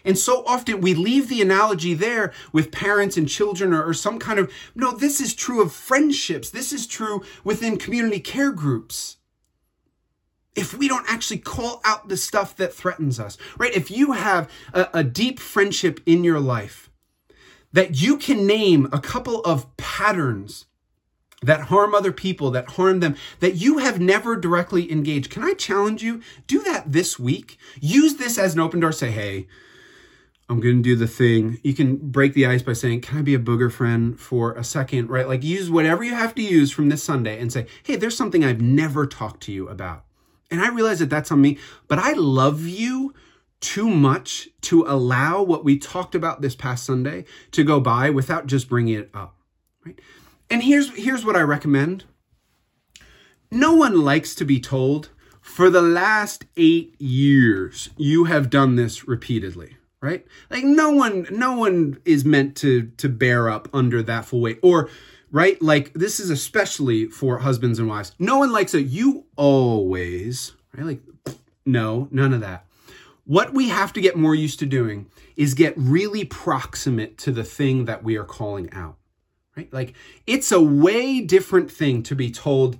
And 0.04 0.18
so 0.18 0.44
often 0.44 0.82
we 0.82 0.92
leave 0.92 1.30
the 1.30 1.40
analogy 1.40 1.94
there 1.94 2.34
with 2.52 2.70
parents 2.70 3.16
and 3.16 3.26
children 3.26 3.72
or, 3.72 3.82
or, 3.82 3.94
some 3.94 4.18
kind 4.18 4.38
of, 4.38 4.52
no, 4.74 4.92
this 4.92 5.22
is 5.22 5.34
true 5.34 5.62
of 5.62 5.72
friendships. 5.72 6.50
This 6.50 6.70
is 6.70 6.86
true 6.86 7.24
within 7.44 7.78
community 7.78 8.20
care 8.20 8.52
groups. 8.52 9.16
If 10.56 10.76
we 10.76 10.88
don't 10.88 11.08
actually 11.08 11.38
call 11.38 11.80
out 11.84 12.08
the 12.08 12.16
stuff 12.16 12.56
that 12.56 12.74
threatens 12.74 13.20
us, 13.20 13.38
right? 13.58 13.74
If 13.74 13.90
you 13.90 14.12
have 14.12 14.50
a, 14.72 14.88
a 14.94 15.04
deep 15.04 15.38
friendship 15.38 16.00
in 16.06 16.24
your 16.24 16.40
life, 16.40 16.90
that 17.72 18.00
you 18.00 18.16
can 18.16 18.46
name 18.46 18.88
a 18.92 19.00
couple 19.00 19.40
of 19.42 19.76
patterns 19.76 20.66
that 21.42 21.62
harm 21.62 21.94
other 21.94 22.12
people, 22.12 22.50
that 22.50 22.72
harm 22.72 23.00
them, 23.00 23.16
that 23.38 23.54
you 23.54 23.78
have 23.78 24.00
never 24.00 24.36
directly 24.36 24.90
engaged. 24.92 25.30
Can 25.30 25.42
I 25.42 25.54
challenge 25.54 26.02
you? 26.02 26.20
Do 26.46 26.62
that 26.64 26.92
this 26.92 27.18
week. 27.18 27.56
Use 27.80 28.16
this 28.16 28.36
as 28.38 28.54
an 28.54 28.60
open 28.60 28.80
door. 28.80 28.92
Say, 28.92 29.10
hey, 29.10 29.46
I'm 30.50 30.60
going 30.60 30.78
to 30.78 30.82
do 30.82 30.96
the 30.96 31.06
thing. 31.06 31.60
You 31.62 31.74
can 31.74 31.96
break 31.96 32.34
the 32.34 32.44
ice 32.44 32.60
by 32.60 32.72
saying, 32.72 33.02
Can 33.02 33.18
I 33.18 33.22
be 33.22 33.36
a 33.36 33.38
booger 33.38 33.70
friend 33.70 34.18
for 34.18 34.52
a 34.54 34.64
second? 34.64 35.08
Right? 35.08 35.28
Like 35.28 35.44
use 35.44 35.70
whatever 35.70 36.02
you 36.02 36.12
have 36.14 36.34
to 36.34 36.42
use 36.42 36.72
from 36.72 36.88
this 36.88 37.04
Sunday 37.04 37.40
and 37.40 37.52
say, 37.52 37.66
Hey, 37.84 37.94
there's 37.94 38.16
something 38.16 38.44
I've 38.44 38.60
never 38.60 39.06
talked 39.06 39.44
to 39.44 39.52
you 39.52 39.68
about. 39.68 40.04
And 40.50 40.60
I 40.60 40.68
realize 40.68 40.98
that 40.98 41.10
that's 41.10 41.30
on 41.30 41.40
me, 41.40 41.58
but 41.88 41.98
I 41.98 42.12
love 42.12 42.66
you 42.66 43.14
too 43.60 43.88
much 43.88 44.48
to 44.62 44.84
allow 44.86 45.42
what 45.42 45.64
we 45.64 45.78
talked 45.78 46.14
about 46.14 46.40
this 46.40 46.56
past 46.56 46.84
Sunday 46.84 47.24
to 47.52 47.62
go 47.62 47.78
by 47.78 48.10
without 48.10 48.46
just 48.46 48.68
bringing 48.68 48.94
it 48.94 49.10
up. 49.12 49.36
Right? 49.84 50.00
And 50.48 50.62
here's, 50.62 50.90
here's 50.96 51.24
what 51.24 51.36
I 51.36 51.42
recommend. 51.42 52.04
No 53.50 53.74
one 53.74 54.00
likes 54.00 54.34
to 54.36 54.44
be 54.44 54.60
told, 54.60 55.10
for 55.40 55.70
the 55.70 55.82
last 55.82 56.44
eight 56.56 57.00
years, 57.00 57.90
you 57.96 58.24
have 58.24 58.50
done 58.50 58.76
this 58.76 59.06
repeatedly 59.06 59.76
right? 60.02 60.24
Like 60.50 60.64
no 60.64 60.90
one, 60.90 61.26
no 61.30 61.54
one 61.54 61.98
is 62.04 62.24
meant 62.24 62.56
to 62.58 62.90
to 62.96 63.08
bear 63.08 63.48
up 63.48 63.68
under 63.72 64.02
that 64.02 64.24
full 64.24 64.40
weight. 64.40 64.58
Or, 64.62 64.88
right? 65.30 65.60
Like 65.62 65.92
this 65.94 66.20
is 66.20 66.30
especially 66.30 67.06
for 67.06 67.38
husbands 67.38 67.78
and 67.78 67.88
wives. 67.88 68.12
No 68.18 68.38
one 68.38 68.52
likes 68.52 68.74
it. 68.74 68.86
You 68.86 69.26
always, 69.36 70.52
right? 70.76 70.86
Like, 70.86 71.36
no, 71.66 72.08
none 72.10 72.32
of 72.32 72.40
that. 72.40 72.66
What 73.24 73.54
we 73.54 73.68
have 73.68 73.92
to 73.92 74.00
get 74.00 74.16
more 74.16 74.34
used 74.34 74.58
to 74.58 74.66
doing 74.66 75.06
is 75.36 75.54
get 75.54 75.74
really 75.76 76.24
proximate 76.24 77.16
to 77.18 77.32
the 77.32 77.44
thing 77.44 77.84
that 77.84 78.02
we 78.02 78.16
are 78.16 78.24
calling 78.24 78.72
out. 78.72 78.96
Right? 79.56 79.72
Like 79.72 79.94
it's 80.26 80.52
a 80.52 80.60
way 80.60 81.20
different 81.20 81.70
thing 81.70 82.02
to 82.04 82.14
be 82.14 82.30
told 82.30 82.76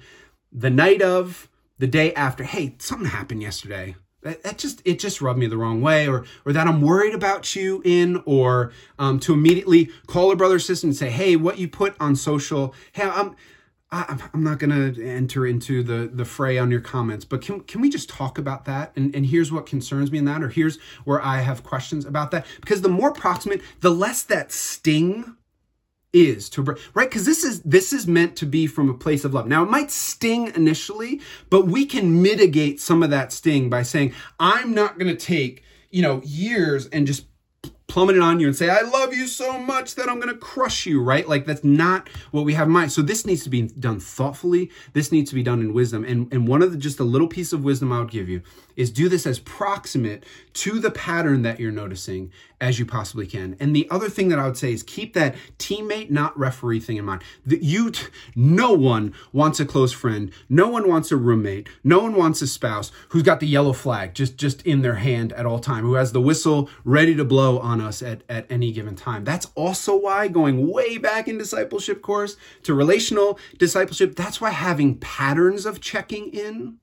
the 0.53 0.71
night 0.71 1.03
of, 1.03 1.49
the 1.79 1.87
day 1.87 2.13
after, 2.13 2.45
hey, 2.45 2.75
something 2.79 3.09
happened 3.09 3.41
yesterday 3.41 3.97
that, 4.23 4.43
that 4.43 4.59
just 4.59 4.83
it 4.85 4.99
just 4.99 5.21
rubbed 5.21 5.39
me 5.39 5.47
the 5.47 5.57
wrong 5.57 5.81
way 5.81 6.09
or 6.09 6.25
or 6.45 6.53
that 6.53 6.67
i'm 6.67 6.81
worried 6.81 7.15
about 7.15 7.55
you 7.57 7.83
in 7.85 8.23
or 8.27 8.73
um, 8.99 9.19
to 9.21 9.33
immediately 9.33 9.91
call 10.07 10.31
a 10.31 10.37
brother 10.37 10.57
or 10.57 10.59
sister 10.59 10.87
and 10.87 10.97
say 10.97 11.11
hey 11.11 11.37
what 11.37 11.59
you 11.59 11.69
put 11.69 11.95
on 12.01 12.15
social 12.17 12.75
hey 12.93 13.05
i'm 13.05 13.37
I, 13.93 14.17
I'm 14.33 14.45
not 14.45 14.59
going 14.59 14.95
to 14.95 15.05
enter 15.05 15.47
into 15.47 15.83
the, 15.83 16.09
the 16.13 16.25
fray 16.25 16.59
on 16.59 16.71
your 16.71 16.81
comments, 16.81 17.25
but 17.25 17.43
can, 17.43 17.61
can 17.61 17.81
we 17.81 17.91
just 17.91 18.09
talk 18.09 18.39
about 18.39 18.65
that? 18.67 18.93
And, 18.95 19.15
and 19.17 19.27
here's 19.27 19.51
what 19.51 19.67
concerns 19.67 20.13
me 20.13 20.19
in 20.19 20.27
that, 20.27 20.43
or 20.43 20.49
here's 20.49 20.79
where 21.05 21.21
I 21.21 21.41
have 21.41 21.65
questions 21.65 22.05
about 22.05 22.31
that. 22.31 22.47
Because 22.61 22.83
the 22.83 22.89
more 22.89 23.13
proximate, 23.13 23.63
the 23.81 23.91
less 23.91 24.23
that 24.23 24.53
sting 24.53 25.37
is 26.13 26.51
to 26.51 26.63
right 26.95 27.09
because 27.09 27.25
this 27.25 27.45
is 27.45 27.63
this 27.63 27.93
is 27.93 28.07
meant 28.07 28.35
to 28.35 28.45
be 28.45 28.67
from 28.67 28.91
a 28.91 28.95
place 28.95 29.25
of 29.25 29.33
love 29.33 29.47
now 29.47 29.63
it 29.63 29.71
might 29.71 29.91
sting 29.91 30.53
initially 30.57 31.21
but 31.51 31.67
we 31.67 31.87
can 31.87 32.21
mitigate 32.21 32.81
some 32.81 33.03
of 33.03 33.11
that 33.11 33.33
sting 33.33 33.71
by 33.71 33.83
saying 33.83 34.13
i'm 34.41 34.75
not 34.75 34.99
going 34.99 35.15
to 35.15 35.27
take 35.27 35.63
you 35.91 36.03
know 36.03 36.21
years 36.25 36.87
and 36.87 37.07
just 37.07 37.27
plummet 37.91 38.15
it 38.15 38.23
on 38.23 38.39
you 38.39 38.47
and 38.47 38.57
say, 38.57 38.71
I 38.71 38.83
love 38.83 39.13
you 39.13 39.27
so 39.27 39.59
much 39.59 39.97
that 39.97 40.09
I'm 40.09 40.21
going 40.21 40.33
to 40.33 40.39
crush 40.39 40.87
you, 40.87 41.03
right? 41.03 41.29
Like 41.29 41.45
that's 41.45 41.65
not 41.65 42.09
what 42.31 42.45
we 42.45 42.55
have 42.55 42.69
in 42.69 42.73
mind. 42.73 42.93
So 42.93 43.03
this 43.03 43.27
needs 43.27 43.43
to 43.45 43.51
be 43.51 43.63
done 43.63 43.99
thoughtfully. 43.99 44.71
This 44.93 45.11
needs 45.11 45.31
to 45.31 45.35
be 45.35 45.43
done 45.43 45.61
in 45.61 45.75
wisdom. 45.75 46.05
And, 46.05 46.33
and 46.33 46.47
one 46.47 46.63
of 46.63 46.71
the, 46.71 46.79
just 46.79 47.01
a 47.01 47.05
little 47.05 47.27
piece 47.27 47.53
of 47.53 47.65
wisdom 47.65 47.93
I 47.93 47.99
would 47.99 48.11
give 48.11 48.29
you 48.29 48.43
is 48.81 48.91
do 48.91 49.11
this 49.11 49.27
as 49.27 49.39
proximate 49.39 50.25
to 50.55 50.81
the 50.81 50.91
pattern 50.91 51.43
that 51.43 51.61
you're 51.61 51.71
noticing 51.71 52.33
as 52.63 52.79
you 52.79 52.87
possibly 52.87 53.27
can. 53.27 53.55
And 53.61 53.77
the 53.77 53.87
other 53.91 54.09
thing 54.09 54.29
that 54.31 54.39
I 54.39 54.47
would 54.47 54.57
say 54.57 54.73
is 54.73 54.83
keep 54.83 55.13
that 55.13 55.35
teammate, 55.59 56.11
not 56.11 56.39
referee 56.39 56.81
thing 56.81 56.97
in 56.97 57.05
mind. 57.05 57.23
That 57.45 57.63
you, 57.63 57.93
no 58.35 58.73
one 58.73 59.15
wants 59.33 59.61
a 59.61 59.67
close 59.67 59.93
friend. 59.93 60.33
No 60.49 60.69
one 60.69 60.89
wants 60.89 61.13
a 61.13 61.17
roommate. 61.17 61.69
No 61.85 62.01
one 62.01 62.15
wants 62.15 62.41
a 62.41 62.47
spouse 62.47 62.91
who's 63.11 63.23
got 63.23 63.41
the 63.41 63.47
yellow 63.47 63.75
flag 63.75 64.15
just, 64.15 64.39
just 64.39 64.63
in 64.63 64.81
their 64.81 64.95
hand 64.95 65.35
at 65.35 65.45
all 65.45 65.59
time, 65.59 65.85
who 65.85 65.95
has 65.95 66.13
the 66.13 66.21
whistle 66.21 66.71
ready 66.83 67.15
to 67.15 67.25
blow 67.25 67.59
on 67.59 67.83
us 67.83 68.03
at, 68.03 68.23
at 68.31 68.51
any 68.51 68.73
given 68.73 68.97
time. 68.97 69.25
That's 69.25 69.49
also 69.55 69.95
why 69.95 70.29
going 70.29 70.71
way 70.71 70.97
back 70.97 71.29
in 71.29 71.37
discipleship 71.37 72.01
course 72.01 72.37
to 72.63 72.73
relational 72.73 73.39
discipleship, 73.59 74.17
that's 74.17 74.41
why 74.41 74.51
having 74.51 74.97
patterns 74.97 75.67
of 75.67 75.83
checking 75.83 76.31
in 76.31 76.79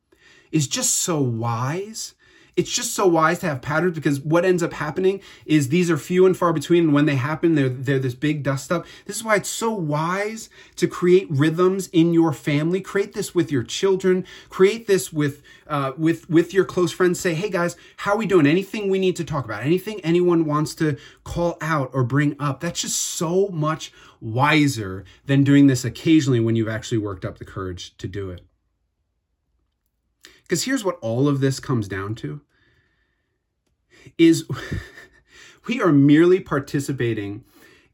is 0.51 0.67
just 0.67 0.95
so 0.95 1.19
wise 1.19 2.15
it's 2.57 2.71
just 2.71 2.95
so 2.95 3.05
wise 3.05 3.37
to 3.39 3.45
have 3.45 3.61
patterns 3.61 3.93
because 3.93 4.19
what 4.19 4.43
ends 4.43 4.63
up 4.63 4.73
happening 4.73 5.21
is 5.45 5.69
these 5.69 5.91
are 5.91 5.97
few 5.97 6.25
and 6.25 6.35
far 6.35 6.51
between. 6.51 6.85
And 6.85 6.93
when 6.93 7.05
they 7.05 7.15
happen, 7.15 7.53
they're, 7.53 7.69
they're 7.69 7.99
this 7.99 8.15
big 8.15 8.41
dust 8.41 8.71
up. 8.71 8.87
This 9.05 9.15
is 9.15 9.23
why 9.23 9.35
it's 9.35 9.47
so 9.47 9.71
wise 9.71 10.49
to 10.77 10.87
create 10.87 11.27
rhythms 11.29 11.87
in 11.89 12.13
your 12.13 12.33
family. 12.33 12.81
Create 12.81 13.13
this 13.13 13.35
with 13.35 13.51
your 13.51 13.61
children. 13.61 14.25
Create 14.49 14.87
this 14.87 15.13
with, 15.13 15.43
uh, 15.67 15.91
with, 15.97 16.27
with 16.31 16.51
your 16.51 16.65
close 16.65 16.91
friends. 16.91 17.19
Say, 17.19 17.35
hey 17.35 17.51
guys, 17.51 17.75
how 17.97 18.13
are 18.13 18.17
we 18.17 18.25
doing? 18.25 18.47
Anything 18.47 18.89
we 18.89 18.97
need 18.97 19.15
to 19.17 19.23
talk 19.23 19.45
about? 19.45 19.61
Anything 19.61 20.01
anyone 20.01 20.43
wants 20.43 20.73
to 20.75 20.97
call 21.23 21.59
out 21.61 21.91
or 21.93 22.03
bring 22.03 22.35
up? 22.39 22.61
That's 22.61 22.81
just 22.81 22.99
so 22.99 23.49
much 23.49 23.93
wiser 24.19 25.05
than 25.27 25.43
doing 25.43 25.67
this 25.67 25.85
occasionally 25.85 26.39
when 26.39 26.55
you've 26.55 26.67
actually 26.67 26.97
worked 26.97 27.23
up 27.23 27.37
the 27.37 27.45
courage 27.45 27.95
to 27.99 28.07
do 28.07 28.31
it. 28.31 28.41
Because 30.47 30.63
here's 30.63 30.85
what 30.85 30.97
all 31.01 31.27
of 31.27 31.41
this 31.41 31.59
comes 31.59 31.89
down 31.89 32.15
to 32.15 32.39
is 34.17 34.45
we 35.67 35.81
are 35.81 35.91
merely 35.91 36.39
participating 36.39 37.43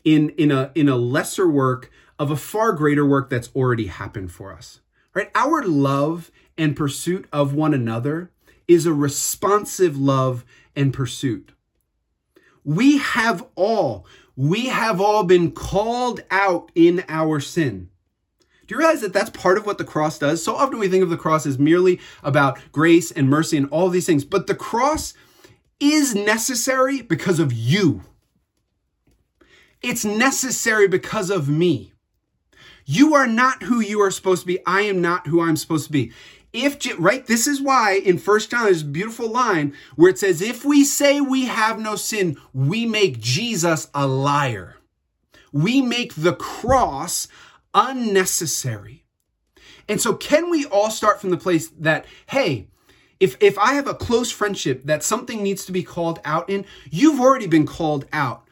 in, 0.03 0.29
in, 0.31 0.51
a, 0.51 0.71
in 0.75 0.87
a 0.87 0.95
lesser 0.95 1.49
work 1.49 1.89
of 2.19 2.29
a 2.29 2.35
far 2.35 2.73
greater 2.73 3.05
work 3.05 3.27
that's 3.29 3.49
already 3.55 3.87
happened 3.87 4.31
for 4.31 4.53
us. 4.53 4.81
Right? 5.15 5.31
Our 5.33 5.63
love 5.63 6.29
and 6.55 6.75
pursuit 6.75 7.27
of 7.33 7.55
one 7.55 7.73
another 7.73 8.31
is 8.67 8.85
a 8.85 8.93
responsive 8.93 9.97
love 9.97 10.45
and 10.75 10.93
pursuit. 10.93 11.53
We 12.63 12.99
have 12.99 13.45
all, 13.55 14.05
we 14.36 14.67
have 14.67 15.01
all 15.01 15.23
been 15.23 15.51
called 15.51 16.21
out 16.30 16.71
in 16.75 17.03
our 17.09 17.39
sin. 17.39 17.89
Do 18.68 18.76
you 18.76 18.80
realize 18.80 19.01
that 19.01 19.14
that's 19.14 19.30
part 19.30 19.57
of 19.57 19.66
what 19.66 19.78
the 19.78 19.84
cross 19.84 20.18
does? 20.20 20.43
So 20.43 20.55
often 20.55 20.80
we 20.80 20.88
think 20.88 21.03
of 21.03 21.09
the 21.09 21.18
cross 21.18 21.45
as 21.45 21.59
merely 21.59 21.99
about 22.24 22.59
grace 22.72 23.11
and 23.11 23.30
mercy 23.30 23.57
and 23.57 23.70
all 23.70 23.89
these 23.89 24.05
things, 24.05 24.24
but 24.24 24.47
the 24.47 24.55
cross 24.55 25.14
is 25.80 26.16
necessary 26.16 27.01
because 27.01 27.39
of 27.39 27.51
you. 27.51 28.03
It's 29.82 30.05
necessary 30.05 30.88
because 30.88 31.30
of 31.30 31.49
me. 31.49 31.91
You 32.86 33.14
are 33.16 33.28
not 33.28 33.64
who 33.64 33.80
you 33.82 33.99
are 34.01 34.11
supposed 34.11 34.41
to 34.41 34.47
be. 34.47 34.59
I 34.66 34.82
am 34.82 35.01
not 35.01 35.28
who 35.28 35.41
I'm 35.41 35.57
supposed 35.57 35.88
to 35.88 35.91
be. 35.91 36.11
if 36.53 36.78
right 36.99 37.26
this 37.26 37.47
is 37.47 37.59
why 37.61 37.93
in 38.05 38.18
first 38.20 38.51
john 38.51 38.66
there's 38.66 38.84
a 38.84 38.86
beautiful 38.86 39.28
line 39.28 39.74
where 39.95 40.11
it 40.11 40.20
says 40.20 40.39
if 40.41 40.64
we 40.64 40.84
say 40.84 41.20
we 41.20 41.45
have 41.45 41.80
no 41.80 41.95
sin 41.95 42.38
we 42.53 42.86
make 42.86 43.20
jesus 43.20 43.89
a 43.95 44.05
liar 44.05 44.78
we 45.51 45.82
make 45.82 46.14
the 46.14 46.34
cross 46.36 47.28
unnecessary. 47.74 49.03
And 49.89 49.99
so 49.99 50.13
can 50.13 50.49
we 50.49 50.65
all 50.65 50.89
start 50.89 51.19
from 51.19 51.30
the 51.30 51.38
place 51.38 51.69
that 51.80 52.05
hey 52.28 52.67
if 53.19 53.36
if 53.41 53.57
i 53.59 53.74
have 53.74 53.88
a 53.88 53.93
close 53.93 54.32
friendship 54.32 54.84
that 54.86 55.03
something 55.03 55.43
needs 55.43 55.65
to 55.65 55.71
be 55.71 55.84
called 55.84 56.19
out 56.24 56.49
in 56.49 56.65
you've 56.89 57.19
already 57.19 57.47
been 57.47 57.65
called 57.65 58.05
out 58.13 58.43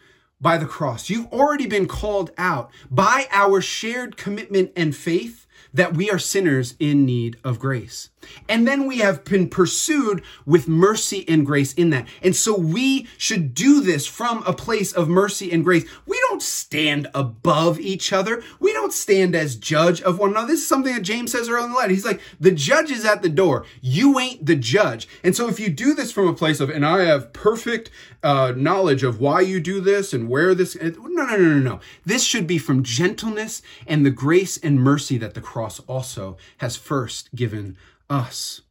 by 0.42 0.58
the 0.58 0.66
cross. 0.66 1.10
You've 1.10 1.32
already 1.32 1.68
been 1.68 1.88
called 1.88 2.32
out 2.38 2.72
by 2.90 3.28
our 3.32 3.62
shared 3.62 4.18
commitment 4.18 4.72
and 4.76 4.96
faith 4.96 5.41
that 5.74 5.96
we 5.96 6.10
are 6.10 6.20
sinners 6.20 6.76
in 6.80 7.06
need 7.06 7.38
of 7.44 7.60
grace. 7.60 8.10
And 8.48 8.68
then 8.68 8.86
we 8.86 9.00
have 9.00 9.24
been 9.24 9.50
pursued 9.50 10.22
with 10.46 10.68
mercy 10.68 11.28
and 11.28 11.46
grace 11.46 11.74
in 11.74 11.90
that. 11.92 12.08
And 12.22 12.36
so 12.36 12.58
we 12.58 13.08
should 13.18 13.54
do 13.54 13.82
this 13.82 14.06
from 14.06 14.44
a 14.46 14.54
place 14.54 14.92
of 14.94 15.10
mercy 15.10 15.52
and 15.52 15.64
grace. 15.64 15.86
We 16.06 16.20
don't 16.28 16.42
stand 16.42 17.10
above 17.14 17.80
each 17.80 18.14
other. 18.14 18.44
We 18.60 18.74
don't 18.74 18.94
stand 18.94 19.36
as 19.36 19.56
judge 19.56 20.02
of 20.02 20.20
one 20.20 20.32
another. 20.32 20.48
This 20.48 20.62
is 20.62 20.68
something 20.68 20.94
that 20.94 21.02
James 21.02 21.32
says 21.32 21.50
earlier 21.50 21.66
in 21.66 21.72
the 21.72 21.78
letter. 21.78 21.94
He's 21.94 22.06
like, 22.06 22.22
the 22.40 22.52
judge 22.52 22.92
is 22.92 23.06
at 23.06 23.22
the 23.22 23.30
door. 23.30 23.66
You 23.82 24.20
ain't 24.20 24.46
the 24.46 24.56
judge. 24.56 25.08
And 25.24 25.36
so 25.36 25.48
if 25.48 25.60
you 25.60 25.70
do 25.70 25.94
this 25.94 26.12
from 26.12 26.28
a 26.28 26.34
place 26.34 26.60
of, 26.60 26.70
and 26.70 26.86
I 26.86 27.04
have 27.06 27.34
perfect 27.34 27.90
uh, 28.24 28.54
knowledge 28.56 29.04
of 29.04 29.20
why 29.20 29.42
you 29.42 29.60
do 29.60 29.82
this 29.82 30.14
and 30.14 30.30
where 30.30 30.54
this, 30.54 30.76
no, 30.80 30.92
no, 30.92 31.26
no, 31.26 31.38
no, 31.38 31.60
no. 31.60 31.80
This 32.06 32.24
should 32.24 32.46
be 32.46 32.58
from 32.58 32.84
gentleness 32.84 33.62
and 33.88 34.06
the 34.06 34.12
grace 34.12 34.58
and 34.58 34.80
mercy 34.80 35.18
that 35.18 35.34
the 35.34 35.42
cross 35.42 35.61
also 35.88 36.38
has 36.58 36.76
first 36.76 37.34
given 37.36 37.78
us. 38.10 38.62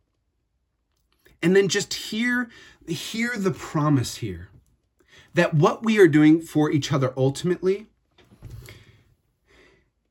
And 1.43 1.57
then 1.57 1.69
just 1.69 1.95
hear, 1.95 2.51
hear 2.87 3.37
the 3.37 3.51
promise 3.51 4.17
here 4.17 4.49
that 5.35 5.55
what 5.55 5.85
we 5.85 5.99
are 5.99 6.09
doing 6.09 6.41
for 6.41 6.71
each 6.71 6.93
other 6.93 7.15
ultimately 7.17 7.87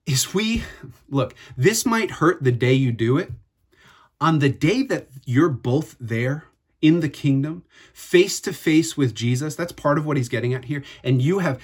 is 0.05 0.33
we, 0.33 0.63
look, 1.09 1.35
this 1.55 1.85
might 1.85 2.11
hurt 2.11 2.43
the 2.43 2.51
day 2.51 2.73
you 2.73 2.91
do 2.91 3.17
it. 3.17 3.31
On 4.21 4.39
the 4.39 4.49
day 4.49 4.81
that 4.83 5.07
you're 5.25 5.49
both 5.49 5.95
there, 5.99 6.45
in 6.81 7.01
the 7.01 7.09
kingdom, 7.09 7.63
face 7.93 8.39
to 8.41 8.53
face 8.53 8.95
with 8.95 9.13
Jesus. 9.13 9.55
That's 9.55 9.71
part 9.71 9.97
of 9.97 10.05
what 10.05 10.17
he's 10.17 10.29
getting 10.29 10.53
at 10.53 10.65
here. 10.65 10.83
And 11.03 11.21
you 11.21 11.39
have 11.39 11.61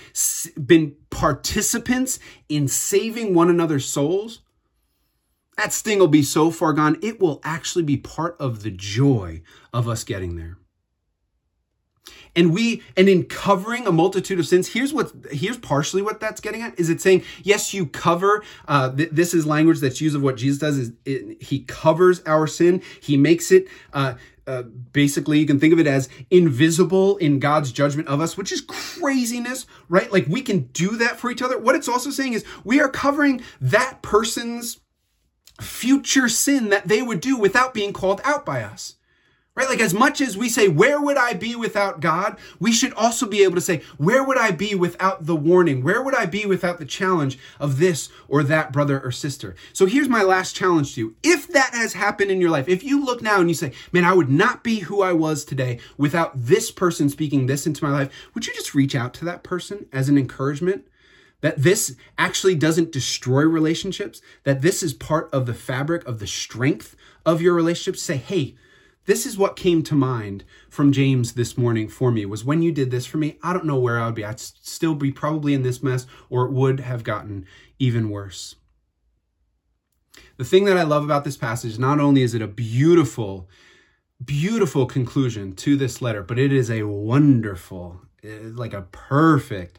been 0.66 0.96
participants 1.10 2.20
in 2.50 2.68
saving 2.68 3.34
one 3.34 3.50
another's 3.50 3.88
souls 3.88 4.42
that 5.58 5.74
sting 5.74 6.00
will 6.00 6.08
be 6.08 6.24
so 6.24 6.52
far 6.52 6.74
gone, 6.74 6.98
it 7.02 7.20
will 7.20 7.40
actually 7.44 7.84
be 7.84 7.98
part 7.98 8.36
of 8.40 8.64
the 8.64 8.72
joy 8.72 9.42
of 9.74 9.88
us 9.88 10.04
getting 10.04 10.36
there. 10.36 10.58
And 12.36 12.54
we, 12.54 12.84
and 12.98 13.08
in 13.08 13.24
covering 13.24 13.88
a 13.88 13.92
multitude 13.92 14.40
of 14.40 14.46
sins, 14.46 14.68
here's 14.68 14.94
what, 14.94 15.14
here's 15.32 15.58
partially 15.58 16.02
what 16.02 16.20
that's 16.20 16.42
getting 16.42 16.62
at. 16.62 16.78
Is 16.78 16.90
it 16.90 17.00
saying, 17.00 17.24
yes, 17.44 17.74
you 17.74 17.86
cover, 17.86 18.44
uh, 18.68 18.92
th- 18.92 19.10
this 19.12 19.34
is 19.34 19.46
language 19.46 19.80
that's 19.80 20.02
used 20.02 20.16
of 20.16 20.22
what 20.22 20.36
Jesus 20.36 20.60
does 20.60 20.78
is 20.78 20.92
it, 21.06 21.42
he 21.42 21.60
covers 21.60 22.22
our 22.26 22.46
sin. 22.46 22.82
He 23.00 23.16
makes 23.16 23.52
it, 23.52 23.68
uh, 23.94 24.16
uh, 24.48 24.64
basically 24.64 25.40
you 25.40 25.48
can 25.48 25.60
think 25.60 25.74
of 25.74 25.80
it 25.80 25.88
as 25.88 26.10
invisible 26.30 27.18
in 27.18 27.40
God's 27.40 27.72
judgment 27.72 28.10
of 28.10 28.20
us, 28.20 28.38
which 28.38 28.52
is 28.52 28.62
craziness, 28.62 29.66
right? 29.90 30.12
Like 30.12 30.28
we 30.28 30.42
can 30.42 30.64
do 30.74 30.98
that 30.98 31.18
for 31.18 31.32
each 31.32 31.42
other. 31.42 31.58
What 31.58 31.76
it's 31.76 31.88
also 31.88 32.12
saying 32.12 32.34
is 32.34 32.46
we 32.64 32.80
are 32.80 32.90
covering 32.90 33.42
that 33.62 34.02
person's 34.02 34.82
future 35.60 36.30
sin 36.30 36.70
that 36.70 36.88
they 36.88 37.02
would 37.02 37.22
do 37.22 37.38
without 37.38 37.74
being 37.74 37.94
called 37.94 38.22
out 38.24 38.46
by 38.46 38.64
us. 38.64 38.96
Right? 39.56 39.70
Like 39.70 39.80
as 39.80 39.94
much 39.94 40.20
as 40.20 40.38
we 40.38 40.50
say, 40.50 40.68
where 40.68 41.00
would 41.00 41.16
I 41.16 41.32
be 41.32 41.56
without 41.56 42.02
God? 42.02 42.38
We 42.60 42.74
should 42.74 42.92
also 42.92 43.26
be 43.26 43.44
able 43.44 43.56
to 43.56 43.62
say, 43.62 43.84
where 43.98 44.22
would 44.22 44.38
I 44.38 44.52
be 44.52 44.76
without 44.76 45.28
the 45.28 45.36
warning? 45.36 45.82
Where 45.82 46.04
would 46.04 46.14
I 46.14 46.26
be 46.26 46.46
without 46.46 46.78
the 46.78 46.86
challenge 46.86 47.40
of 47.58 47.80
this 47.80 48.10
or 48.28 48.44
that 48.44 48.74
brother 48.74 49.00
or 49.00 49.12
sister? 49.12 49.56
So 49.72 49.86
here's 49.86 50.10
my 50.10 50.24
last 50.24 50.58
challenge 50.58 50.96
to 50.96 51.02
you. 51.02 51.16
If 51.24 51.48
that 51.48 51.74
has 51.74 51.94
happened 51.94 52.32
in 52.32 52.42
your 52.42 52.50
life, 52.50 52.68
if 52.68 52.84
you 52.84 53.06
look 53.06 53.22
now 53.22 53.40
and 53.40 53.48
you 53.48 53.56
say, 53.56 53.72
man, 53.94 54.04
I 54.04 54.12
would 54.12 54.30
not 54.30 54.62
be 54.62 54.80
who 54.80 55.02
I 55.02 55.14
was 55.14 55.46
today 55.46 55.80
without 55.98 56.34
this 56.36 56.70
person 56.70 57.08
speaking 57.08 57.46
this 57.46 57.66
into 57.66 57.86
my 57.86 57.92
life, 57.92 58.12
would 58.34 58.46
you 58.46 58.54
just 58.56 58.76
reach 58.76 58.94
out 58.94 59.14
to 59.14 59.26
that 59.26 59.44
person 59.44 59.86
as 59.94 60.10
an 60.10 60.18
encouragement? 60.18 60.86
That 61.46 61.62
this 61.62 61.96
actually 62.18 62.56
doesn't 62.56 62.92
destroy 62.92 63.44
relationships, 63.44 64.20
that 64.46 64.64
this 64.64 64.82
is 64.82 64.96
part 64.96 65.30
of 65.32 65.46
the 65.46 65.54
fabric 65.54 66.04
of 66.08 66.18
the 66.18 66.26
strength 66.26 66.96
of 67.24 67.40
your 67.40 67.54
relationships. 67.54 68.02
Say, 68.02 68.18
hey, 68.18 68.56
this 69.06 69.28
is 69.28 69.38
what 69.38 69.56
came 69.56 69.84
to 69.84 69.94
mind 69.94 70.44
from 70.72 70.92
James 70.92 71.34
this 71.34 71.56
morning 71.56 71.88
for 71.88 72.12
me 72.12 72.26
was 72.26 72.44
when 72.44 72.64
you 72.64 72.72
did 72.72 72.90
this 72.90 73.06
for 73.06 73.20
me, 73.20 73.38
I 73.44 73.54
don't 73.54 73.68
know 73.68 73.78
where 73.78 74.00
I 74.00 74.08
would 74.08 74.16
be. 74.16 74.26
I'd 74.26 74.40
still 74.40 74.96
be 74.96 75.12
probably 75.12 75.54
in 75.54 75.62
this 75.62 75.84
mess 75.84 76.08
or 76.32 76.46
it 76.46 76.52
would 76.52 76.80
have 76.80 77.04
gotten 77.04 77.46
even 77.78 78.10
worse. 78.10 78.56
The 80.38 80.46
thing 80.46 80.66
that 80.66 80.78
I 80.78 80.82
love 80.82 81.04
about 81.04 81.26
this 81.26 81.38
passage, 81.38 81.78
not 81.78 82.00
only 82.00 82.24
is 82.24 82.34
it 82.34 82.42
a 82.42 82.48
beautiful, 82.48 83.48
beautiful 84.26 84.88
conclusion 84.88 85.54
to 85.58 85.76
this 85.76 86.02
letter, 86.02 86.24
but 86.24 86.40
it 86.40 86.52
is 86.52 86.72
a 86.72 86.88
wonderful, 86.88 88.02
eh, 88.24 88.50
like 88.52 88.74
a 88.74 88.88
perfect 88.92 89.78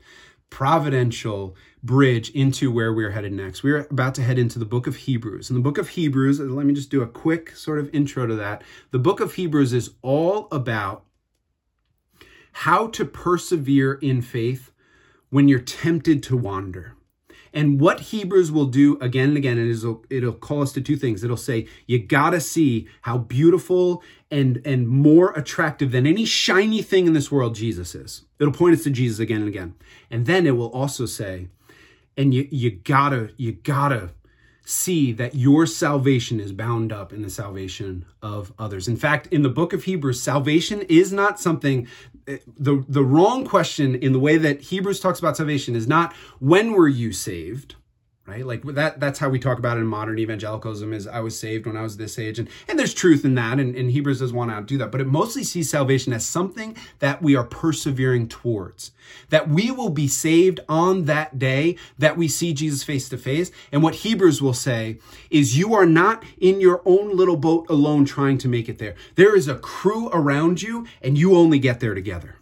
providential 0.50 1.56
bridge 1.82 2.30
into 2.30 2.70
where 2.70 2.92
we're 2.92 3.10
headed 3.10 3.32
next. 3.32 3.62
We're 3.62 3.86
about 3.90 4.14
to 4.16 4.22
head 4.22 4.38
into 4.38 4.58
the 4.58 4.64
book 4.64 4.86
of 4.86 4.96
Hebrews. 4.96 5.50
And 5.50 5.56
the 5.56 5.62
book 5.62 5.78
of 5.78 5.90
Hebrews, 5.90 6.40
let 6.40 6.66
me 6.66 6.74
just 6.74 6.90
do 6.90 7.02
a 7.02 7.06
quick 7.06 7.54
sort 7.54 7.78
of 7.78 7.94
intro 7.94 8.26
to 8.26 8.34
that. 8.36 8.62
The 8.90 8.98
book 8.98 9.20
of 9.20 9.34
Hebrews 9.34 9.72
is 9.72 9.94
all 10.02 10.48
about 10.50 11.04
how 12.52 12.88
to 12.88 13.04
persevere 13.04 13.94
in 13.94 14.22
faith 14.22 14.72
when 15.30 15.48
you're 15.48 15.58
tempted 15.58 16.22
to 16.24 16.36
wander. 16.36 16.95
And 17.56 17.80
what 17.80 18.00
Hebrews 18.00 18.52
will 18.52 18.66
do 18.66 18.98
again 19.00 19.30
and 19.30 19.38
again 19.38 19.56
is 19.56 19.82
it'll, 19.82 20.04
it'll 20.10 20.34
call 20.34 20.60
us 20.60 20.72
to 20.74 20.82
two 20.82 20.94
things. 20.94 21.24
It'll 21.24 21.38
say, 21.38 21.66
you 21.86 21.98
gotta 21.98 22.38
see 22.38 22.86
how 23.00 23.16
beautiful 23.16 24.02
and, 24.30 24.60
and 24.66 24.86
more 24.86 25.32
attractive 25.32 25.90
than 25.90 26.06
any 26.06 26.26
shiny 26.26 26.82
thing 26.82 27.06
in 27.06 27.14
this 27.14 27.32
world 27.32 27.54
Jesus 27.54 27.94
is. 27.94 28.26
It'll 28.38 28.52
point 28.52 28.76
us 28.76 28.84
to 28.84 28.90
Jesus 28.90 29.20
again 29.20 29.40
and 29.40 29.48
again. 29.48 29.74
And 30.10 30.26
then 30.26 30.46
it 30.46 30.50
will 30.50 30.70
also 30.70 31.06
say, 31.06 31.48
and 32.14 32.34
you, 32.34 32.46
you 32.50 32.72
gotta, 32.72 33.30
you 33.38 33.52
gotta 33.52 34.10
see 34.62 35.12
that 35.12 35.34
your 35.34 35.64
salvation 35.64 36.40
is 36.40 36.52
bound 36.52 36.92
up 36.92 37.10
in 37.10 37.22
the 37.22 37.30
salvation 37.30 38.04
of 38.20 38.52
others. 38.58 38.86
In 38.86 38.96
fact, 38.96 39.28
in 39.28 39.40
the 39.40 39.48
book 39.48 39.72
of 39.72 39.84
Hebrews, 39.84 40.20
salvation 40.20 40.82
is 40.82 41.10
not 41.10 41.40
something 41.40 41.88
the 42.26 42.84
the 42.88 43.04
wrong 43.04 43.44
question 43.46 43.94
in 43.94 44.12
the 44.12 44.18
way 44.20 44.36
that 44.36 44.60
Hebrews 44.60 45.00
talks 45.00 45.18
about 45.18 45.36
salvation 45.36 45.76
is 45.76 45.86
not 45.86 46.12
when 46.40 46.72
were 46.72 46.88
you 46.88 47.12
saved? 47.12 47.76
Right? 48.26 48.44
Like 48.46 48.62
that 48.62 49.00
that's 49.00 49.18
how 49.18 49.28
we 49.28 49.38
talk 49.38 49.58
about 49.58 49.76
it 49.76 49.80
in 49.80 49.86
modern 49.86 50.18
evangelicalism 50.18 50.92
is 50.92 51.06
i 51.06 51.20
was 51.20 51.38
saved 51.38 51.66
when 51.66 51.76
i 51.76 51.82
was 51.82 51.96
this 51.96 52.18
age 52.18 52.38
and 52.38 52.48
and 52.68 52.78
there's 52.78 52.94
truth 52.94 53.24
in 53.24 53.34
that 53.34 53.58
and, 53.58 53.74
and 53.74 53.90
hebrews 53.90 54.20
does 54.20 54.32
want 54.32 54.50
to 54.50 54.62
do 54.62 54.78
that 54.78 54.90
but 54.90 55.00
it 55.00 55.06
mostly 55.06 55.44
sees 55.44 55.70
salvation 55.70 56.12
as 56.12 56.26
something 56.26 56.76
that 56.98 57.22
we 57.22 57.36
are 57.36 57.44
persevering 57.44 58.28
towards 58.28 58.92
that 59.30 59.48
we 59.48 59.70
will 59.70 59.90
be 59.90 60.08
saved 60.08 60.60
on 60.68 61.04
that 61.04 61.38
day 61.38 61.76
that 61.98 62.16
we 62.16 62.26
see 62.28 62.52
jesus 62.52 62.82
face 62.82 63.08
to 63.08 63.16
face 63.16 63.50
and 63.72 63.82
what 63.82 63.96
hebrews 63.96 64.42
will 64.42 64.54
say 64.54 64.98
is 65.30 65.56
you 65.56 65.74
are 65.74 65.86
not 65.86 66.24
in 66.38 66.60
your 66.60 66.82
own 66.84 67.16
little 67.16 67.36
boat 67.36 67.66
alone 67.68 68.04
trying 68.04 68.38
to 68.38 68.48
make 68.48 68.68
it 68.68 68.78
there. 68.78 68.94
There 69.14 69.36
is 69.36 69.48
a 69.48 69.56
crew 69.56 70.08
around 70.08 70.62
you 70.62 70.86
and 71.02 71.16
you 71.18 71.36
only 71.36 71.58
get 71.58 71.80
there 71.80 71.94
together 71.94 72.36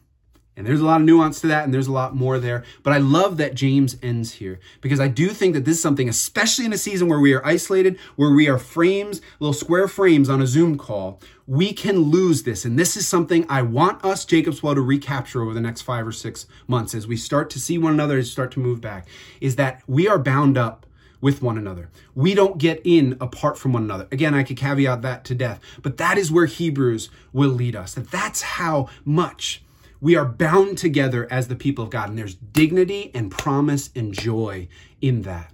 and 0.56 0.66
there's 0.66 0.80
a 0.80 0.84
lot 0.84 1.00
of 1.00 1.06
nuance 1.06 1.40
to 1.40 1.46
that, 1.48 1.64
and 1.64 1.74
there's 1.74 1.86
a 1.86 1.92
lot 1.92 2.14
more 2.14 2.38
there. 2.38 2.64
But 2.82 2.92
I 2.92 2.98
love 2.98 3.36
that 3.38 3.54
James 3.54 3.96
ends 4.02 4.34
here 4.34 4.60
because 4.80 5.00
I 5.00 5.08
do 5.08 5.28
think 5.28 5.54
that 5.54 5.64
this 5.64 5.76
is 5.76 5.82
something, 5.82 6.08
especially 6.08 6.64
in 6.64 6.72
a 6.72 6.78
season 6.78 7.08
where 7.08 7.18
we 7.18 7.34
are 7.34 7.44
isolated, 7.44 7.98
where 8.16 8.30
we 8.30 8.48
are 8.48 8.58
frames, 8.58 9.20
little 9.40 9.52
square 9.52 9.88
frames 9.88 10.28
on 10.28 10.40
a 10.40 10.46
Zoom 10.46 10.78
call, 10.78 11.20
we 11.46 11.72
can 11.72 11.98
lose 11.98 12.44
this. 12.44 12.64
And 12.64 12.78
this 12.78 12.96
is 12.96 13.06
something 13.06 13.44
I 13.48 13.62
want 13.62 14.04
us, 14.04 14.24
Jacob's 14.24 14.62
Well, 14.62 14.74
to 14.74 14.80
recapture 14.80 15.42
over 15.42 15.54
the 15.54 15.60
next 15.60 15.82
five 15.82 16.06
or 16.06 16.12
six 16.12 16.46
months 16.66 16.94
as 16.94 17.06
we 17.06 17.16
start 17.16 17.50
to 17.50 17.58
see 17.58 17.78
one 17.78 17.92
another, 17.92 18.18
as 18.18 18.30
start 18.30 18.52
to 18.52 18.60
move 18.60 18.80
back, 18.80 19.08
is 19.40 19.56
that 19.56 19.82
we 19.86 20.08
are 20.08 20.18
bound 20.18 20.56
up 20.56 20.86
with 21.20 21.40
one 21.40 21.56
another. 21.56 21.88
We 22.14 22.34
don't 22.34 22.58
get 22.58 22.82
in 22.84 23.16
apart 23.18 23.56
from 23.56 23.72
one 23.72 23.84
another. 23.84 24.06
Again, 24.12 24.34
I 24.34 24.42
could 24.42 24.58
caveat 24.58 25.00
that 25.02 25.24
to 25.24 25.34
death, 25.34 25.58
but 25.80 25.96
that 25.96 26.18
is 26.18 26.30
where 26.30 26.44
Hebrews 26.44 27.08
will 27.32 27.50
lead 27.50 27.74
us. 27.74 27.94
That 27.94 28.10
that's 28.10 28.42
how 28.42 28.90
much 29.06 29.62
we 30.00 30.16
are 30.16 30.24
bound 30.24 30.78
together 30.78 31.26
as 31.30 31.48
the 31.48 31.56
people 31.56 31.84
of 31.84 31.90
God, 31.90 32.08
and 32.08 32.18
there's 32.18 32.34
dignity 32.34 33.10
and 33.14 33.30
promise 33.30 33.90
and 33.94 34.12
joy 34.12 34.68
in 35.00 35.22
that. 35.22 35.52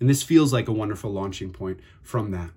And 0.00 0.08
this 0.08 0.22
feels 0.22 0.52
like 0.52 0.68
a 0.68 0.72
wonderful 0.72 1.10
launching 1.10 1.52
point 1.52 1.80
from 2.02 2.30
that. 2.32 2.50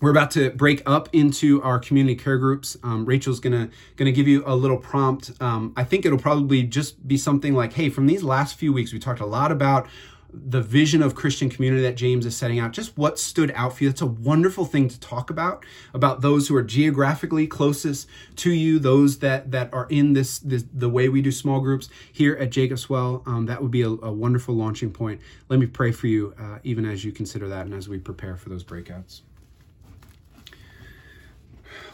We're 0.00 0.10
about 0.10 0.32
to 0.32 0.50
break 0.50 0.82
up 0.84 1.08
into 1.12 1.62
our 1.62 1.78
community 1.78 2.16
care 2.16 2.36
groups. 2.36 2.76
Um, 2.82 3.06
Rachel's 3.06 3.40
gonna 3.40 3.70
gonna 3.96 4.12
give 4.12 4.28
you 4.28 4.42
a 4.44 4.54
little 4.54 4.76
prompt. 4.76 5.32
Um, 5.40 5.72
I 5.76 5.84
think 5.84 6.04
it'll 6.04 6.18
probably 6.18 6.62
just 6.64 7.06
be 7.06 7.16
something 7.16 7.54
like, 7.54 7.72
"Hey, 7.72 7.88
from 7.88 8.06
these 8.06 8.22
last 8.22 8.56
few 8.56 8.72
weeks, 8.72 8.92
we 8.92 8.98
talked 8.98 9.20
a 9.20 9.26
lot 9.26 9.50
about 9.50 9.86
the 10.34 10.60
vision 10.60 11.02
of 11.02 11.14
Christian 11.14 11.48
community 11.48 11.82
that 11.82 11.96
James 11.96 12.26
is 12.26 12.36
setting 12.36 12.58
out, 12.58 12.72
just 12.72 12.96
what 12.96 13.18
stood 13.18 13.52
out 13.54 13.76
for 13.76 13.84
you. 13.84 13.90
It's 13.90 14.00
a 14.00 14.06
wonderful 14.06 14.64
thing 14.64 14.88
to 14.88 14.98
talk 14.98 15.30
about, 15.30 15.64
about 15.92 16.20
those 16.20 16.48
who 16.48 16.56
are 16.56 16.62
geographically 16.62 17.46
closest 17.46 18.08
to 18.36 18.50
you, 18.50 18.78
those 18.78 19.18
that, 19.20 19.50
that 19.52 19.72
are 19.72 19.86
in 19.90 20.12
this, 20.12 20.38
this 20.40 20.64
the 20.72 20.88
way 20.88 21.08
we 21.08 21.22
do 21.22 21.30
small 21.30 21.60
groups 21.60 21.88
here 22.12 22.34
at 22.36 22.50
Jacob's 22.50 22.88
Well. 22.88 23.22
Um, 23.26 23.46
that 23.46 23.62
would 23.62 23.70
be 23.70 23.82
a, 23.82 23.88
a, 23.88 24.12
wonderful 24.12 24.54
launching 24.54 24.90
point. 24.90 25.20
Let 25.48 25.60
me 25.60 25.66
pray 25.66 25.92
for 25.92 26.06
you, 26.06 26.34
uh, 26.38 26.58
even 26.64 26.84
as 26.84 27.04
you 27.04 27.12
consider 27.12 27.48
that 27.48 27.66
and 27.66 27.74
as 27.74 27.88
we 27.88 27.98
prepare 27.98 28.36
for 28.36 28.48
those 28.48 28.64
breakouts. 28.64 29.20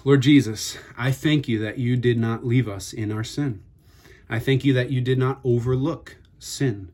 Lord 0.05 0.22
Jesus, 0.22 0.78
I 0.97 1.12
thank 1.12 1.47
you 1.47 1.59
that 1.61 1.78
you 1.78 1.97
did 1.97 2.18
not 2.18 2.47
leave 2.47 2.68
us 2.68 2.93
in 2.93 3.12
our 3.12 3.24
sin. 3.24 3.62
I 4.28 4.38
thank 4.38 4.64
you 4.64 4.72
that 4.74 4.91
you 4.91 5.01
did 5.01 5.18
not 5.18 5.41
overlook 5.45 6.16
sin 6.38 6.91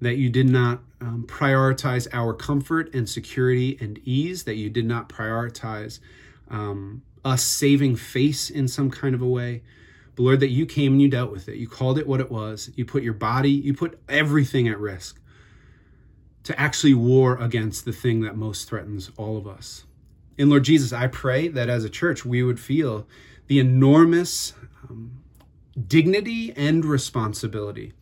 that 0.00 0.16
you 0.16 0.30
did 0.30 0.48
not 0.48 0.80
um, 1.00 1.24
prioritize 1.26 2.06
our 2.12 2.32
comfort 2.32 2.94
and 2.94 3.08
security 3.08 3.76
and 3.80 3.98
ease, 4.04 4.44
that 4.44 4.56
you 4.56 4.70
did 4.70 4.86
not 4.86 5.08
prioritize 5.08 5.98
um, 6.48 7.02
us 7.24 7.42
saving 7.42 7.96
face 7.96 8.50
in 8.50 8.68
some 8.68 8.90
kind 8.90 9.14
of 9.14 9.22
a 9.22 9.26
way. 9.26 9.62
But 10.14 10.22
Lord, 10.22 10.40
that 10.40 10.50
you 10.50 10.66
came 10.66 10.92
and 10.92 11.02
you 11.02 11.08
dealt 11.08 11.30
with 11.30 11.48
it. 11.48 11.56
You 11.56 11.68
called 11.68 11.98
it 11.98 12.06
what 12.06 12.20
it 12.20 12.30
was. 12.30 12.70
You 12.76 12.84
put 12.84 13.02
your 13.02 13.14
body, 13.14 13.50
you 13.50 13.74
put 13.74 14.00
everything 14.08 14.68
at 14.68 14.78
risk 14.78 15.20
to 16.44 16.58
actually 16.58 16.94
war 16.94 17.36
against 17.36 17.84
the 17.84 17.92
thing 17.92 18.20
that 18.22 18.36
most 18.36 18.68
threatens 18.68 19.10
all 19.16 19.36
of 19.36 19.46
us. 19.46 19.84
And 20.38 20.48
Lord 20.48 20.64
Jesus, 20.64 20.92
I 20.92 21.08
pray 21.08 21.48
that 21.48 21.68
as 21.68 21.84
a 21.84 21.90
church 21.90 22.24
we 22.24 22.42
would 22.42 22.60
feel 22.60 23.06
the 23.48 23.58
enormous 23.58 24.54
um, 24.88 25.22
dignity 25.86 26.52
and 26.56 26.84
responsibility 26.84 27.92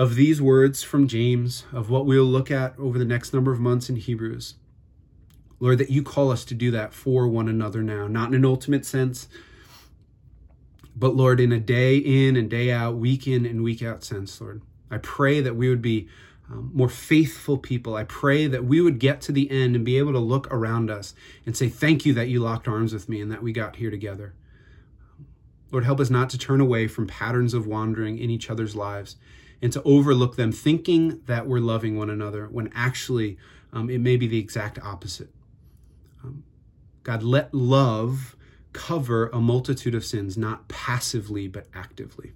of 0.00 0.14
these 0.14 0.40
words 0.40 0.82
from 0.82 1.06
James, 1.06 1.64
of 1.74 1.90
what 1.90 2.06
we'll 2.06 2.24
look 2.24 2.50
at 2.50 2.72
over 2.78 2.98
the 2.98 3.04
next 3.04 3.34
number 3.34 3.52
of 3.52 3.60
months 3.60 3.90
in 3.90 3.96
Hebrews. 3.96 4.54
Lord, 5.58 5.76
that 5.76 5.90
you 5.90 6.02
call 6.02 6.30
us 6.30 6.42
to 6.46 6.54
do 6.54 6.70
that 6.70 6.94
for 6.94 7.28
one 7.28 7.50
another 7.50 7.82
now, 7.82 8.08
not 8.08 8.28
in 8.28 8.34
an 8.34 8.46
ultimate 8.46 8.86
sense, 8.86 9.28
but 10.96 11.14
Lord, 11.14 11.38
in 11.38 11.52
a 11.52 11.60
day 11.60 11.98
in 11.98 12.34
and 12.34 12.48
day 12.48 12.72
out, 12.72 12.96
week 12.96 13.26
in 13.26 13.44
and 13.44 13.62
week 13.62 13.82
out 13.82 14.02
sense, 14.02 14.40
Lord. 14.40 14.62
I 14.90 14.96
pray 14.96 15.42
that 15.42 15.54
we 15.54 15.68
would 15.68 15.82
be 15.82 16.08
um, 16.50 16.70
more 16.72 16.88
faithful 16.88 17.58
people. 17.58 17.94
I 17.94 18.04
pray 18.04 18.46
that 18.46 18.64
we 18.64 18.80
would 18.80 19.00
get 19.00 19.20
to 19.22 19.32
the 19.32 19.50
end 19.50 19.76
and 19.76 19.84
be 19.84 19.98
able 19.98 20.14
to 20.14 20.18
look 20.18 20.50
around 20.50 20.90
us 20.90 21.12
and 21.44 21.54
say, 21.54 21.68
Thank 21.68 22.06
you 22.06 22.14
that 22.14 22.28
you 22.28 22.40
locked 22.40 22.66
arms 22.66 22.94
with 22.94 23.10
me 23.10 23.20
and 23.20 23.30
that 23.30 23.42
we 23.42 23.52
got 23.52 23.76
here 23.76 23.90
together. 23.90 24.32
Lord, 25.70 25.84
help 25.84 26.00
us 26.00 26.08
not 26.08 26.30
to 26.30 26.38
turn 26.38 26.62
away 26.62 26.88
from 26.88 27.06
patterns 27.06 27.52
of 27.52 27.66
wandering 27.66 28.16
in 28.16 28.30
each 28.30 28.48
other's 28.48 28.74
lives 28.74 29.16
and 29.62 29.72
to 29.72 29.82
overlook 29.82 30.36
them 30.36 30.52
thinking 30.52 31.20
that 31.26 31.46
we're 31.46 31.60
loving 31.60 31.96
one 31.96 32.10
another 32.10 32.46
when 32.46 32.70
actually 32.74 33.36
um, 33.72 33.90
it 33.90 33.98
may 33.98 34.16
be 34.16 34.26
the 34.26 34.38
exact 34.38 34.78
opposite. 34.78 35.30
Um, 36.24 36.44
God, 37.02 37.22
let 37.22 37.54
love 37.54 38.36
cover 38.72 39.28
a 39.28 39.40
multitude 39.40 39.94
of 39.94 40.04
sins, 40.04 40.36
not 40.36 40.68
passively, 40.68 41.48
but 41.48 41.66
actively. 41.74 42.32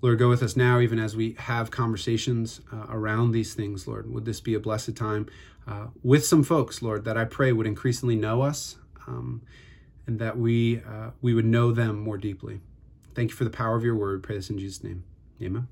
Lord, 0.00 0.18
go 0.18 0.28
with 0.28 0.42
us 0.42 0.56
now, 0.56 0.78
even 0.78 0.98
as 0.98 1.16
we 1.16 1.32
have 1.38 1.70
conversations 1.70 2.60
uh, 2.72 2.86
around 2.88 3.32
these 3.32 3.54
things, 3.54 3.88
Lord. 3.88 4.12
Would 4.12 4.24
this 4.24 4.40
be 4.40 4.54
a 4.54 4.60
blessed 4.60 4.96
time 4.96 5.26
uh, 5.66 5.88
with 6.02 6.24
some 6.24 6.44
folks, 6.44 6.82
Lord, 6.82 7.04
that 7.04 7.16
I 7.16 7.24
pray 7.24 7.52
would 7.52 7.66
increasingly 7.66 8.16
know 8.16 8.42
us 8.42 8.76
um, 9.06 9.42
and 10.06 10.18
that 10.20 10.38
we, 10.38 10.78
uh, 10.78 11.10
we 11.20 11.34
would 11.34 11.44
know 11.44 11.72
them 11.72 11.98
more 11.98 12.16
deeply. 12.16 12.60
Thank 13.14 13.30
you 13.30 13.36
for 13.36 13.44
the 13.44 13.50
power 13.50 13.76
of 13.76 13.84
your 13.84 13.96
word. 13.96 14.22
Pray 14.22 14.36
this 14.36 14.50
in 14.50 14.58
Jesus' 14.58 14.84
name. 14.84 15.02
Amen. 15.42 15.66